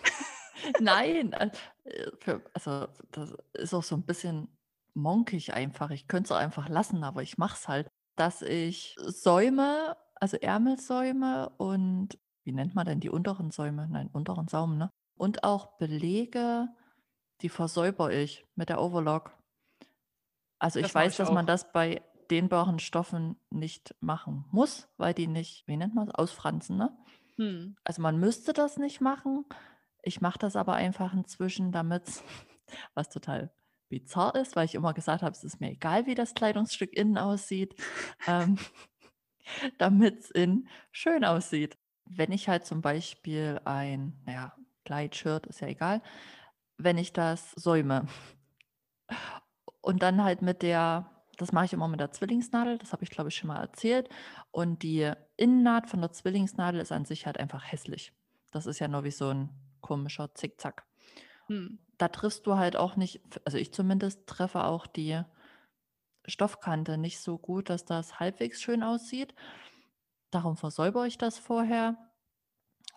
Nein, 0.82 1.32
äh, 1.32 2.40
also 2.54 2.88
das 3.12 3.34
ist 3.54 3.74
auch 3.74 3.84
so 3.84 3.96
ein 3.96 4.04
bisschen 4.04 4.50
monkig 4.94 5.54
einfach. 5.54 5.92
Ich 5.92 6.10
könnte 6.10 6.28
es 6.28 6.32
auch 6.34 6.42
einfach 6.42 6.68
lassen, 6.68 7.06
aber 7.06 7.24
ich 7.24 7.38
mache 7.38 7.56
es 7.56 7.70
halt, 7.70 7.90
dass 8.18 8.42
ich 8.42 8.98
Säume, 9.00 9.96
also 10.16 10.36
Ärmelsäume 10.36 11.50
und 11.58 12.20
wie 12.50 12.54
nennt 12.54 12.74
man 12.74 12.88
denn 12.88 13.00
die 13.00 13.12
unteren 13.12 13.52
Säume? 13.52 13.88
Nein, 13.88 14.10
unteren 14.12 14.48
Saum, 14.48 14.76
ne? 14.76 14.90
Und 15.16 15.44
auch 15.44 15.78
Belege, 15.78 16.68
die 17.42 17.50
versäuber 17.50 18.12
ich 18.12 18.44
mit 18.56 18.70
der 18.70 18.82
Overlock. 18.82 19.38
Also 20.58 20.80
ich 20.80 20.88
Das 20.88 20.96
weiß, 20.96 21.12
ich 21.12 21.18
dass 21.18 21.32
man 21.32 21.46
das 21.46 21.72
bei 21.72 22.02
dehnbaren 22.32 22.80
Stoffen 22.80 23.40
nicht 23.52 23.94
machen 24.00 24.46
muss, 24.50 24.90
weil 24.98 25.14
die 25.14 25.28
nicht, 25.28 25.68
wie 25.68 25.78
nennt 25.78 25.94
man 25.94 26.08
das, 26.08 26.16
ausfransen, 26.16 26.76
ne? 26.78 26.98
Hm. 27.36 27.76
Also 27.84 28.02
man 28.02 28.20
müsste 28.20 28.52
das 28.52 28.78
nicht 28.78 29.00
machen. 29.00 29.46
Ich 30.02 30.20
mache 30.20 30.40
das 30.40 30.56
aber 30.56 30.74
einfach 30.74 31.14
inzwischen, 31.14 31.72
damit 31.72 32.06
was 32.96 33.10
total 33.10 33.54
bizarr 33.90 34.34
ist, 34.34 34.56
weil 34.56 34.66
ich 34.66 34.74
immer 34.74 34.96
gesagt 34.96 35.22
habe, 35.22 35.34
es 35.34 35.44
ist 35.44 35.62
mir 35.62 35.70
egal, 35.70 36.08
wie 36.08 36.16
das 36.16 36.34
Kleidungsstück 36.34 36.94
innen 36.94 37.20
aussieht, 37.20 37.76
ähm, 38.26 38.58
damit 39.78 40.22
es 40.22 40.32
innen 40.32 40.68
schön 40.92 41.24
aussieht 41.24 41.78
wenn 42.10 42.32
ich 42.32 42.50
halt 42.50 42.66
zum 42.66 42.82
Beispiel 42.82 43.62
ein, 43.66 44.14
naja, 44.26 44.54
Kleid, 44.86 45.16
ist 45.48 45.62
ja 45.62 45.68
egal, 45.68 46.02
wenn 46.78 46.98
ich 46.98 47.14
das 47.14 47.52
säume 47.52 48.08
und 49.82 50.02
dann 50.02 50.24
halt 50.24 50.42
mit 50.42 50.62
der, 50.64 51.12
das 51.38 51.52
mache 51.52 51.66
ich 51.66 51.74
immer 51.74 51.88
mit 51.88 52.00
der 52.00 52.12
Zwillingsnadel, 52.12 52.78
das 52.80 52.92
habe 52.92 53.04
ich 53.04 53.10
glaube 53.12 53.30
ich 53.30 53.36
schon 53.36 53.50
mal 53.50 53.62
erzählt, 53.62 54.10
und 54.52 54.82
die 54.84 55.12
Innennaht 55.38 55.88
von 55.90 56.02
der 56.02 56.12
Zwillingsnadel 56.12 56.82
ist 56.82 56.92
an 56.92 57.06
sich 57.06 57.26
halt 57.26 57.40
einfach 57.40 57.72
hässlich. 57.72 58.14
Das 58.52 58.66
ist 58.66 58.80
ja 58.80 58.88
nur 58.88 59.04
wie 59.04 59.12
so 59.12 59.30
ein 59.30 59.50
komischer 59.82 60.34
Zickzack. 60.34 60.86
Hm. 61.48 61.80
Da 61.98 62.08
triffst 62.08 62.48
du 62.48 62.58
halt 62.58 62.76
auch 62.76 62.96
nicht, 62.96 63.22
also 63.46 63.58
ich 63.58 63.74
zumindest 63.74 64.26
treffe 64.26 64.64
auch 64.64 64.88
die 64.88 65.22
Stoffkante 66.26 66.98
nicht 66.98 67.20
so 67.20 67.38
gut, 67.38 67.70
dass 67.70 67.86
das 67.86 68.20
halbwegs 68.20 68.62
schön 68.62 68.84
aussieht. 68.84 69.36
Darum 70.32 70.58
versäubere 70.58 71.08
ich 71.08 71.18
das 71.18 71.40
vorher, 71.40 71.98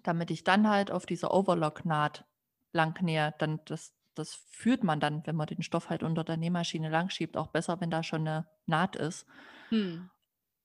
damit 0.03 0.31
ich 0.31 0.45
dann 0.45 0.69
halt 0.69 0.91
auf 0.91 1.07
dieser 1.07 1.33
Overlock-Naht 1.33 2.25
lang 2.73 3.01
nähe. 3.03 3.35
Dann 3.39 3.61
das, 3.65 3.95
das 4.15 4.35
fühlt 4.35 4.85
man 4.85 5.01
dann, 5.01 5.27
wenn 5.27 5.37
man 5.37 5.47
den 5.47 5.63
Stoff 5.63 5.89
halt 5.89 6.03
unter 6.03 6.25
der 6.25 6.37
Nähmaschine 6.37 6.91
lang 6.91 7.11
schiebt, 7.11 7.37
auch 7.37 7.49
besser, 7.49 7.81
wenn 7.81 7.91
da 7.91 8.03
schon 8.03 8.27
eine 8.27 8.49
Naht 8.67 8.97
ist. 8.97 9.27
Hm. 9.69 10.11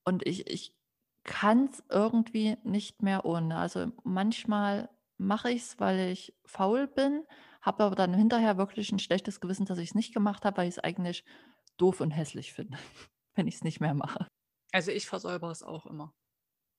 Und 0.04 0.26
ich, 0.26 0.48
ich 0.48 0.76
kann 1.24 1.66
es 1.66 1.84
irgendwie 1.90 2.58
nicht 2.64 3.02
mehr 3.02 3.26
ohne. 3.26 3.58
Also 3.58 3.92
manchmal 4.04 4.90
mache 5.18 5.52
ich 5.52 5.62
es, 5.62 5.80
weil 5.80 6.12
ich 6.12 6.34
faul 6.46 6.88
bin, 6.88 7.24
habe 7.62 7.84
aber 7.84 7.96
dann 7.96 8.14
hinterher 8.14 8.58
wirklich 8.58 8.92
ein 8.92 9.00
schlechtes 9.00 9.40
Gewissen, 9.40 9.66
dass 9.66 9.78
ich 9.78 9.90
es 9.90 9.96
nicht 9.96 10.14
gemacht 10.14 10.46
habe, 10.46 10.58
weil 10.58 10.68
ich 10.68 10.76
es 10.76 10.84
eigentlich 10.84 11.26
doof 11.78 12.02
und 12.02 12.12
hässlich 12.12 12.54
finde, 12.54 12.78
wenn 13.36 13.48
ich 13.48 13.56
es 13.56 13.64
nicht 13.64 13.80
mehr 13.80 13.94
mache. 13.94 14.28
Also 14.74 14.92
ich 14.92 15.08
versäubere 15.08 15.52
es 15.52 15.64
auch 15.64 15.86
immer 15.86 16.14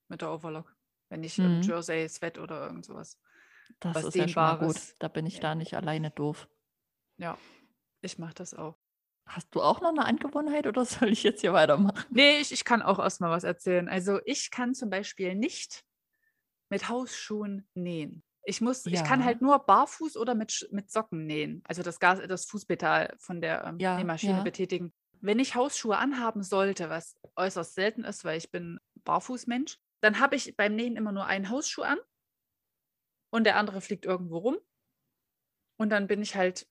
mit 0.09 0.23
der 0.23 0.31
Overlock, 0.31 0.75
wenn 1.09 1.23
ich 1.23 1.39
im 1.39 1.59
mhm. 1.59 1.63
Jersey, 1.63 2.09
Sweat 2.09 2.39
oder 2.39 2.67
irgend 2.67 2.85
sowas. 2.85 3.19
Das 3.81 3.95
was 3.95 4.05
ist 4.05 4.15
ja 4.15 4.29
schon 4.29 4.43
mal 4.43 4.59
gut. 4.59 4.77
Da 4.99 5.09
bin 5.09 5.27
ich 5.27 5.37
ja. 5.37 5.41
da 5.41 5.55
nicht 5.55 5.75
alleine 5.75 6.11
doof. 6.11 6.49
Ja, 7.19 7.39
ich 8.01 8.19
mache 8.19 8.35
das 8.35 8.55
auch. 8.55 8.77
Hast 9.27 9.55
du 9.55 9.61
auch 9.61 9.81
noch 9.81 9.91
eine 9.91 10.05
Angewohnheit 10.07 10.67
oder 10.67 10.85
soll 10.87 11.11
ich 11.11 11.23
jetzt 11.23 11.43
hier 11.43 11.53
weitermachen? 11.53 12.03
Nee, 12.11 12.39
ich, 12.39 12.53
ich 12.53 12.65
kann 12.65 12.83
auch 12.83 12.99
erstmal 12.99 13.31
was 13.31 13.45
erzählen. 13.45 13.89
Also 13.89 14.21
ich 14.25 14.51
kann 14.51 14.75
zum 14.75 14.91
Beispiel 14.91 15.35
nicht 15.35 15.85
mit 16.71 16.89
Hausschuhen 16.89 17.69
nähen. 17.75 18.23
Ich 18.45 18.63
muss, 18.63 18.85
ja. 18.87 18.93
ich 18.93 19.05
kann 19.05 19.25
halt 19.25 19.43
nur 19.43 19.59
barfuß 19.59 20.17
oder 20.17 20.35
mit, 20.35 20.69
mit 20.73 20.91
Socken 20.91 21.27
nähen. 21.27 21.63
Also 21.65 21.83
das 21.83 22.01
Gas, 22.01 22.21
das 22.27 22.47
Fußpedal 22.47 23.15
von 23.19 23.43
der 23.43 23.65
ähm, 23.65 23.79
ja, 23.79 23.97
Nähmaschine 23.97 24.39
ja. 24.39 24.43
betätigen. 24.43 24.95
Wenn 25.21 25.39
ich 25.39 25.55
Hausschuhe 25.55 25.99
anhaben 25.99 26.43
sollte, 26.43 26.89
was 26.89 27.19
äußerst 27.37 27.75
selten 27.75 28.05
ist, 28.05 28.25
weil 28.25 28.39
ich 28.39 28.51
bin 28.51 28.79
Barfußmensch, 29.05 29.79
dann 30.01 30.21
habe 30.21 30.37
ich 30.37 30.57
beim 30.57 30.75
Nähen 30.75 30.97
immer 30.97 31.13
nur 31.13 31.27
einen 31.27 31.51
Hausschuh 31.51 31.83
an 31.83 31.99
und 33.31 33.45
der 33.45 33.57
andere 33.57 33.81
fliegt 33.81 34.05
irgendwo 34.05 34.39
rum. 34.39 34.59
Und 35.77 35.91
dann 35.91 36.07
bin 36.07 36.23
ich 36.23 36.35
halt 36.35 36.69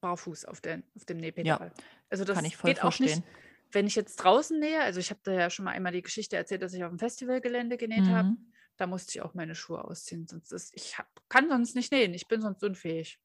barfuß 0.00 0.44
auf, 0.44 0.60
den, 0.60 0.84
auf 0.96 1.04
dem 1.04 1.18
Nähpedal. 1.18 1.72
Ja, 1.74 1.84
also 2.10 2.24
das 2.24 2.42
geht 2.42 2.54
verstehen. 2.54 2.78
auch 2.82 2.98
nicht, 2.98 3.22
wenn 3.70 3.86
ich 3.86 3.94
jetzt 3.94 4.16
draußen 4.16 4.58
nähe. 4.58 4.82
Also 4.82 5.00
ich 5.00 5.10
habe 5.10 5.20
da 5.22 5.32
ja 5.32 5.50
schon 5.50 5.64
mal 5.64 5.72
einmal 5.72 5.92
die 5.92 6.02
Geschichte 6.02 6.36
erzählt, 6.36 6.62
dass 6.62 6.74
ich 6.74 6.84
auf 6.84 6.90
dem 6.90 6.98
Festivalgelände 6.98 7.76
genäht 7.76 8.04
mhm. 8.04 8.10
habe. 8.10 8.36
Da 8.76 8.86
musste 8.86 9.12
ich 9.12 9.22
auch 9.22 9.34
meine 9.34 9.54
Schuhe 9.54 9.84
ausziehen, 9.84 10.26
sonst 10.26 10.50
ist, 10.50 10.74
ich 10.74 10.98
hab, 10.98 11.06
kann 11.28 11.48
sonst 11.48 11.76
nicht 11.76 11.92
nähen. 11.92 12.14
Ich 12.14 12.26
bin 12.26 12.40
sonst 12.40 12.64
unfähig. 12.64 13.20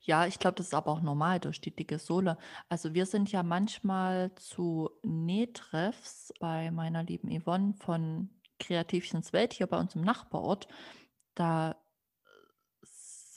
Ja, 0.00 0.26
ich 0.26 0.38
glaube, 0.38 0.54
das 0.56 0.68
ist 0.68 0.74
aber 0.74 0.92
auch 0.92 1.02
normal 1.02 1.40
durch 1.40 1.60
die 1.60 1.74
dicke 1.74 1.98
Sohle. 1.98 2.38
Also 2.68 2.94
wir 2.94 3.04
sind 3.04 3.30
ja 3.30 3.42
manchmal 3.42 4.34
zu 4.36 4.90
Nähtreffs 5.02 6.32
bei 6.40 6.70
meiner 6.70 7.02
lieben 7.02 7.28
Yvonne 7.28 7.74
von 7.74 8.30
Kreativchens 8.58 9.32
Welt 9.32 9.52
hier 9.52 9.66
bei 9.66 9.78
uns 9.78 9.94
im 9.94 10.02
Nachbarort. 10.02 10.68
Da 11.34 11.76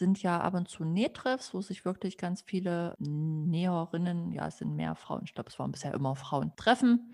sind 0.02 0.24
ja 0.24 0.42
ab 0.42 0.56
und 0.56 0.68
zu 0.68 0.84
Nähtreffs, 0.84 1.54
wo 1.54 1.62
sich 1.62 1.86
wirklich 1.86 2.18
ganz 2.18 2.42
viele 2.42 2.96
Näherinnen, 2.98 4.32
ja, 4.32 4.48
es 4.48 4.58
sind 4.58 4.76
mehr 4.76 4.96
Frauen, 4.96 5.22
ich 5.26 5.36
glaube, 5.36 5.50
es 5.50 5.60
waren 5.60 5.72
bisher 5.72 5.94
immer 5.94 6.16
Frauen, 6.16 6.56
treffen. 6.56 7.14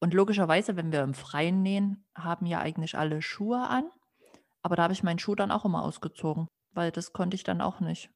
Und 0.00 0.14
logischerweise, 0.14 0.76
wenn 0.76 0.90
wir 0.90 1.02
im 1.02 1.12
Freien 1.12 1.62
nähen, 1.62 2.08
haben 2.16 2.46
ja 2.46 2.60
eigentlich 2.60 2.96
alle 2.96 3.20
Schuhe 3.20 3.68
an. 3.68 3.90
Aber 4.62 4.74
da 4.76 4.84
habe 4.84 4.94
ich 4.94 5.02
meinen 5.02 5.18
Schuh 5.18 5.34
dann 5.34 5.50
auch 5.50 5.66
immer 5.66 5.82
ausgezogen, 5.82 6.48
weil 6.72 6.90
das 6.92 7.12
konnte 7.12 7.34
ich 7.34 7.44
dann 7.44 7.60
auch 7.60 7.80
nicht. 7.80 8.10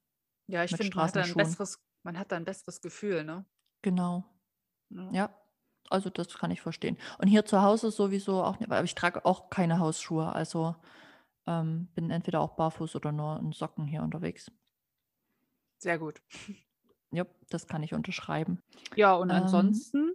Ja, 0.46 0.64
ich 0.64 0.74
finde, 0.74 0.96
man 0.96 1.06
hat 1.06 1.16
ein 1.16 1.34
besseres, 1.34 1.78
man 2.02 2.18
hat 2.18 2.32
da 2.32 2.36
ein 2.36 2.44
besseres 2.44 2.80
Gefühl, 2.80 3.24
ne? 3.24 3.44
Genau. 3.82 4.24
Ja. 4.88 5.10
ja. 5.12 5.41
Also 5.92 6.10
das 6.10 6.38
kann 6.38 6.50
ich 6.50 6.60
verstehen. 6.60 6.96
Und 7.18 7.28
hier 7.28 7.44
zu 7.44 7.62
Hause 7.62 7.90
sowieso 7.90 8.42
auch 8.42 8.58
nicht, 8.58 8.70
aber 8.70 8.82
ich 8.82 8.94
trage 8.94 9.24
auch 9.24 9.50
keine 9.50 9.78
Hausschuhe. 9.78 10.32
Also 10.32 10.74
ähm, 11.46 11.88
bin 11.94 12.10
entweder 12.10 12.40
auch 12.40 12.56
barfuß 12.56 12.96
oder 12.96 13.12
nur 13.12 13.38
in 13.40 13.52
Socken 13.52 13.86
hier 13.86 14.02
unterwegs. 14.02 14.50
Sehr 15.78 15.98
gut. 15.98 16.22
Ja, 17.10 17.26
das 17.50 17.66
kann 17.66 17.82
ich 17.82 17.92
unterschreiben. 17.92 18.62
Ja, 18.96 19.14
und 19.14 19.28
ähm, 19.30 19.36
ansonsten, 19.36 20.12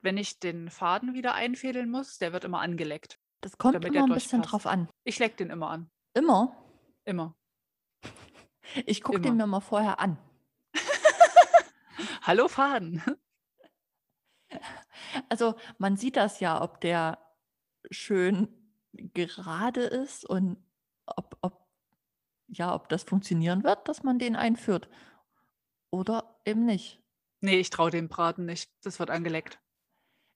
wenn 0.00 0.16
ich 0.16 0.38
den 0.38 0.70
Faden 0.70 1.12
wieder 1.14 1.34
einfädeln 1.34 1.90
muss, 1.90 2.18
der 2.18 2.32
wird 2.32 2.44
immer 2.44 2.60
angeleckt. 2.60 3.18
Das 3.40 3.58
kommt 3.58 3.84
immer 3.84 4.04
ein 4.04 4.12
bisschen 4.12 4.42
drauf 4.42 4.66
an. 4.66 4.88
Ich 5.02 5.18
leck 5.18 5.36
den 5.38 5.50
immer 5.50 5.70
an. 5.70 5.90
Immer? 6.14 6.56
Immer. 7.04 7.34
Ich 8.86 9.02
gucke 9.02 9.20
den 9.20 9.36
mir 9.36 9.48
mal 9.48 9.58
vorher 9.58 9.98
an. 9.98 10.16
Hallo 12.22 12.46
Faden. 12.46 13.02
Also 15.30 15.54
man 15.78 15.96
sieht 15.96 16.16
das 16.16 16.40
ja, 16.40 16.60
ob 16.60 16.80
der 16.80 17.18
schön 17.90 18.48
gerade 18.92 19.82
ist 19.82 20.24
und 20.24 20.58
ob, 21.06 21.38
ob, 21.40 21.66
ja, 22.48 22.74
ob 22.74 22.88
das 22.88 23.04
funktionieren 23.04 23.64
wird, 23.64 23.88
dass 23.88 24.02
man 24.02 24.18
den 24.18 24.36
einführt. 24.36 24.90
Oder 25.90 26.40
eben 26.44 26.66
nicht. 26.66 27.00
Nee, 27.40 27.60
ich 27.60 27.70
traue 27.70 27.90
dem 27.90 28.08
Braten 28.08 28.44
nicht. 28.44 28.70
Das 28.84 28.98
wird 28.98 29.10
angeleckt. 29.10 29.58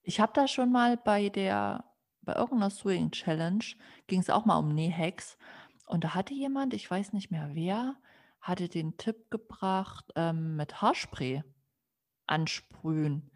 Ich 0.03 0.21
habe 0.21 0.33
da 0.33 0.49
schon 0.49 0.71
mal 0.71 0.97
bei 0.97 1.29
der, 1.29 1.85
bei 2.23 2.35
irgendeiner 2.35 2.71
Swing 2.71 3.11
Challenge, 3.11 3.65
ging 4.07 4.21
es 4.21 4.31
auch 4.31 4.45
mal 4.45 4.59
um 4.59 4.75
Nähhacks. 4.75 5.37
Und 5.87 6.05
da 6.05 6.15
hatte 6.15 6.35
jemand, 6.35 6.73
ich 6.73 6.91
weiß 6.91 7.13
nicht 7.13 7.31
mehr 7.31 7.51
wer, 7.53 7.97
hatte 8.41 8.69
den 8.69 8.97
Tipp 8.97 9.31
gebracht, 9.31 10.13
ähm, 10.15 10.57
mit 10.57 10.81
Haarspray 10.81 11.43
ansprühen. 12.27 13.31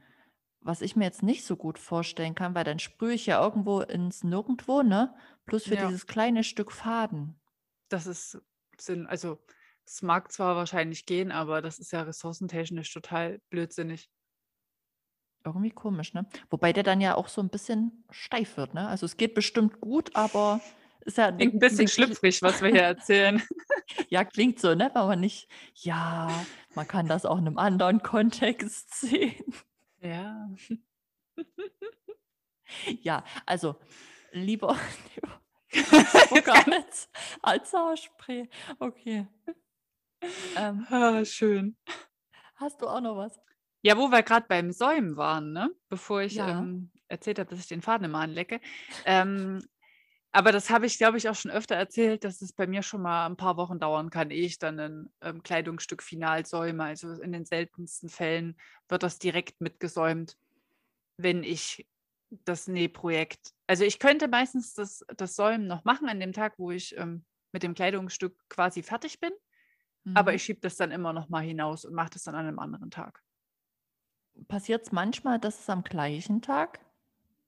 Was 0.61 0.83
ich 0.83 0.97
mir 0.97 1.05
jetzt 1.05 1.23
nicht 1.23 1.45
so 1.45 1.57
gut 1.57 1.79
vorstellen 1.79 2.35
kann, 2.35 2.55
weil 2.55 2.65
dann 2.65 2.79
sprühe 2.79 3.13
ich 3.15 3.27
ja 3.27 3.43
irgendwo 3.43 3.81
ins 3.81 4.23
Nirgendwo, 4.25 4.83
ne? 4.83 5.15
Plus 5.47 5.65
für 5.65 5.77
Ja. 5.77 5.87
dieses 5.87 6.07
kleine 6.07 6.45
Stück 6.45 6.73
Faden. 6.73 7.41
Das 7.89 8.07
ist 8.07 8.39
Sinn. 8.79 9.07
Also, 9.07 9.43
es 9.85 10.03
mag 10.03 10.31
zwar 10.33 10.57
wahrscheinlich 10.57 11.07
gehen, 11.07 11.33
aber 11.33 11.63
das 11.63 11.79
ist 11.79 11.93
ja 11.93 12.03
ressourcentechnisch 12.03 12.93
total 12.93 13.41
blödsinnig. 13.51 14.11
Irgendwie 15.45 15.71
komisch, 15.71 16.15
ne? 16.15 16.27
Wobei 16.51 16.73
der 16.73 16.83
dann 16.83 17.01
ja 17.01 17.15
auch 17.15 17.29
so 17.29 17.41
ein 17.41 17.49
bisschen 17.49 18.05
steif 18.11 18.57
wird, 18.57 18.75
ne? 18.75 18.89
Also, 18.89 19.07
es 19.07 19.17
geht 19.17 19.35
bestimmt 19.35 19.81
gut, 19.81 20.15
aber 20.15 20.61
ist 21.03 21.17
ja 21.17 21.31
Klingt 21.31 21.55
ein 21.55 21.59
bisschen 21.61 21.89
schlüpfrig, 21.89 22.43
was 22.43 22.61
wir 22.61 22.71
hier 22.71 22.83
erzählen. 22.83 23.43
Ja, 24.11 24.25
klingt 24.25 24.61
so, 24.61 24.75
ne? 24.75 24.91
Man 24.95 25.21
nicht 25.21 25.49
ja, 25.75 26.47
man 26.75 26.87
kann 26.87 27.09
das 27.09 27.25
auch 27.27 27.39
in 27.39 27.47
einem 27.47 27.59
anderen 27.59 28.03
Kontext 28.03 28.95
sehen. 29.01 29.55
Ja. 30.01 30.49
Ja, 33.03 33.25
also 33.47 33.77
lieber 34.33 34.77
lieber 35.73 36.43
gar 36.43 36.69
nicht 36.69 37.09
als 37.43 37.73
Haarspray. 37.73 38.49
Okay. 38.79 39.27
Ähm, 40.57 40.87
Ah, 40.91 41.25
schön. 41.25 41.77
hast 42.57 42.83
du 42.83 42.89
auch 42.89 43.01
noch 43.01 43.17
was? 43.17 43.41
Ja, 43.83 43.97
wo 43.97 44.11
wir 44.11 44.23
gerade 44.23 44.47
beim 44.49 44.73
Säumen 44.73 45.17
waren, 45.17 45.53
ne? 45.53 45.71
Bevor 45.89 46.23
ich 46.23 46.35
Ja. 46.35 46.59
ähm, 46.59 46.91
erzählt 47.09 47.39
habe, 47.39 47.49
dass 47.49 47.61
ich 47.61 47.69
den 47.69 47.81
Faden 47.83 48.05
immer 48.05 48.19
anlecke. 48.19 48.61
Ähm, 49.07 49.61
aber 50.33 50.53
das 50.53 50.71
habe 50.71 50.87
ich, 50.87 50.99
glaube 50.99 51.17
ich, 51.17 51.29
auch 51.29 51.35
schon 51.35 51.51
öfter 51.51 51.75
erzählt, 51.75 52.25
dass 52.25 52.43
es 52.43 52.53
bei 52.53 52.67
mir 52.67 52.83
schon 52.83 53.03
mal 53.03 53.27
ein 53.27 53.37
paar 53.37 53.57
Wochen 53.57 53.79
dauern 53.79 54.11
kann, 54.11 54.31
ehe 54.31 54.45
ich 54.45 54.59
dann 54.59 54.79
ein 54.79 55.13
ähm, 55.23 55.43
Kleidungsstück 55.43 56.03
final 56.03 56.45
säume. 56.45 56.85
Also 56.85 57.13
in 57.13 57.33
den 57.33 57.47
seltensten 57.47 58.09
Fällen 58.09 58.57
wird 58.89 59.03
das 59.03 59.19
direkt 59.19 59.61
mitgesäumt, 59.61 60.37
wenn 61.17 61.43
ich 61.43 61.89
das 62.31 62.69
Nähprojekt. 62.69 63.55
Also 63.67 63.85
ich 63.85 63.99
könnte 63.99 64.29
meistens 64.29 64.75
das, 64.75 65.05
das 65.17 65.35
Säumen 65.35 65.67
noch 65.67 65.85
machen 65.85 66.09
an 66.09 66.21
dem 66.21 66.33
Tag, 66.33 66.59
wo 66.59 66.71
ich 66.71 66.97
ähm, 66.99 67.25
mit 67.53 67.63
dem 67.63 67.75
Kleidungsstück 67.75 68.37
quasi 68.51 68.83
fertig 68.83 69.21
bin. 69.21 69.33
Mhm. 70.05 70.17
Aber 70.17 70.35
ich 70.35 70.43
schiebe 70.43 70.61
das 70.61 70.77
dann 70.77 70.91
immer 70.91 71.15
noch 71.15 71.31
mal 71.31 71.43
hinaus 71.43 71.87
und 71.87 71.95
mache 71.95 72.11
das 72.11 72.25
dann 72.25 72.35
an 72.35 72.47
einem 72.47 72.59
anderen 72.59 72.91
Tag. 72.91 73.23
Passiert 74.47 74.83
es 74.85 74.93
manchmal, 74.93 75.39
dass 75.39 75.61
es 75.61 75.71
am 75.71 75.83
gleichen 75.83 76.43
Tag 76.43 76.81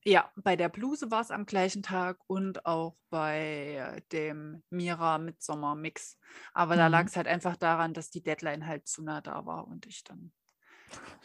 ja, 0.05 0.31
bei 0.37 0.57
der 0.57 0.69
Bluse 0.69 1.11
war 1.11 1.21
es 1.21 1.31
am 1.31 1.45
gleichen 1.45 1.83
Tag 1.83 2.19
und 2.27 2.65
auch 2.65 2.97
bei 3.11 4.03
dem 4.13 4.63
Mira 4.71 5.19
Midsommer 5.19 5.75
Mix. 5.75 6.19
Aber 6.55 6.77
da 6.77 6.87
lag 6.87 7.03
mhm. 7.03 7.09
es 7.09 7.17
halt 7.17 7.27
einfach 7.27 7.57
daran, 7.57 7.93
dass 7.93 8.11
die 8.11 8.23
Deadline 8.23 8.67
halt 8.67 8.87
zu 8.89 9.03
nah 9.03 9.21
da 9.21 9.45
war 9.45 9.67
und 9.67 9.87
ich 9.87 10.03
dann 10.05 10.33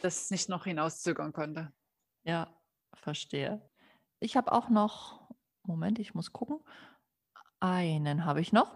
das 0.02 0.30
nicht 0.30 0.50
noch 0.50 0.66
hinauszögern 0.66 1.32
konnte. 1.34 1.72
Ja, 2.24 2.54
verstehe. 2.94 3.62
Ich 4.20 4.36
habe 4.36 4.52
auch 4.52 4.70
noch, 4.70 5.30
Moment, 5.64 6.00
ich 6.00 6.14
muss 6.14 6.34
gucken. 6.34 6.60
Einen 7.60 8.26
habe 8.26 8.42
ich 8.42 8.52
noch. 8.52 8.76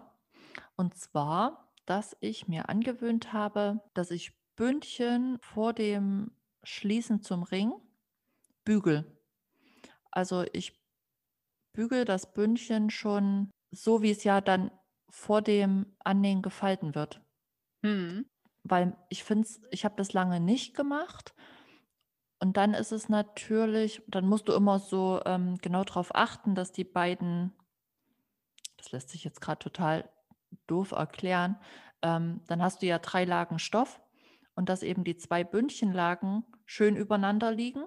Und 0.76 0.96
zwar, 0.96 1.72
dass 1.84 2.16
ich 2.20 2.48
mir 2.48 2.68
angewöhnt 2.68 3.32
habe, 3.32 3.80
dass 3.94 4.10
ich 4.10 4.32
Bündchen 4.56 5.38
vor 5.40 5.72
dem 5.72 6.32
Schließen 6.62 7.22
zum 7.22 7.42
Ring 7.42 7.72
bügel. 8.64 9.19
Also 10.10 10.44
ich 10.52 10.78
bügele 11.74 12.04
das 12.04 12.32
Bündchen 12.32 12.90
schon 12.90 13.50
so, 13.72 14.02
wie 14.02 14.10
es 14.10 14.24
ja 14.24 14.40
dann 14.40 14.70
vor 15.10 15.42
dem 15.42 15.96
Annähen 16.00 16.42
gefalten 16.42 16.94
wird. 16.94 17.22
Mhm. 17.82 18.26
Weil 18.62 18.96
ich 19.08 19.24
finde 19.24 19.48
ich 19.70 19.84
habe 19.84 19.96
das 19.96 20.12
lange 20.12 20.40
nicht 20.40 20.74
gemacht 20.74 21.34
Und 22.38 22.56
dann 22.56 22.74
ist 22.74 22.92
es 22.92 23.08
natürlich, 23.08 24.02
dann 24.08 24.26
musst 24.26 24.48
du 24.48 24.52
immer 24.52 24.78
so 24.78 25.20
ähm, 25.26 25.56
genau 25.58 25.84
darauf 25.84 26.14
achten, 26.14 26.54
dass 26.54 26.72
die 26.72 26.84
beiden, 26.84 27.52
das 28.76 28.92
lässt 28.92 29.10
sich 29.10 29.24
jetzt 29.24 29.40
gerade 29.40 29.58
total 29.58 30.08
doof 30.66 30.92
erklären, 30.92 31.56
ähm, 32.02 32.40
dann 32.48 32.62
hast 32.62 32.82
du 32.82 32.86
ja 32.86 32.98
drei 32.98 33.24
Lagen 33.24 33.58
Stoff 33.58 34.00
und 34.54 34.68
dass 34.68 34.82
eben 34.82 35.04
die 35.04 35.16
zwei 35.16 35.44
Bündchenlagen 35.44 36.44
schön 36.64 36.96
übereinander 36.96 37.52
liegen. 37.52 37.84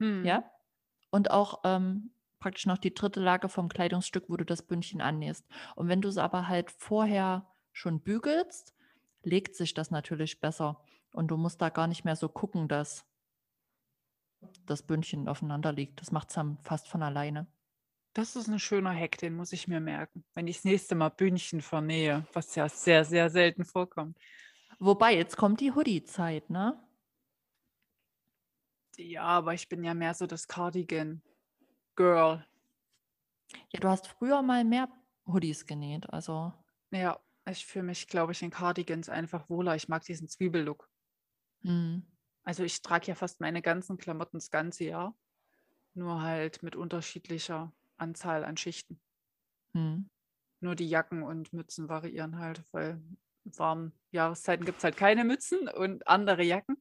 Hm. 0.00 0.24
Ja. 0.24 0.44
Und 1.10 1.30
auch 1.30 1.60
ähm, 1.64 2.10
praktisch 2.38 2.66
noch 2.66 2.78
die 2.78 2.94
dritte 2.94 3.20
Lage 3.20 3.48
vom 3.48 3.68
Kleidungsstück, 3.68 4.24
wo 4.28 4.36
du 4.36 4.44
das 4.44 4.62
Bündchen 4.62 5.00
annähst. 5.00 5.46
Und 5.76 5.88
wenn 5.88 6.00
du 6.00 6.08
es 6.08 6.18
aber 6.18 6.48
halt 6.48 6.70
vorher 6.70 7.46
schon 7.72 8.00
bügelst, 8.00 8.74
legt 9.22 9.54
sich 9.54 9.74
das 9.74 9.90
natürlich 9.90 10.40
besser. 10.40 10.82
Und 11.12 11.28
du 11.28 11.36
musst 11.36 11.60
da 11.60 11.68
gar 11.68 11.86
nicht 11.86 12.04
mehr 12.04 12.16
so 12.16 12.28
gucken, 12.28 12.68
dass 12.68 13.04
das 14.66 14.82
Bündchen 14.82 15.28
aufeinander 15.28 15.72
liegt. 15.72 16.00
Das 16.00 16.12
macht 16.12 16.30
es 16.30 16.34
dann 16.34 16.58
fast 16.62 16.88
von 16.88 17.02
alleine. 17.02 17.46
Das 18.14 18.34
ist 18.34 18.48
ein 18.48 18.58
schöner 18.58 18.94
Hack, 18.94 19.18
den 19.18 19.36
muss 19.36 19.52
ich 19.52 19.68
mir 19.68 19.80
merken, 19.80 20.24
wenn 20.34 20.48
ich 20.48 20.56
das 20.56 20.64
nächste 20.64 20.94
Mal 20.96 21.10
Bündchen 21.10 21.60
vernähe, 21.60 22.26
was 22.32 22.54
ja 22.56 22.68
sehr, 22.68 23.04
sehr 23.04 23.30
selten 23.30 23.64
vorkommt. 23.64 24.18
Wobei, 24.80 25.14
jetzt 25.14 25.36
kommt 25.36 25.60
die 25.60 25.72
Hoodie-Zeit, 25.72 26.50
ne? 26.50 26.82
Ja, 28.96 29.22
aber 29.22 29.54
ich 29.54 29.68
bin 29.68 29.82
ja 29.84 29.94
mehr 29.94 30.14
so 30.14 30.26
das 30.26 30.46
Cardigan-Girl. 30.48 32.46
Ja, 33.72 33.80
du 33.80 33.88
hast 33.88 34.06
früher 34.08 34.42
mal 34.42 34.64
mehr 34.64 34.88
Hoodies 35.26 35.66
genäht, 35.66 36.08
also. 36.10 36.52
Ja, 36.90 37.20
ich 37.48 37.66
fühle 37.66 37.84
mich, 37.84 38.06
glaube 38.08 38.32
ich, 38.32 38.42
in 38.42 38.50
Cardigans 38.50 39.08
einfach 39.08 39.48
wohler. 39.48 39.76
Ich 39.76 39.88
mag 39.88 40.04
diesen 40.04 40.28
Zwiebellook. 40.28 40.88
Mhm. 41.62 42.04
Also 42.42 42.64
ich 42.64 42.82
trage 42.82 43.06
ja 43.06 43.14
fast 43.14 43.40
meine 43.40 43.62
ganzen 43.62 43.98
Klamotten 43.98 44.38
das 44.38 44.50
ganze 44.50 44.84
Jahr, 44.84 45.16
nur 45.94 46.22
halt 46.22 46.62
mit 46.62 46.74
unterschiedlicher 46.74 47.72
Anzahl 47.96 48.44
an 48.44 48.56
Schichten. 48.56 49.00
Mhm. 49.72 50.08
Nur 50.60 50.74
die 50.74 50.88
Jacken 50.88 51.22
und 51.22 51.52
Mützen 51.52 51.88
variieren 51.88 52.38
halt, 52.38 52.64
weil 52.72 53.02
in 53.44 53.58
warmen 53.58 53.92
Jahreszeiten 54.10 54.64
gibt 54.64 54.78
es 54.78 54.84
halt 54.84 54.96
keine 54.96 55.24
Mützen 55.24 55.68
und 55.68 56.06
andere 56.06 56.42
Jacken. 56.42 56.79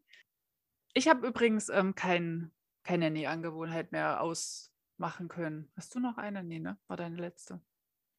Ich 0.94 1.08
habe 1.08 1.28
übrigens 1.28 1.70
ähm, 1.70 1.96
kein, 1.96 2.52
keine 2.84 3.10
Nähangewohnheit 3.12 3.92
mehr 3.92 4.22
ausmachen 4.22 5.28
können. 5.28 5.72
Hast 5.76 5.94
du 5.96 6.00
noch 6.00 6.18
eine? 6.18 6.44
Nee, 6.44 6.60
ne? 6.60 6.78
War 6.88 6.98
deine 6.98 7.16
letzte. 7.18 7.62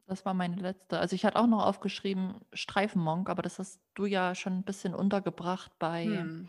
Das 0.07 0.25
war 0.27 0.35
meine 0.35 0.57
letzte. 0.57 0.99
Also 0.99 1.15
ich 1.17 1.25
hatte 1.25 1.39
auch 1.39 1.47
noch 1.47 1.65
aufgeschrieben 1.65 2.41
Streifenmonk, 2.53 3.31
aber 3.31 3.41
das 3.43 3.59
hast 3.59 3.81
du 3.95 4.05
ja 4.07 4.35
schon 4.35 4.55
ein 4.59 4.65
bisschen 4.65 4.95
untergebracht 4.95 5.73
bei 5.79 6.05
Hm. 6.07 6.49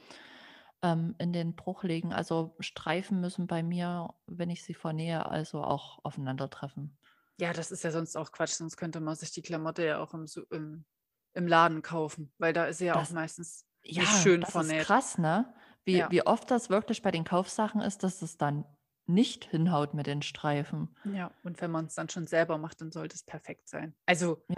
ähm, 0.82 1.16
in 1.20 1.34
den 1.34 1.56
Bruchlegen. 1.56 2.14
Also 2.14 2.56
Streifen 2.60 3.20
müssen 3.22 3.48
bei 3.48 3.64
mir, 3.64 4.14
wenn 4.28 4.50
ich 4.50 4.64
sie 4.64 4.74
vernähe, 4.74 5.26
also 5.26 5.64
auch 5.64 6.04
aufeinandertreffen. 6.04 6.98
Ja, 7.40 7.54
das 7.54 7.72
ist 7.72 7.84
ja 7.84 7.92
sonst 7.92 8.16
auch 8.18 8.32
Quatsch, 8.32 8.52
sonst 8.54 8.78
könnte 8.78 9.00
man 9.00 9.16
sich 9.16 9.32
die 9.32 9.42
Klamotte 9.42 9.86
ja 9.86 10.00
auch 10.00 10.14
im, 10.14 10.26
im, 10.52 10.86
im 11.34 11.48
Laden 11.48 11.82
kaufen, 11.82 12.34
weil 12.38 12.54
da 12.54 12.66
ist 12.66 12.78
sie 12.80 12.86
ja 12.86 12.98
auch 12.98 13.08
Das, 13.08 13.10
meistens 13.10 13.66
ja, 13.84 14.06
schön 14.06 14.42
das 14.42 14.50
ist 14.50 14.54
vernäht. 14.54 14.78
krass, 14.78 15.18
ne? 15.18 15.54
Wie, 15.86 15.98
Ja. 15.98 16.12
wie 16.12 16.26
oft 16.26 16.52
das 16.52 16.70
wirklich 16.70 17.02
bei 17.02 17.12
den 17.12 17.24
Kaufsachen 17.24 17.82
ist, 17.82 18.04
dass 18.04 18.22
es 18.22 18.38
dann 18.38 18.66
nicht 19.08 19.46
hinhaut 19.46 19.94
mit 19.94 20.08
den 20.08 20.22
Streifen. 20.22 20.96
Ja, 21.06 21.32
und 21.44 21.60
wenn 21.62 21.72
man 21.72 21.86
es 21.86 21.96
dann 21.96 22.10
schon 22.10 22.28
selber 22.28 22.58
macht, 22.58 22.82
dann 22.82 22.92
sollte 22.92 23.16
es 23.16 23.24
perfekt 23.24 23.68
sein. 23.68 23.96
Also 24.06 24.44
Ja. 24.48 24.56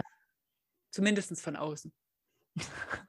zumindest 0.90 1.40
von 1.40 1.56
außen. 1.56 1.92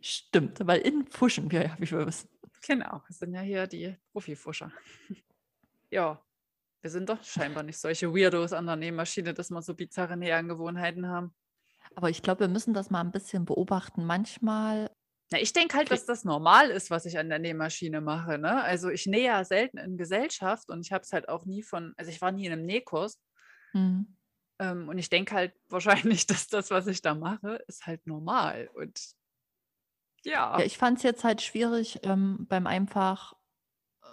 Stimmt, 0.00 0.66
weil 0.66 0.80
innen 0.80 1.06
pfuschen 1.06 1.50
wir 1.50 1.62
ja, 1.62 1.76
wie 1.78 1.90
wir 1.90 2.06
wissen. 2.06 2.28
Genau, 2.66 3.02
wir 3.06 3.14
sind 3.14 3.34
ja 3.34 3.42
hier 3.42 3.66
die 3.66 3.96
Profifuscher. 4.12 4.72
ja, 5.90 6.24
wir 6.80 6.90
sind 6.90 7.08
doch 7.08 7.22
scheinbar 7.22 7.62
nicht 7.62 7.78
solche 7.78 8.12
Weirdos 8.12 8.52
an 8.54 8.66
der 8.66 8.76
Nähmaschine, 8.76 9.34
dass 9.34 9.50
wir 9.50 9.60
so 9.62 9.74
bizarre 9.74 10.16
Nähangewohnheiten 10.16 11.06
haben. 11.06 11.34
Aber 11.94 12.08
ich 12.10 12.22
glaube, 12.22 12.40
wir 12.40 12.48
müssen 12.48 12.74
das 12.74 12.90
mal 12.90 13.00
ein 13.00 13.12
bisschen 13.12 13.44
beobachten. 13.44 14.04
Manchmal 14.04 14.90
Na, 15.30 15.40
ich 15.40 15.52
denke 15.52 15.76
halt, 15.76 15.90
dass 15.90 16.04
das 16.04 16.24
normal 16.24 16.70
ist, 16.70 16.90
was 16.90 17.06
ich 17.06 17.18
an 17.18 17.28
der 17.28 17.38
Nähmaschine 17.38 18.00
mache. 18.00 18.38
Ne? 18.38 18.62
Also 18.62 18.90
ich 18.90 19.06
nähe 19.06 19.26
ja 19.26 19.44
selten 19.44 19.78
in 19.78 19.96
Gesellschaft 19.96 20.68
und 20.70 20.84
ich 20.84 20.92
habe 20.92 21.02
es 21.02 21.12
halt 21.12 21.28
auch 21.28 21.46
nie 21.46 21.62
von, 21.62 21.94
also 21.96 22.10
ich 22.10 22.20
war 22.20 22.30
nie 22.32 22.46
in 22.46 22.52
einem 22.52 22.66
Nähkurs. 22.66 23.20
Hm. 23.72 24.16
Ähm, 24.60 24.88
und 24.88 24.98
ich 24.98 25.10
denke 25.10 25.34
halt 25.34 25.54
wahrscheinlich, 25.68 26.26
dass 26.26 26.46
das, 26.46 26.70
was 26.70 26.86
ich 26.86 27.02
da 27.02 27.14
mache, 27.14 27.56
ist 27.66 27.86
halt 27.86 28.06
normal. 28.06 28.68
Und 28.74 29.00
ja, 30.24 30.58
Ja, 30.58 30.64
ich 30.64 30.78
fand 30.78 30.98
es 30.98 31.02
jetzt 31.02 31.24
halt 31.24 31.42
schwierig, 31.42 32.00
ähm, 32.02 32.46
beim 32.48 32.66
einfach, 32.66 33.34
äh, 34.02 34.06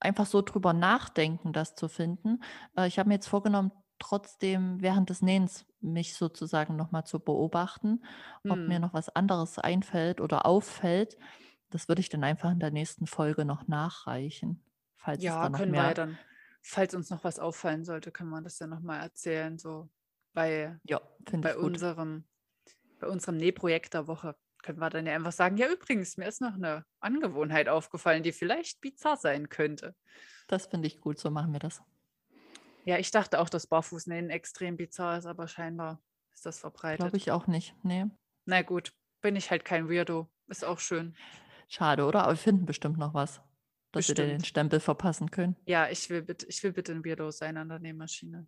einfach 0.00 0.26
so 0.26 0.42
drüber 0.42 0.72
nachdenken, 0.72 1.52
das 1.52 1.74
zu 1.74 1.88
finden. 1.88 2.42
Äh, 2.76 2.88
ich 2.88 2.98
habe 2.98 3.08
mir 3.08 3.14
jetzt 3.16 3.28
vorgenommen, 3.28 3.72
trotzdem 3.98 4.80
während 4.80 5.10
des 5.10 5.22
Nähens 5.22 5.66
mich 5.80 6.14
sozusagen 6.14 6.76
nochmal 6.76 7.04
zu 7.04 7.20
beobachten, 7.20 8.04
ob 8.48 8.66
mir 8.66 8.76
hm, 8.76 8.82
noch 8.82 8.94
was 8.94 9.08
anderes 9.08 9.58
einfällt 9.58 10.20
oder 10.20 10.46
auffällt. 10.46 11.16
Das 11.70 11.88
würde 11.88 12.00
ich 12.00 12.08
dann 12.08 12.24
einfach 12.24 12.50
in 12.50 12.60
der 12.60 12.70
nächsten 12.70 13.06
Folge 13.06 13.44
noch 13.44 13.68
nachreichen, 13.68 14.62
falls 14.96 15.20
es 15.20 15.24
ja, 15.24 15.42
da 15.42 15.48
noch 15.48 15.58
können 15.58 15.72
wir 15.74 15.82
mehr. 15.82 15.94
dann, 15.94 16.18
falls 16.62 16.94
uns 16.94 17.10
noch 17.10 17.24
was 17.24 17.38
auffallen 17.38 17.84
sollte, 17.84 18.10
können 18.12 18.30
wir 18.30 18.42
das 18.42 18.58
ja 18.58 18.66
nochmal 18.66 19.00
erzählen, 19.00 19.58
so 19.58 19.90
bei, 20.32 20.78
Ja, 20.84 21.00
bei 21.40 21.56
unserem, 21.56 22.28
bei 23.00 23.08
unserem 23.08 23.36
Nähprojekt 23.36 23.94
der 23.94 24.06
Woche. 24.06 24.36
Können 24.62 24.80
wir 24.80 24.90
dann 24.90 25.06
ja 25.06 25.14
einfach 25.14 25.32
sagen, 25.32 25.56
ja, 25.56 25.70
übrigens, 25.70 26.16
mir 26.16 26.26
ist 26.26 26.40
noch 26.40 26.54
eine 26.54 26.84
Angewohnheit 27.00 27.68
aufgefallen, 27.68 28.24
die 28.24 28.32
vielleicht 28.32 28.80
bizarr 28.80 29.16
sein 29.16 29.48
könnte. 29.48 29.94
Das 30.48 30.66
finde 30.66 30.88
ich 30.88 31.00
gut, 31.00 31.18
so 31.18 31.30
machen 31.30 31.52
wir 31.52 31.60
das. 31.60 31.82
Ja, 32.88 32.96
ich 32.98 33.10
dachte 33.10 33.38
auch, 33.40 33.50
dass 33.50 33.66
Barfußnähen 33.66 34.30
extrem 34.30 34.78
bizarr 34.78 35.18
ist, 35.18 35.26
aber 35.26 35.46
scheinbar 35.46 36.02
ist 36.32 36.46
das 36.46 36.60
Glaube 36.60 36.78
verbreitet. 36.78 37.14
ich 37.16 37.30
auch 37.30 37.46
nicht. 37.46 37.74
Nee, 37.82 38.06
Na 38.46 38.62
gut, 38.62 38.94
bin 39.20 39.36
ich 39.36 39.50
halt 39.50 39.66
kein 39.66 39.90
Weirdo. 39.90 40.26
Ist 40.46 40.64
auch 40.64 40.78
schön. 40.78 41.14
schade, 41.68 42.06
oder? 42.06 42.22
Aber 42.22 42.32
wir 42.32 42.38
finden 42.38 42.64
bestimmt 42.64 42.96
noch 42.96 43.12
was, 43.12 43.42
dass 43.92 44.08
wir 44.08 44.14
dir 44.14 44.22
den 44.22 44.36
Bestimmt. 44.38 44.46
Stempel 44.46 44.80
verpassen 44.80 45.30
können. 45.30 45.54
Ja, 45.66 45.90
ich 45.90 46.08
will 46.08 46.22
bitte, 46.22 46.46
ich 46.46 46.62
will 46.62 46.72
bitte 46.72 46.92
ein 46.92 47.04
Weirdo 47.04 47.30
sein 47.30 47.58
an 47.58 47.68
der 47.68 47.78
Nähmaschine. 47.78 48.46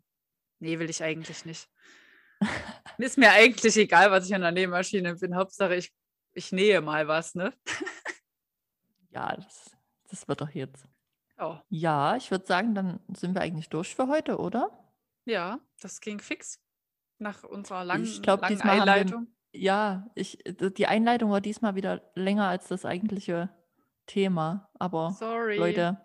Nee, 0.59 0.79
will 0.79 0.89
ich 0.89 1.03
eigentlich 1.03 1.45
nicht. 1.45 1.69
Ist 2.97 3.19
mir 3.19 3.33
eigentlich 3.33 3.77
egal, 3.77 4.11
was 4.11 4.27
ich 4.27 4.35
an 4.35 4.41
der 4.41 4.53
Nähmaschine 4.53 5.17
bin. 5.17 5.37
Hauptsache, 5.37 5.75
ich, 5.77 5.93
ich 6.33 6.51
nähe 6.51 6.81
mal 6.81 7.07
was, 7.09 7.35
ne? 7.35 7.53
Ja, 9.11 9.37
das, 9.37 9.77
das 10.09 10.29
wird 10.29 10.41
doch 10.41 10.49
jetzt. 10.51 10.87
Oh, 11.41 11.57
Ja, 11.71 12.17
ich 12.17 12.31
würde 12.31 12.47
sagen, 12.47 12.75
dann 12.75 13.01
sind 13.15 13.35
wir 13.35 13.41
eigentlich 13.41 13.69
durch 13.71 13.95
für 13.95 14.09
heute, 14.09 14.39
oder? 14.39 14.71
ja, 15.27 15.59
das 15.81 16.01
ging 16.01 16.19
fix. 16.21 16.61
Nach 17.19 17.45
unserer 17.45 17.83
Ich 17.83 17.87
langen, 17.89 18.23
glaube, 18.23 18.43
langen 18.43 18.55
diesmal 18.57 18.81
haben 18.81 18.87
wir, 18.87 18.93
Einleitung. 18.93 19.27
ja, 19.53 20.11
ich, 20.15 20.39
die 20.47 20.87
Einleitung 20.87 21.31
war 21.31 21.41
diesmal 21.41 21.75
wieder 21.77 22.03
länger 22.15 22.49
als 22.49 22.69
das 22.69 22.85
eigentliche 22.85 23.49
Thema. 24.07 24.71
Aber 24.79 25.11
Sorry. 25.13 25.57
Leute, 25.57 26.03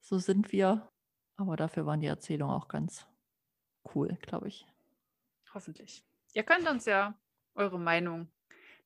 so 0.00 0.18
sind 0.18 0.52
wir. 0.52 0.88
Aber 1.36 1.56
dafür 1.56 1.86
waren 1.86 2.00
die 2.00 2.06
Erzählungen 2.06 2.54
auch 2.54 2.68
ganz 2.68 3.06
cool, 3.94 4.16
glaube 4.22 4.48
ich. 4.48 4.66
Hoffentlich. 5.54 6.04
Ihr 6.34 6.42
könnt 6.44 6.68
uns 6.68 6.84
ja 6.84 7.14
eure 7.54 7.78
Meinung 7.78 8.30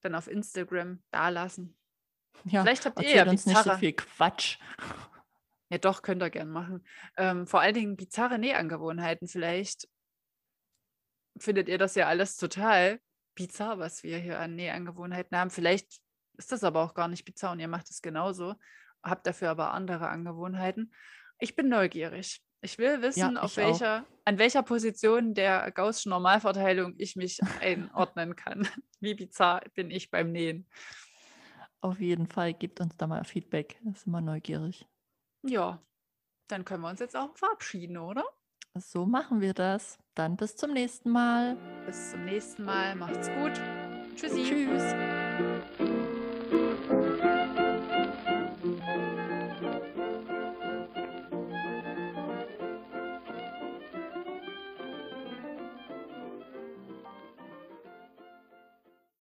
dann 0.01 0.15
auf 0.15 0.29
Instagram 0.29 1.03
dalassen. 1.11 1.77
Ja, 2.45 2.63
Vielleicht 2.63 2.87
habt 2.87 3.01
ihr 3.03 3.15
ja 3.15 3.29
uns 3.29 3.45
nicht 3.47 3.63
so 3.63 3.73
viel 3.75 3.93
Quatsch. 3.93 4.59
Ja 5.75 5.79
doch, 5.79 6.03
könnt 6.03 6.23
ihr 6.23 6.31
gern 6.31 6.51
machen. 6.51 6.87
Ähm, 7.17 7.47
vor 7.47 7.61
allen 7.61 7.75
Dingen 7.75 7.97
bizarre 7.97 8.39
Nähangewohnheiten. 8.39 9.27
Vielleicht 9.27 9.89
findet 11.39 11.69
ihr 11.69 11.79
das 11.79 11.97
ja 11.97 12.07
alles 12.07 12.37
total 12.37 13.01
bizarr, 13.35 13.79
was 13.81 14.05
wir 14.05 14.19
hier 14.19 14.39
an 14.39 14.55
Nähangewohnheiten 14.55 15.37
haben. 15.37 15.51
Vielleicht 15.51 16.01
ist 16.39 16.53
das 16.53 16.63
aber 16.63 16.83
auch 16.85 16.95
gar 16.95 17.09
nicht 17.09 17.25
bizarr 17.25 17.53
und 17.53 17.61
ihr 17.61 17.69
macht 17.69 17.91
es 17.91 18.03
genauso, 18.03 18.55
habt 19.03 19.27
dafür 19.27 19.51
aber 19.51 19.73
andere 19.73 20.09
Angewohnheiten. 20.09 20.95
Ich 21.41 21.57
bin 21.57 21.69
neugierig. 21.69 22.41
Ich 22.61 22.79
will 22.79 22.93
Ja, 22.93 23.03
wissen, 23.03 23.37
auf 23.37 23.51
ich 23.51 23.57
welcher, 23.57 24.07
an 24.25 24.39
welcher 24.39 24.63
Position 24.63 25.35
der 25.35 25.71
Gaußschen 25.73 26.11
Normalverteilung 26.11 26.95
ich 26.99 27.17
mich 27.17 27.41
einordnen 27.61 28.37
kann. 28.37 28.67
Wie 29.01 29.15
bizarr 29.15 29.63
bin 29.75 29.91
ich 29.91 30.11
beim 30.11 30.31
Nähen? 30.31 30.69
Auf 31.81 32.01
jeden 32.01 32.29
Fall 32.29 32.55
gebt 32.55 32.81
uns 32.81 32.97
da 32.97 33.09
mal 33.09 33.25
Feedback. 33.25 33.79
Das 33.83 33.99
ist 33.99 34.07
immer 34.07 34.23
neugierig. 34.23 34.87
Ja, 35.47 35.79
dann 36.49 36.65
können 36.65 36.83
wir 36.83 36.89
uns 36.89 37.01
jetzt 37.01 37.17
auch 37.17 37.37
verabschieden, 37.37 37.99
oder? 37.99 38.25
So 38.77 39.05
machen 39.07 39.41
wir 39.41 39.55
das. 39.55 39.99
Dann 40.15 40.37
bis 40.37 40.57
zum 40.57 40.73
nächsten 40.73 41.11
Mal. 41.11 41.57
Bis 41.87 42.11
zum 42.11 42.25
nächsten 42.25 42.65
Mal. 42.65 42.97
Macht's 42.97 43.29
gut. 43.29 43.53
Tschüssi. 44.17 44.43
Tschüss. 44.43 45.04